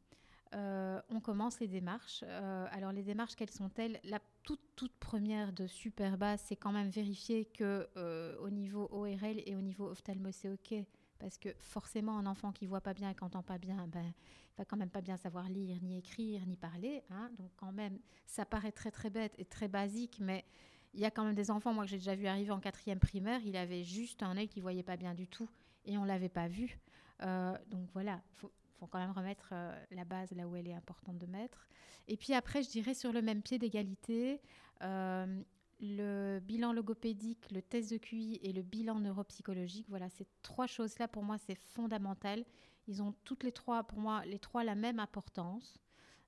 Euh, 0.54 1.02
on 1.10 1.20
commence 1.20 1.60
les 1.60 1.68
démarches. 1.68 2.24
Euh, 2.28 2.66
alors 2.72 2.92
les 2.92 3.04
démarches, 3.04 3.36
quelles 3.36 3.52
sont-elles? 3.52 4.00
La 4.04 4.20
toute, 4.44 4.62
toute 4.76 4.94
première 5.00 5.54
de 5.54 5.68
super 5.68 6.18
base, 6.18 6.42
c'est 6.46 6.56
quand 6.56 6.72
même 6.72 6.90
vérifier 6.90 7.46
que 7.46 7.88
au 8.40 8.50
niveau 8.50 8.88
ORL 8.92 9.42
et 9.46 9.56
au 9.56 9.62
niveau 9.62 9.90
ophtalmo, 9.90 10.32
c'est 10.32 10.50
OK. 10.50 10.76
Parce 11.20 11.38
que 11.38 11.50
forcément, 11.60 12.18
un 12.18 12.26
enfant 12.26 12.52
qui 12.52 12.66
voit 12.66 12.82
pas 12.82 12.94
bien 12.94 13.10
et 13.10 13.16
qui 13.16 13.24
n'entend 13.24 13.44
pas 13.44 13.58
bien, 13.58 13.88
ben, 13.88 14.14
va 14.58 14.66
quand 14.66 14.78
même 14.78 14.90
pas 14.90 15.02
bien 15.02 15.18
savoir 15.18 15.50
lire, 15.50 15.78
ni 15.82 15.98
écrire, 15.98 16.46
ni 16.46 16.58
parler. 16.58 17.04
Hein. 17.10 17.32
Donc 17.38 17.52
quand 17.56 17.72
même, 17.72 17.98
ça 18.26 18.46
paraît 18.46 18.72
très 18.72 18.92
très 18.92 19.10
bête 19.10 19.34
et 19.38 19.46
très 19.46 19.68
basique, 19.68 20.18
mais 20.20 20.44
il 20.94 21.00
y 21.00 21.06
a 21.06 21.12
quand 21.12 21.24
même 21.24 21.36
des 21.36 21.50
enfants, 21.50 21.74
moi 21.74 21.86
que 21.86 21.90
j'ai 21.90 21.98
déjà 21.98 22.16
vu 22.16 22.28
arriver 22.28 22.52
en 22.52 22.60
quatrième 22.60 23.00
primaire, 23.00 23.42
il 23.46 23.56
avait 23.56 23.84
juste 23.84 24.22
un 24.22 24.38
œil 24.38 24.48
qui 24.48 24.62
voyait 24.62 24.84
pas 24.84 24.98
bien 24.98 25.14
du 25.14 25.28
tout 25.28 25.50
et 25.86 25.98
on 25.98 26.04
l'avait 26.04 26.30
pas 26.30 26.48
vu. 26.48 26.80
Euh, 27.22 27.58
donc 27.68 27.90
voilà, 27.94 28.22
faut 28.84 28.88
quand 28.88 29.00
même 29.00 29.12
remettre 29.12 29.50
euh, 29.54 29.74
la 29.92 30.04
base 30.04 30.32
là 30.32 30.48
où 30.48 30.56
elle 30.56 30.68
est 30.68 30.74
importante 30.74 31.18
de 31.18 31.26
mettre. 31.26 31.68
Et 32.08 32.18
puis 32.18 32.34
après, 32.34 32.64
je 32.64 32.70
dirais 32.70 32.94
sur 32.94 33.14
le 33.14 33.22
même 33.22 33.42
pied 33.42 33.58
d'égalité, 33.58 34.42
euh, 34.82 35.42
le 35.80 36.40
bilan 36.40 36.74
logopédique, 36.74 37.50
le 37.52 37.62
test 37.62 37.92
de 37.92 37.98
QI 37.98 38.40
et 38.44 38.52
le 38.52 38.62
bilan 38.62 39.00
neuropsychologique. 39.00 39.88
Voilà, 39.90 40.10
ces 40.10 40.28
trois 40.42 40.68
choses-là, 40.68 41.08
pour 41.08 41.24
moi, 41.24 41.38
c'est 41.38 41.56
fondamental. 41.56 42.44
Ils 42.88 43.02
ont 43.02 43.14
toutes 43.24 43.44
les 43.44 43.54
trois, 43.54 43.84
pour 43.84 44.00
moi, 44.00 44.26
les 44.26 44.40
trois 44.40 44.64
la 44.64 44.76
même 44.76 45.00
importance, 45.00 45.80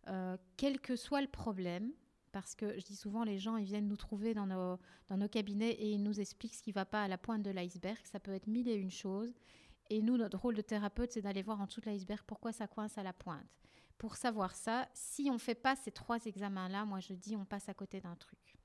euh, 0.07 0.37
quel 0.55 0.79
que 0.79 0.95
soit 0.95 1.21
le 1.21 1.27
problème. 1.27 1.91
Parce 2.31 2.53
que 2.53 2.77
je 2.77 2.85
dis 2.85 2.97
souvent, 2.97 3.23
les 3.23 3.37
gens, 3.37 3.55
ils 3.55 3.65
viennent 3.65 3.87
nous 3.87 3.95
trouver 3.95 4.33
dans 4.33 4.45
nos, 4.45 4.77
dans 5.07 5.17
nos 5.17 5.29
cabinets 5.29 5.71
et 5.71 5.91
ils 5.91 6.03
nous 6.03 6.19
expliquent 6.19 6.55
ce 6.55 6.61
qui 6.61 6.71
ne 6.71 6.75
va 6.75 6.85
pas 6.85 7.03
à 7.03 7.07
la 7.07 7.17
pointe 7.17 7.43
de 7.43 7.51
l'iceberg. 7.51 7.99
Ça 8.03 8.19
peut 8.19 8.33
être 8.33 8.47
mille 8.47 8.67
et 8.67 8.75
une 8.75 8.91
choses. 8.91 9.33
Et 9.89 10.01
nous, 10.01 10.17
notre 10.17 10.37
rôle 10.37 10.55
de 10.55 10.61
thérapeute, 10.61 11.11
c'est 11.11 11.21
d'aller 11.21 11.43
voir 11.43 11.61
en 11.61 11.65
dessous 11.65 11.81
de 11.81 11.89
l'iceberg 11.89 12.23
pourquoi 12.25 12.51
ça 12.51 12.67
coince 12.67 12.97
à 12.97 13.03
la 13.03 13.13
pointe. 13.13 13.45
Pour 13.97 14.15
savoir 14.15 14.55
ça, 14.55 14.87
si 14.93 15.27
on 15.29 15.33
ne 15.33 15.39
fait 15.39 15.55
pas 15.55 15.75
ces 15.75 15.91
trois 15.91 16.23
examens-là, 16.25 16.85
moi 16.85 16.99
je 16.99 17.13
dis 17.13 17.35
on 17.35 17.45
passe 17.45 17.69
à 17.69 17.73
côté 17.73 18.01
d'un 18.01 18.15
truc. 18.15 18.57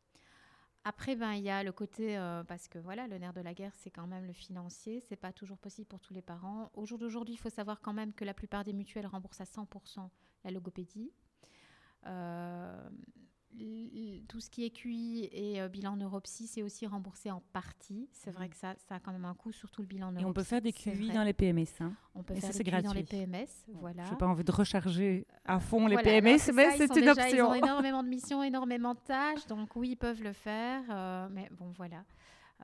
Après, 0.84 1.14
ben, 1.14 1.32
il 1.32 1.42
y 1.42 1.50
a 1.50 1.62
le 1.62 1.72
côté, 1.72 2.16
euh, 2.16 2.42
parce 2.42 2.66
que 2.66 2.78
voilà, 2.78 3.06
le 3.06 3.18
nerf 3.18 3.34
de 3.34 3.42
la 3.42 3.52
guerre, 3.52 3.74
c'est 3.74 3.90
quand 3.90 4.06
même 4.06 4.24
le 4.24 4.32
financier. 4.32 5.00
C'est 5.00 5.16
pas 5.16 5.32
toujours 5.32 5.58
possible 5.58 5.86
pour 5.86 6.00
tous 6.00 6.14
les 6.14 6.22
parents. 6.22 6.70
Au 6.72 6.86
jour 6.86 6.98
d'aujourd'hui, 6.98 7.34
il 7.34 7.38
faut 7.38 7.50
savoir 7.50 7.82
quand 7.82 7.92
même 7.92 8.14
que 8.14 8.24
la 8.24 8.32
plupart 8.32 8.64
des 8.64 8.72
mutuelles 8.72 9.06
remboursent 9.06 9.42
à 9.42 9.44
100% 9.44 10.08
la 10.44 10.50
logopédie. 10.50 11.12
Euh, 12.06 12.88
tout 14.28 14.40
ce 14.40 14.48
qui 14.48 14.64
est 14.64 14.70
QI 14.70 15.28
et 15.32 15.60
euh, 15.60 15.68
bilan 15.68 15.96
neuropsy, 15.96 16.46
c'est 16.46 16.62
aussi 16.62 16.86
remboursé 16.86 17.30
en 17.30 17.42
partie. 17.52 18.08
C'est 18.12 18.30
vrai 18.30 18.48
que 18.48 18.56
ça, 18.56 18.74
ça 18.88 18.96
a 18.96 19.00
quand 19.00 19.12
même 19.12 19.24
un 19.24 19.34
coût, 19.34 19.52
surtout 19.52 19.82
le 19.82 19.88
bilan 19.88 20.12
neuropsy. 20.12 20.22
Et 20.22 20.26
on 20.26 20.32
peut 20.32 20.42
faire 20.42 20.62
des 20.62 20.72
QI 20.72 21.10
dans 21.10 21.24
les 21.24 21.32
PMS. 21.32 21.66
Hein. 21.80 21.92
On 22.14 22.22
peut 22.22 22.34
faire 22.34 22.52
des 22.52 22.64
QI 22.64 22.82
dans 22.82 22.92
les 22.92 23.02
PMS, 23.02 23.48
voilà. 23.74 24.04
Je 24.04 24.10
n'ai 24.10 24.16
pas 24.16 24.26
envie 24.26 24.44
de 24.44 24.52
recharger 24.52 25.26
à 25.44 25.60
fond 25.60 25.86
les 25.86 25.96
PMS, 25.96 26.52
mais 26.54 26.76
c'est 26.76 26.96
une 26.96 27.08
option. 27.08 27.28
Ils 27.28 27.42
ont 27.42 27.54
énormément 27.64 28.02
de 28.02 28.08
missions, 28.08 28.42
énormément 28.42 28.94
de 28.94 29.00
tâches, 29.00 29.46
donc 29.46 29.74
oui, 29.76 29.90
ils 29.90 29.96
peuvent 29.96 30.22
le 30.22 30.32
faire. 30.32 30.82
Euh, 30.90 31.28
mais 31.30 31.48
bon, 31.50 31.72
voilà. 31.76 32.04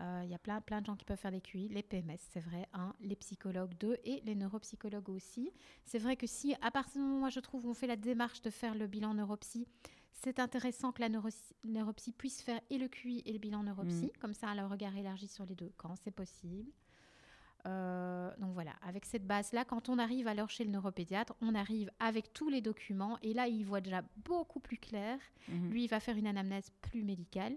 Euh, 0.01 0.23
il 0.25 0.31
y 0.31 0.35
a 0.35 0.39
plein, 0.39 0.61
plein 0.61 0.81
de 0.81 0.87
gens 0.87 0.97
qui 0.97 1.05
peuvent 1.05 1.19
faire 1.19 1.31
des 1.31 1.41
QI, 1.41 1.69
les 1.69 1.83
PMS, 1.83 2.19
c'est 2.19 2.41
vrai, 2.41 2.69
un, 2.75 2.93
les 3.01 3.17
psychologues, 3.17 3.73
deux, 3.81 3.97
et 4.05 4.21
les 4.25 4.35
neuropsychologues 4.35 5.09
aussi. 5.09 5.51
C'est 5.85 5.99
vrai 5.99 6.17
que 6.17 6.27
si, 6.27 6.55
à 6.61 6.71
partir 6.71 7.01
du 7.01 7.09
moment 7.09 7.27
où 7.27 7.31
je 7.31 7.41
trouve, 7.41 7.67
on 7.67 7.73
fait 7.73 7.87
la 7.87 7.97
démarche 7.97 8.43
de 8.43 8.51
faire 8.51 8.75
le 8.75 8.87
bilan 8.87 9.15
neuropsy, 9.15 9.67
c'est 10.17 10.39
intéressant 10.39 10.93
que 10.93 11.03
la 11.03 11.09
neuropsie 11.09 12.13
puisse 12.13 12.43
faire 12.43 12.61
et 12.71 12.79
le 12.79 12.89
QI 12.89 13.23
et 13.27 13.33
le 13.33 13.39
bilan 13.39 13.63
neuropsie, 13.63 14.07
mm. 14.07 14.19
comme 14.21 14.35
ça, 14.35 14.49
elle 14.53 14.61
a 14.61 14.65
un 14.65 14.69
regard 14.69 14.97
élargi 14.97 15.29
sur 15.29 15.45
les 15.47 15.55
deux 15.55 15.71
quand 15.77 15.95
c'est 16.03 16.11
possible. 16.11 16.71
Euh, 17.67 18.31
donc 18.39 18.53
voilà, 18.55 18.73
avec 18.83 19.05
cette 19.05 19.27
base-là, 19.27 19.65
quand 19.65 19.89
on 19.89 19.99
arrive 19.99 20.29
alors 20.29 20.49
chez 20.51 20.65
le 20.65 20.71
neuropédiatre, 20.71 21.35
on 21.41 21.55
arrive 21.55 21.91
avec 21.99 22.33
tous 22.33 22.49
les 22.49 22.61
documents 22.61 23.19
et 23.23 23.35
là, 23.35 23.49
il 23.49 23.65
voit 23.65 23.81
déjà 23.81 24.03
beaucoup 24.25 24.61
plus 24.61 24.79
clair. 24.79 25.19
Mm-hmm. 25.51 25.71
Lui, 25.71 25.85
il 25.85 25.89
va 25.89 26.01
faire 26.01 26.17
une 26.17 26.27
anamnèse 26.27 26.71
plus 26.81 27.05
médicale. 27.05 27.55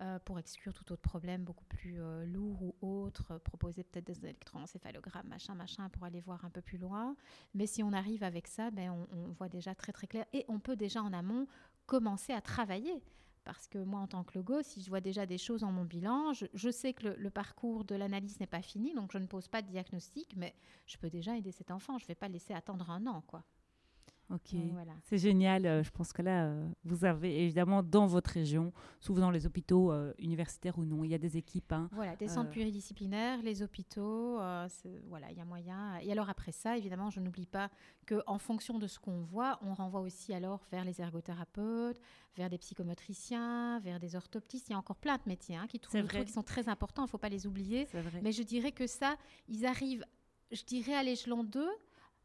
Euh, 0.00 0.18
pour 0.24 0.38
exclure 0.38 0.72
tout 0.72 0.90
autre 0.90 1.02
problème 1.02 1.44
beaucoup 1.44 1.66
plus 1.66 2.00
euh, 2.00 2.24
lourd 2.24 2.60
ou 2.62 2.74
autre, 2.80 3.38
proposer 3.38 3.84
peut-être 3.84 4.06
des 4.06 4.18
électroencéphalogrammes, 4.24 5.28
machin, 5.28 5.54
machin, 5.54 5.90
pour 5.90 6.04
aller 6.04 6.20
voir 6.20 6.44
un 6.44 6.50
peu 6.50 6.62
plus 6.62 6.78
loin. 6.78 7.14
Mais 7.54 7.66
si 7.66 7.82
on 7.84 7.92
arrive 7.92 8.24
avec 8.24 8.48
ça, 8.48 8.70
ben, 8.70 8.90
on, 8.90 9.16
on 9.16 9.28
voit 9.32 9.50
déjà 9.50 9.74
très 9.74 9.92
très 9.92 10.08
clair 10.08 10.24
et 10.32 10.44
on 10.48 10.58
peut 10.58 10.76
déjà 10.76 11.02
en 11.02 11.12
amont 11.12 11.46
commencer 11.92 12.32
à 12.32 12.40
travailler. 12.40 13.02
Parce 13.44 13.66
que 13.68 13.76
moi, 13.76 14.00
en 14.00 14.06
tant 14.06 14.24
que 14.24 14.38
logo, 14.38 14.62
si 14.62 14.80
je 14.80 14.88
vois 14.88 15.02
déjà 15.02 15.26
des 15.26 15.36
choses 15.36 15.62
en 15.62 15.72
mon 15.72 15.84
bilan, 15.84 16.32
je, 16.32 16.70
sais 16.70 16.94
que 16.94 17.08
le, 17.08 17.30
parcours 17.30 17.84
de 17.84 17.94
l'analyse 17.94 18.40
n'est 18.40 18.46
pas 18.46 18.62
fini, 18.62 18.94
donc 18.94 19.12
je 19.12 19.18
ne 19.18 19.26
pose 19.26 19.46
pas 19.46 19.60
de 19.60 19.68
diagnostic, 19.68 20.34
mais 20.36 20.54
je 20.86 20.96
peux 20.96 21.10
déjà 21.10 21.36
aider 21.36 21.52
cet 21.52 21.70
enfant. 21.70 21.98
Je 21.98 22.04
ne 22.04 22.08
vais 22.08 22.14
pas 22.14 22.28
laisser 22.28 22.54
attendre 22.54 22.88
un 22.90 23.06
an, 23.06 23.22
quoi. 23.26 23.44
Ok, 24.32 24.56
c'est 25.02 25.18
génial. 25.18 25.66
Euh, 25.66 25.82
je 25.82 25.90
pense 25.90 26.12
que 26.14 26.22
là, 26.22 26.46
euh, 26.46 26.68
vous 26.84 27.04
avez 27.04 27.42
évidemment 27.44 27.82
dans 27.82 28.06
votre 28.06 28.30
région, 28.30 28.72
souvent 28.98 29.20
dans 29.20 29.30
les 29.30 29.44
hôpitaux 29.46 29.92
euh, 29.92 30.14
universitaires 30.18 30.78
ou 30.78 30.86
non, 30.86 31.04
il 31.04 31.10
y 31.10 31.14
a 31.14 31.18
des 31.18 31.36
équipes. 31.36 31.72
Hein, 31.72 31.90
voilà, 31.92 32.16
des 32.16 32.28
centres 32.28 32.50
pluridisciplinaires, 32.50 33.42
les 33.42 33.62
hôpitaux, 33.62 34.36
voilà, 35.08 35.30
il 35.30 35.36
y 35.36 35.40
a 35.40 35.44
moyen. 35.44 35.98
Et 35.98 36.10
alors 36.10 36.30
après 36.30 36.52
ça, 36.52 36.78
évidemment, 36.78 37.10
je 37.10 37.20
n'oublie 37.20 37.46
pas 37.46 37.70
qu'en 38.08 38.38
fonction 38.38 38.78
de 38.78 38.86
ce 38.86 38.98
qu'on 38.98 39.20
voit, 39.20 39.58
on 39.62 39.74
renvoie 39.74 40.00
aussi 40.00 40.32
alors 40.32 40.64
vers 40.70 40.84
les 40.84 41.00
ergothérapeutes, 41.00 42.00
vers 42.36 42.48
des 42.48 42.58
psychomotriciens, 42.58 43.80
vers 43.80 44.00
des 44.00 44.16
orthoptistes. 44.16 44.68
Il 44.70 44.72
y 44.72 44.74
a 44.74 44.78
encore 44.78 44.96
plein 44.96 45.16
de 45.16 45.22
métiers 45.26 45.56
hein, 45.56 45.66
qui, 45.68 45.78
trouvent, 45.78 46.06
qui 46.06 46.32
sont 46.32 46.42
très 46.42 46.68
importants, 46.70 47.02
il 47.02 47.06
ne 47.06 47.10
faut 47.10 47.18
pas 47.18 47.28
les 47.28 47.46
oublier. 47.46 47.86
Mais 48.22 48.32
je 48.32 48.42
dirais 48.42 48.72
que 48.72 48.86
ça, 48.86 49.16
ils 49.48 49.66
arrivent, 49.66 50.06
je 50.50 50.64
dirais 50.64 50.94
à 50.94 51.02
l'échelon 51.02 51.44
2 51.44 51.68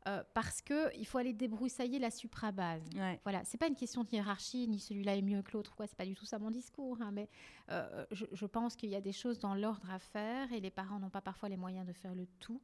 euh, 0.07 0.23
parce 0.33 0.61
qu'il 0.61 1.05
faut 1.05 1.17
aller 1.17 1.33
débroussailler 1.33 1.99
la 1.99 2.11
suprabase. 2.11 2.83
Ouais. 2.95 3.19
Voilà, 3.23 3.43
c'est 3.43 3.57
pas 3.57 3.67
une 3.67 3.75
question 3.75 4.03
de 4.03 4.09
hiérarchie, 4.09 4.67
ni 4.67 4.79
celui-là 4.79 5.15
est 5.15 5.21
mieux 5.21 5.41
que 5.41 5.51
l'autre, 5.51 5.75
quoi. 5.75 5.85
C'est 5.85 5.97
pas 5.97 6.05
du 6.05 6.15
tout 6.15 6.25
ça 6.25 6.39
mon 6.39 6.51
discours, 6.51 6.97
hein, 7.01 7.11
mais 7.11 7.27
euh, 7.71 8.05
je, 8.11 8.25
je, 8.31 8.45
pense 8.45 8.75
qu'il 8.75 8.89
y 8.89 8.95
a 8.95 9.01
des 9.01 9.11
choses 9.11 9.39
dans 9.39 9.53
l'ordre 9.53 9.89
à 9.91 9.99
faire 9.99 10.51
et 10.53 10.61
les 10.61 10.71
parents 10.71 10.99
n'ont 10.99 11.09
pas 11.09 11.21
parfois 11.21 11.49
les 11.49 11.57
moyens 11.57 11.85
de 11.85 11.93
faire 11.93 12.15
le 12.15 12.25
tout. 12.39 12.61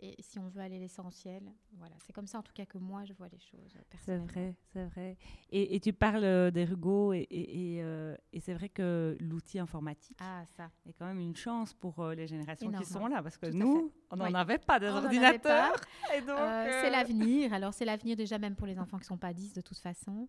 Et 0.00 0.14
si 0.20 0.38
on 0.38 0.48
veut 0.48 0.60
aller 0.60 0.78
l'essentiel, 0.78 1.42
voilà, 1.76 1.94
c'est 1.98 2.12
comme 2.12 2.26
ça 2.26 2.38
en 2.38 2.42
tout 2.42 2.52
cas 2.52 2.64
que 2.66 2.78
moi 2.78 3.04
je 3.04 3.12
vois 3.14 3.28
les 3.28 3.38
choses. 3.38 3.76
C'est 4.04 4.16
vrai, 4.16 4.54
c'est 4.72 4.84
vrai. 4.84 5.16
Et, 5.50 5.80
tu 5.80 5.92
parles 5.92 6.24
euh, 6.24 6.50
d'ergo 6.50 7.12
et, 7.12 7.26
et, 7.30 7.82
euh, 7.82 8.16
et 8.32 8.40
c'est 8.40 8.54
vrai 8.54 8.68
que 8.68 9.16
l'outil 9.20 9.58
informatique 9.58 10.18
ah, 10.20 10.44
ça. 10.56 10.70
est 10.86 10.92
quand 10.92 11.06
même 11.06 11.18
une 11.18 11.34
chance 11.34 11.74
pour 11.74 11.98
euh, 11.98 12.14
les 12.14 12.28
générations 12.28 12.70
qui 12.70 12.84
sont 12.84 13.06
là, 13.08 13.22
parce 13.22 13.36
que 13.38 13.46
nous, 13.46 13.92
on 14.10 14.16
n'en 14.16 14.34
avait 14.34 14.58
pas 14.58 14.78
des 14.78 14.88
ordinateurs. 14.88 15.74
c'est 16.10 16.90
l'avenir. 16.90 17.52
Alors 17.52 17.74
c'est 17.74 17.84
l'avenir 17.84 18.16
déjà 18.16 18.38
même 18.38 18.54
pour 18.54 18.66
les 18.66 18.78
enfants 18.78 18.98
qui 18.98 19.04
ne 19.04 19.08
sont 19.08 19.18
pas 19.18 19.32
10 19.32 19.54
de 19.54 19.60
toute 19.60 19.78
façon. 19.78 20.28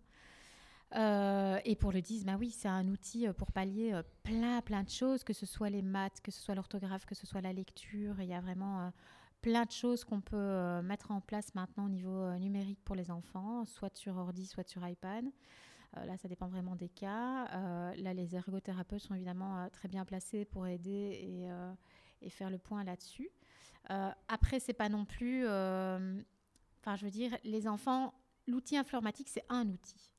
et 0.92 1.76
pour 1.76 1.92
le 1.92 2.00
10, 2.00 2.24
bah 2.24 2.36
oui, 2.38 2.50
c'est 2.50 2.68
un 2.68 2.88
outil 2.88 3.28
pour 3.38 3.52
pallier 3.52 4.00
plein, 4.24 4.60
plein 4.62 4.82
de 4.82 4.90
choses, 4.90 5.22
que 5.22 5.32
ce 5.32 5.46
soit 5.46 5.70
les 5.70 5.82
maths, 5.82 6.20
que 6.20 6.32
ce 6.32 6.40
soit 6.40 6.56
l'orthographe, 6.56 7.06
que 7.06 7.14
ce 7.14 7.24
soit 7.24 7.40
la 7.40 7.52
lecture. 7.52 8.20
Il 8.20 8.26
y 8.26 8.34
a 8.34 8.40
vraiment 8.40 8.90
plein 9.40 9.64
de 9.64 9.70
choses 9.70 10.04
qu'on 10.04 10.20
peut 10.20 10.36
euh, 10.36 10.82
mettre 10.82 11.10
en 11.10 11.20
place 11.20 11.54
maintenant 11.54 11.86
au 11.86 11.88
niveau 11.88 12.22
euh, 12.22 12.38
numérique 12.38 12.80
pour 12.84 12.94
les 12.94 13.10
enfants, 13.10 13.64
soit 13.64 13.94
sur 13.96 14.16
ordi, 14.16 14.46
soit 14.46 14.68
sur 14.68 14.86
iPad. 14.86 15.24
Euh, 15.96 16.04
là, 16.04 16.16
ça 16.16 16.28
dépend 16.28 16.46
vraiment 16.46 16.76
des 16.76 16.88
cas. 16.88 17.46
là, 17.96 18.14
les 18.14 18.36
ergothérapeutes 18.36 19.02
sont 19.02 19.14
évidemment 19.14 19.68
très 19.70 19.88
bien 19.88 20.04
placés 20.04 20.44
pour 20.44 20.66
aider 20.66 21.48
et, 22.22 22.30
faire 22.30 22.50
le 22.50 22.58
point 22.58 22.84
là-dessus. 22.84 23.28
après, 24.28 24.60
c'est 24.60 24.72
pas 24.72 24.88
non 24.88 25.04
plus. 25.04 25.44
Enfin, 25.46 26.96
je 26.96 27.04
veux 27.04 27.10
dire, 27.10 27.36
les 27.42 27.66
enfants, 27.66 28.14
l'outil 28.46 28.76
informatique, 28.76 29.28
c'est 29.28 29.44
un 29.48 29.68
outil. 29.68 30.12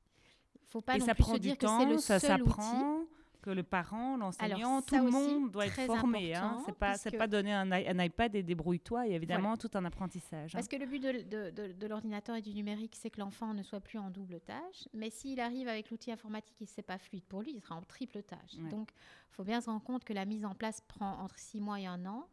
Il 0.56 0.68
faut 0.68 0.82
pas 0.82 0.98
non 0.98 1.06
plus 1.06 1.24
se 1.24 1.36
dire 1.38 1.56
que 1.56 1.66
c'est 1.66 1.86
le 1.86 1.98
ça 1.98 2.20
seul 2.20 2.42
outil. 2.42 3.08
Que 3.42 3.50
le 3.50 3.62
parent, 3.62 4.16
l'enseignant, 4.16 4.80
tout 4.80 4.94
le 4.94 5.10
monde 5.10 5.50
doit 5.50 5.66
être 5.66 5.84
formé. 5.84 6.34
Hein. 6.34 6.62
C'est 6.64 6.76
pas, 6.76 6.96
c'est 6.96 7.10
pas 7.10 7.26
donner 7.26 7.52
un, 7.52 8.04
iPad 8.04 8.34
et 8.34 8.42
débrouille-toi. 8.42 9.06
Il 9.06 9.10
y 9.10 9.12
a 9.12 9.16
évidemment 9.16 9.56
tout 9.56 9.70
un 9.74 9.84
apprentissage. 9.84 10.54
Hein. 10.54 10.58
Parce 10.58 10.68
que 10.68 10.76
le 10.76 10.86
but 10.86 11.00
de, 11.02 11.50
de, 11.50 11.86
l'ordinateur 11.86 12.36
et 12.36 12.42
du 12.42 12.54
numérique, 12.54 12.96
c'est 12.96 13.10
que 13.10 13.20
l'enfant 13.20 13.52
ne 13.52 13.62
soit 13.62 13.80
plus 13.80 13.98
en 13.98 14.10
double 14.10 14.40
tâche. 14.40 14.88
Mais 14.94 15.10
s'il 15.10 15.40
arrive 15.40 15.68
avec 15.68 15.90
l'outil 15.90 16.12
informatique 16.12 16.62
et 16.62 16.66
c'est 16.66 16.82
pas 16.82 16.98
fluide 16.98 17.24
pour 17.24 17.42
lui, 17.42 17.52
il 17.52 17.60
sera 17.60 17.74
en 17.74 17.82
triple 17.82 18.22
tâche. 18.22 18.56
Donc, 18.70 18.90
il 19.30 19.34
faut 19.34 19.44
bien 19.44 19.60
se 19.60 19.68
rendre 19.68 19.82
compte 19.82 20.04
que 20.04 20.12
la 20.12 20.24
mise 20.24 20.44
en 20.44 20.54
place 20.54 20.80
prend 20.86 21.18
entre 21.18 21.38
six 21.38 21.60
mois 21.60 21.80
et 21.80 21.86
un 21.86 22.06
an. 22.06 22.26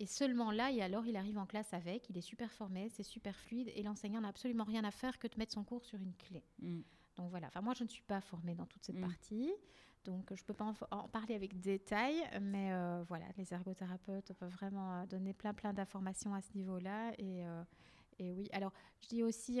Et 0.00 0.06
seulement 0.06 0.52
là, 0.52 0.70
et 0.70 0.80
alors 0.80 1.06
il 1.06 1.16
arrive 1.16 1.38
en 1.38 1.46
classe 1.46 1.74
avec, 1.74 2.08
il 2.08 2.16
est 2.16 2.22
super 2.22 2.52
formé, 2.52 2.88
c'est 2.88 3.02
super 3.02 3.34
fluide, 3.34 3.72
et 3.74 3.82
l'enseignant 3.82 4.20
n'a 4.20 4.28
absolument 4.28 4.62
rien 4.62 4.84
à 4.84 4.92
faire 4.92 5.18
que 5.18 5.26
de 5.26 5.34
mettre 5.36 5.52
son 5.52 5.64
cours 5.64 5.84
sur 5.84 6.00
une 6.00 6.14
clé. 6.14 6.44
Mm. 6.60 6.82
Donc 7.16 7.30
voilà, 7.30 7.48
enfin 7.48 7.62
moi 7.62 7.74
je 7.74 7.82
ne 7.82 7.88
suis 7.88 8.04
pas 8.04 8.20
formée 8.20 8.54
dans 8.54 8.66
toute 8.66 8.84
cette 8.84 8.96
mm. 8.96 9.00
partie, 9.00 9.52
donc 10.08 10.32
je 10.34 10.42
ne 10.42 10.46
peux 10.46 10.54
pas 10.54 10.72
en, 10.90 11.06
parler 11.08 11.34
avec 11.34 11.60
détail, 11.60 12.14
mais 12.40 12.72
euh, 12.72 13.04
voilà, 13.08 13.26
les 13.36 13.52
ergothérapeutes 13.52 14.32
peuvent 14.32 14.52
vraiment 14.52 14.94
euh, 14.94 15.06
donner 15.06 15.34
plein 15.34 15.52
plein 15.52 15.74
d'informations 15.74 16.34
à 16.34 16.40
ce 16.40 16.48
niveau-là. 16.54 17.12
Et, 17.18 17.44
euh, 17.46 17.62
et, 18.18 18.32
oui, 18.32 18.48
alors 18.52 18.72
je 19.02 19.08
dis 19.08 19.22
aussi, 19.22 19.60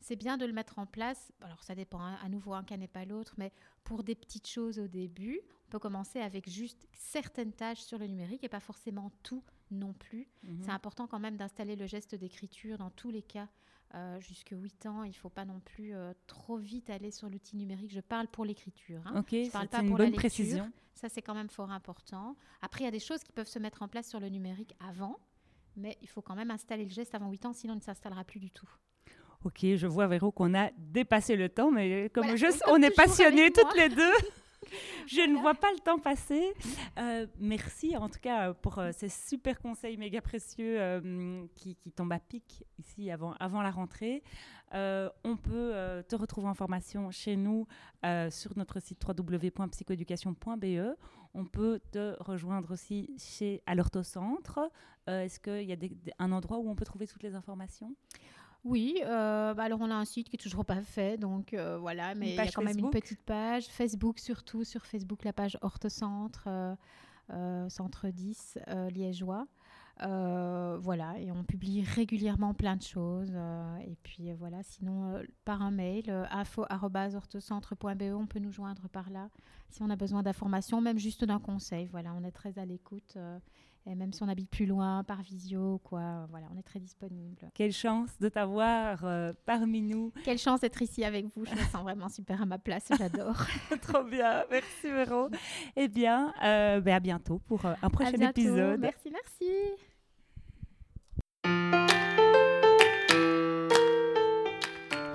c'est 0.00 0.16
bien 0.16 0.36
de 0.36 0.46
le 0.46 0.52
mettre 0.52 0.78
en 0.78 0.86
place, 0.86 1.32
alors 1.40 1.62
ça 1.64 1.74
dépend 1.74 2.00
hein, 2.00 2.16
à 2.22 2.28
nouveau, 2.28 2.54
un 2.54 2.62
cas 2.62 2.76
n'est 2.76 2.86
pas 2.86 3.04
l'autre, 3.04 3.34
mais 3.38 3.52
pour 3.82 4.04
des 4.04 4.14
petites 4.14 4.46
choses 4.46 4.78
au 4.78 4.86
début, 4.86 5.40
on 5.66 5.70
peut 5.70 5.78
commencer 5.80 6.20
avec 6.20 6.48
juste 6.48 6.86
certaines 6.92 7.52
tâches 7.52 7.82
sur 7.82 7.98
le 7.98 8.06
numérique 8.06 8.44
et 8.44 8.48
pas 8.48 8.60
forcément 8.60 9.10
tout 9.24 9.42
non 9.72 9.94
plus. 9.94 10.28
Mhm. 10.44 10.62
C'est 10.62 10.70
important 10.70 11.08
quand 11.08 11.18
même 11.18 11.36
d'installer 11.36 11.74
le 11.74 11.86
geste 11.86 12.14
d'écriture 12.14 12.78
dans 12.78 12.90
tous 12.90 13.10
les 13.10 13.22
cas. 13.22 13.48
Euh, 13.94 14.18
jusque 14.20 14.50
8 14.52 14.86
ans, 14.86 15.02
il 15.02 15.10
ne 15.10 15.14
faut 15.14 15.28
pas 15.28 15.44
non 15.44 15.60
plus 15.60 15.94
euh, 15.94 16.14
trop 16.26 16.56
vite 16.56 16.88
aller 16.88 17.10
sur 17.10 17.28
l'outil 17.28 17.56
numérique. 17.56 17.92
Je 17.92 18.00
parle 18.00 18.26
pour 18.26 18.44
l'écriture. 18.44 19.02
Hein. 19.04 19.20
Ok, 19.20 19.28
c'est 19.30 19.74
une 19.80 19.94
bonne 19.94 20.12
précision. 20.12 20.72
Ça, 20.94 21.08
c'est 21.08 21.20
quand 21.20 21.34
même 21.34 21.50
fort 21.50 21.70
important. 21.70 22.36
Après, 22.62 22.82
il 22.82 22.84
y 22.86 22.88
a 22.88 22.92
des 22.92 22.98
choses 22.98 23.22
qui 23.22 23.32
peuvent 23.32 23.48
se 23.48 23.58
mettre 23.58 23.82
en 23.82 23.88
place 23.88 24.08
sur 24.08 24.20
le 24.20 24.28
numérique 24.28 24.74
avant, 24.86 25.18
mais 25.76 25.98
il 26.00 26.08
faut 26.08 26.22
quand 26.22 26.34
même 26.34 26.50
installer 26.50 26.84
le 26.84 26.90
geste 26.90 27.14
avant 27.14 27.30
8 27.30 27.46
ans, 27.46 27.52
sinon 27.52 27.74
il 27.74 27.78
ne 27.78 27.82
s'installera 27.82 28.24
plus 28.24 28.40
du 28.40 28.50
tout. 28.50 28.68
Ok, 29.44 29.60
je 29.74 29.86
vois 29.86 30.06
Véro 30.06 30.30
qu'on 30.30 30.54
a 30.54 30.70
dépassé 30.78 31.36
le 31.36 31.48
temps, 31.48 31.70
mais 31.70 32.08
comme 32.14 32.26
on 32.68 32.82
est 32.82 32.94
passionnés 32.94 33.50
toutes 33.52 33.74
les 33.76 33.88
deux. 33.88 34.12
je 35.06 35.20
ne 35.28 35.38
vois 35.38 35.54
pas 35.54 35.70
le 35.72 35.78
temps 35.78 35.98
passer. 35.98 36.52
Euh, 36.98 37.26
merci 37.38 37.96
en 37.96 38.08
tout 38.08 38.20
cas 38.20 38.52
pour 38.54 38.78
euh, 38.78 38.90
ces 38.92 39.08
super 39.08 39.60
conseils 39.60 39.96
méga 39.96 40.20
précieux 40.20 40.80
euh, 40.80 41.44
qui, 41.54 41.76
tombent 41.94 42.12
à 42.12 42.18
pic 42.18 42.64
ici 42.78 43.10
avant, 43.10 43.32
avant 43.40 43.62
la 43.62 43.70
rentrée. 43.70 44.22
on 44.72 45.36
peut 45.36 46.02
te 46.08 46.16
retrouver 46.16 46.48
en 46.48 46.54
formation 46.54 47.10
chez 47.10 47.36
nous 47.36 47.66
sur 48.30 48.56
notre 48.56 48.80
site 48.80 49.02
www.psychoeducation.be. 49.06 50.96
On 51.34 51.44
peut 51.46 51.80
te 51.90 52.16
rejoindre 52.22 52.72
aussi 52.72 53.10
chez, 53.18 53.62
à 53.66 53.74
l'orthocentre. 53.74 54.60
Est-ce 55.06 55.40
qu'il 55.40 55.68
y 55.68 55.72
a 55.72 55.76
un 56.18 56.32
endroit 56.32 56.58
où 56.58 56.68
on 56.70 56.74
peut 56.74 56.84
trouver 56.84 57.06
toutes 57.06 57.22
les 57.22 57.34
informations? 57.34 57.94
Oui, 58.64 59.00
euh, 59.04 59.54
bah 59.54 59.64
alors 59.64 59.80
on 59.80 59.90
a 59.90 59.94
un 59.94 60.04
site 60.04 60.28
qui 60.28 60.36
est 60.36 60.38
toujours 60.38 60.64
pas 60.64 60.82
fait, 60.82 61.16
donc 61.16 61.52
euh, 61.52 61.78
voilà, 61.78 62.14
mais 62.14 62.30
il 62.30 62.34
y 62.36 62.38
a 62.38 62.46
quand 62.46 62.62
même 62.62 62.78
une 62.78 62.90
petite 62.90 63.22
page. 63.22 63.66
Facebook 63.66 64.20
surtout, 64.20 64.62
sur 64.62 64.86
Facebook, 64.86 65.24
la 65.24 65.32
page 65.32 65.58
Orthocentre, 65.62 66.48
euh, 67.30 67.68
Centre 67.68 68.08
10, 68.08 68.58
liégeois. 68.90 69.48
voilà, 69.98 71.18
et 71.18 71.32
on 71.32 71.42
publie 71.42 71.82
régulièrement 71.82 72.54
plein 72.54 72.76
de 72.76 72.82
choses. 72.82 73.34
et 73.84 73.96
puis 74.04 74.32
voilà, 74.34 74.62
sinon 74.62 75.20
par 75.44 75.60
un 75.60 75.72
mail, 75.72 76.08
info.orthocentre.be, 76.30 78.14
on 78.14 78.26
peut 78.26 78.38
nous 78.38 78.52
joindre 78.52 78.88
par 78.88 79.10
là 79.10 79.28
si 79.70 79.82
on 79.82 79.90
a 79.90 79.96
besoin 79.96 80.22
d'informations, 80.22 80.80
même 80.80 80.98
juste 80.98 81.24
d'un 81.24 81.40
conseil. 81.40 81.86
Voilà, 81.86 82.14
on 82.14 82.22
est 82.22 82.30
très 82.30 82.60
à 82.60 82.64
l'écoute. 82.64 83.18
Et 83.86 83.96
même 83.96 84.12
si 84.12 84.22
on 84.22 84.28
habite 84.28 84.48
plus 84.48 84.66
loin, 84.66 85.02
par 85.02 85.22
visio, 85.22 85.80
quoi, 85.82 86.26
voilà, 86.30 86.46
on 86.54 86.58
est 86.58 86.62
très 86.62 86.78
disponible. 86.78 87.50
Quelle 87.52 87.72
chance 87.72 88.10
de 88.20 88.28
t'avoir 88.28 89.00
euh, 89.04 89.32
parmi 89.44 89.82
nous. 89.82 90.12
Quelle 90.24 90.38
chance 90.38 90.60
d'être 90.60 90.80
ici 90.82 91.04
avec 91.04 91.26
vous. 91.34 91.44
Je 91.44 91.50
me 91.50 91.64
sens 91.64 91.82
vraiment 91.82 92.08
super 92.08 92.40
à 92.42 92.46
ma 92.46 92.58
place. 92.58 92.86
J'adore. 92.96 93.44
Trop 93.82 94.04
bien. 94.04 94.44
Merci, 94.50 94.84
Véro. 94.84 95.28
Eh 95.74 95.88
bien, 95.88 96.32
euh, 96.44 96.80
ben, 96.80 96.94
à 96.94 97.00
bientôt 97.00 97.40
pour 97.48 97.66
euh, 97.66 97.74
un 97.82 97.90
prochain 97.90 98.12
épisode. 98.12 98.78
Merci, 98.80 99.10
merci. 99.10 99.50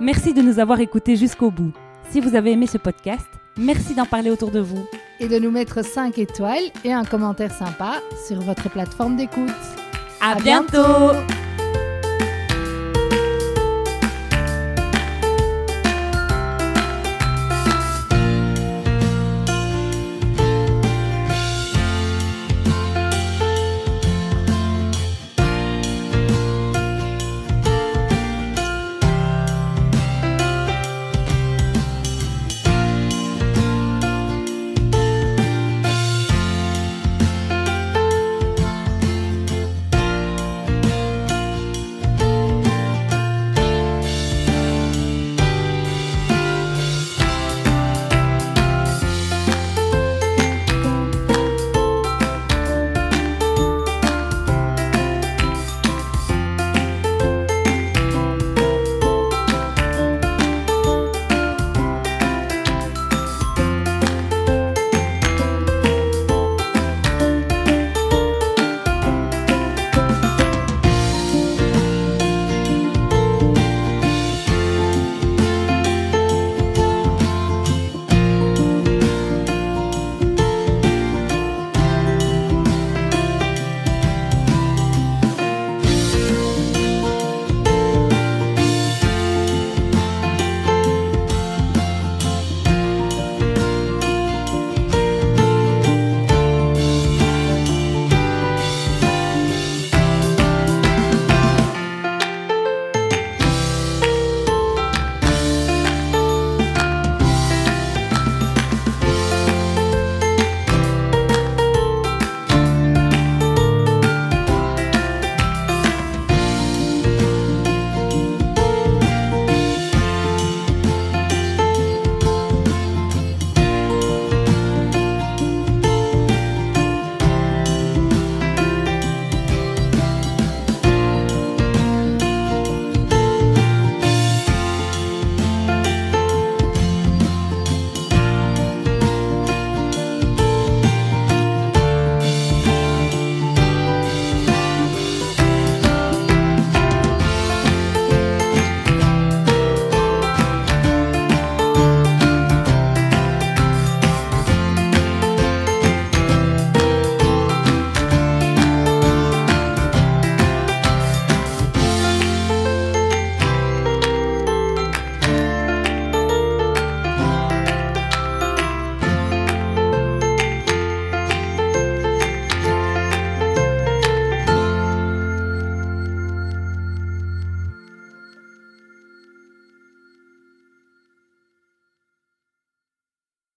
Merci 0.00 0.34
de 0.34 0.42
nous 0.42 0.58
avoir 0.58 0.78
écoutés 0.80 1.16
jusqu'au 1.16 1.50
bout. 1.50 1.72
Si 2.10 2.20
vous 2.20 2.34
avez 2.34 2.52
aimé 2.52 2.66
ce 2.66 2.78
podcast, 2.78 3.26
merci 3.56 3.94
d'en 3.94 4.06
parler 4.06 4.30
autour 4.30 4.50
de 4.50 4.60
vous. 4.60 4.86
Et 5.20 5.28
de 5.28 5.38
nous 5.38 5.50
mettre 5.50 5.84
5 5.84 6.18
étoiles 6.18 6.62
et 6.84 6.92
un 6.92 7.04
commentaire 7.04 7.52
sympa 7.52 8.00
sur 8.26 8.40
votre 8.40 8.70
plateforme 8.70 9.16
d'écoute. 9.16 9.50
À, 10.20 10.36
bientôt 10.36 11.12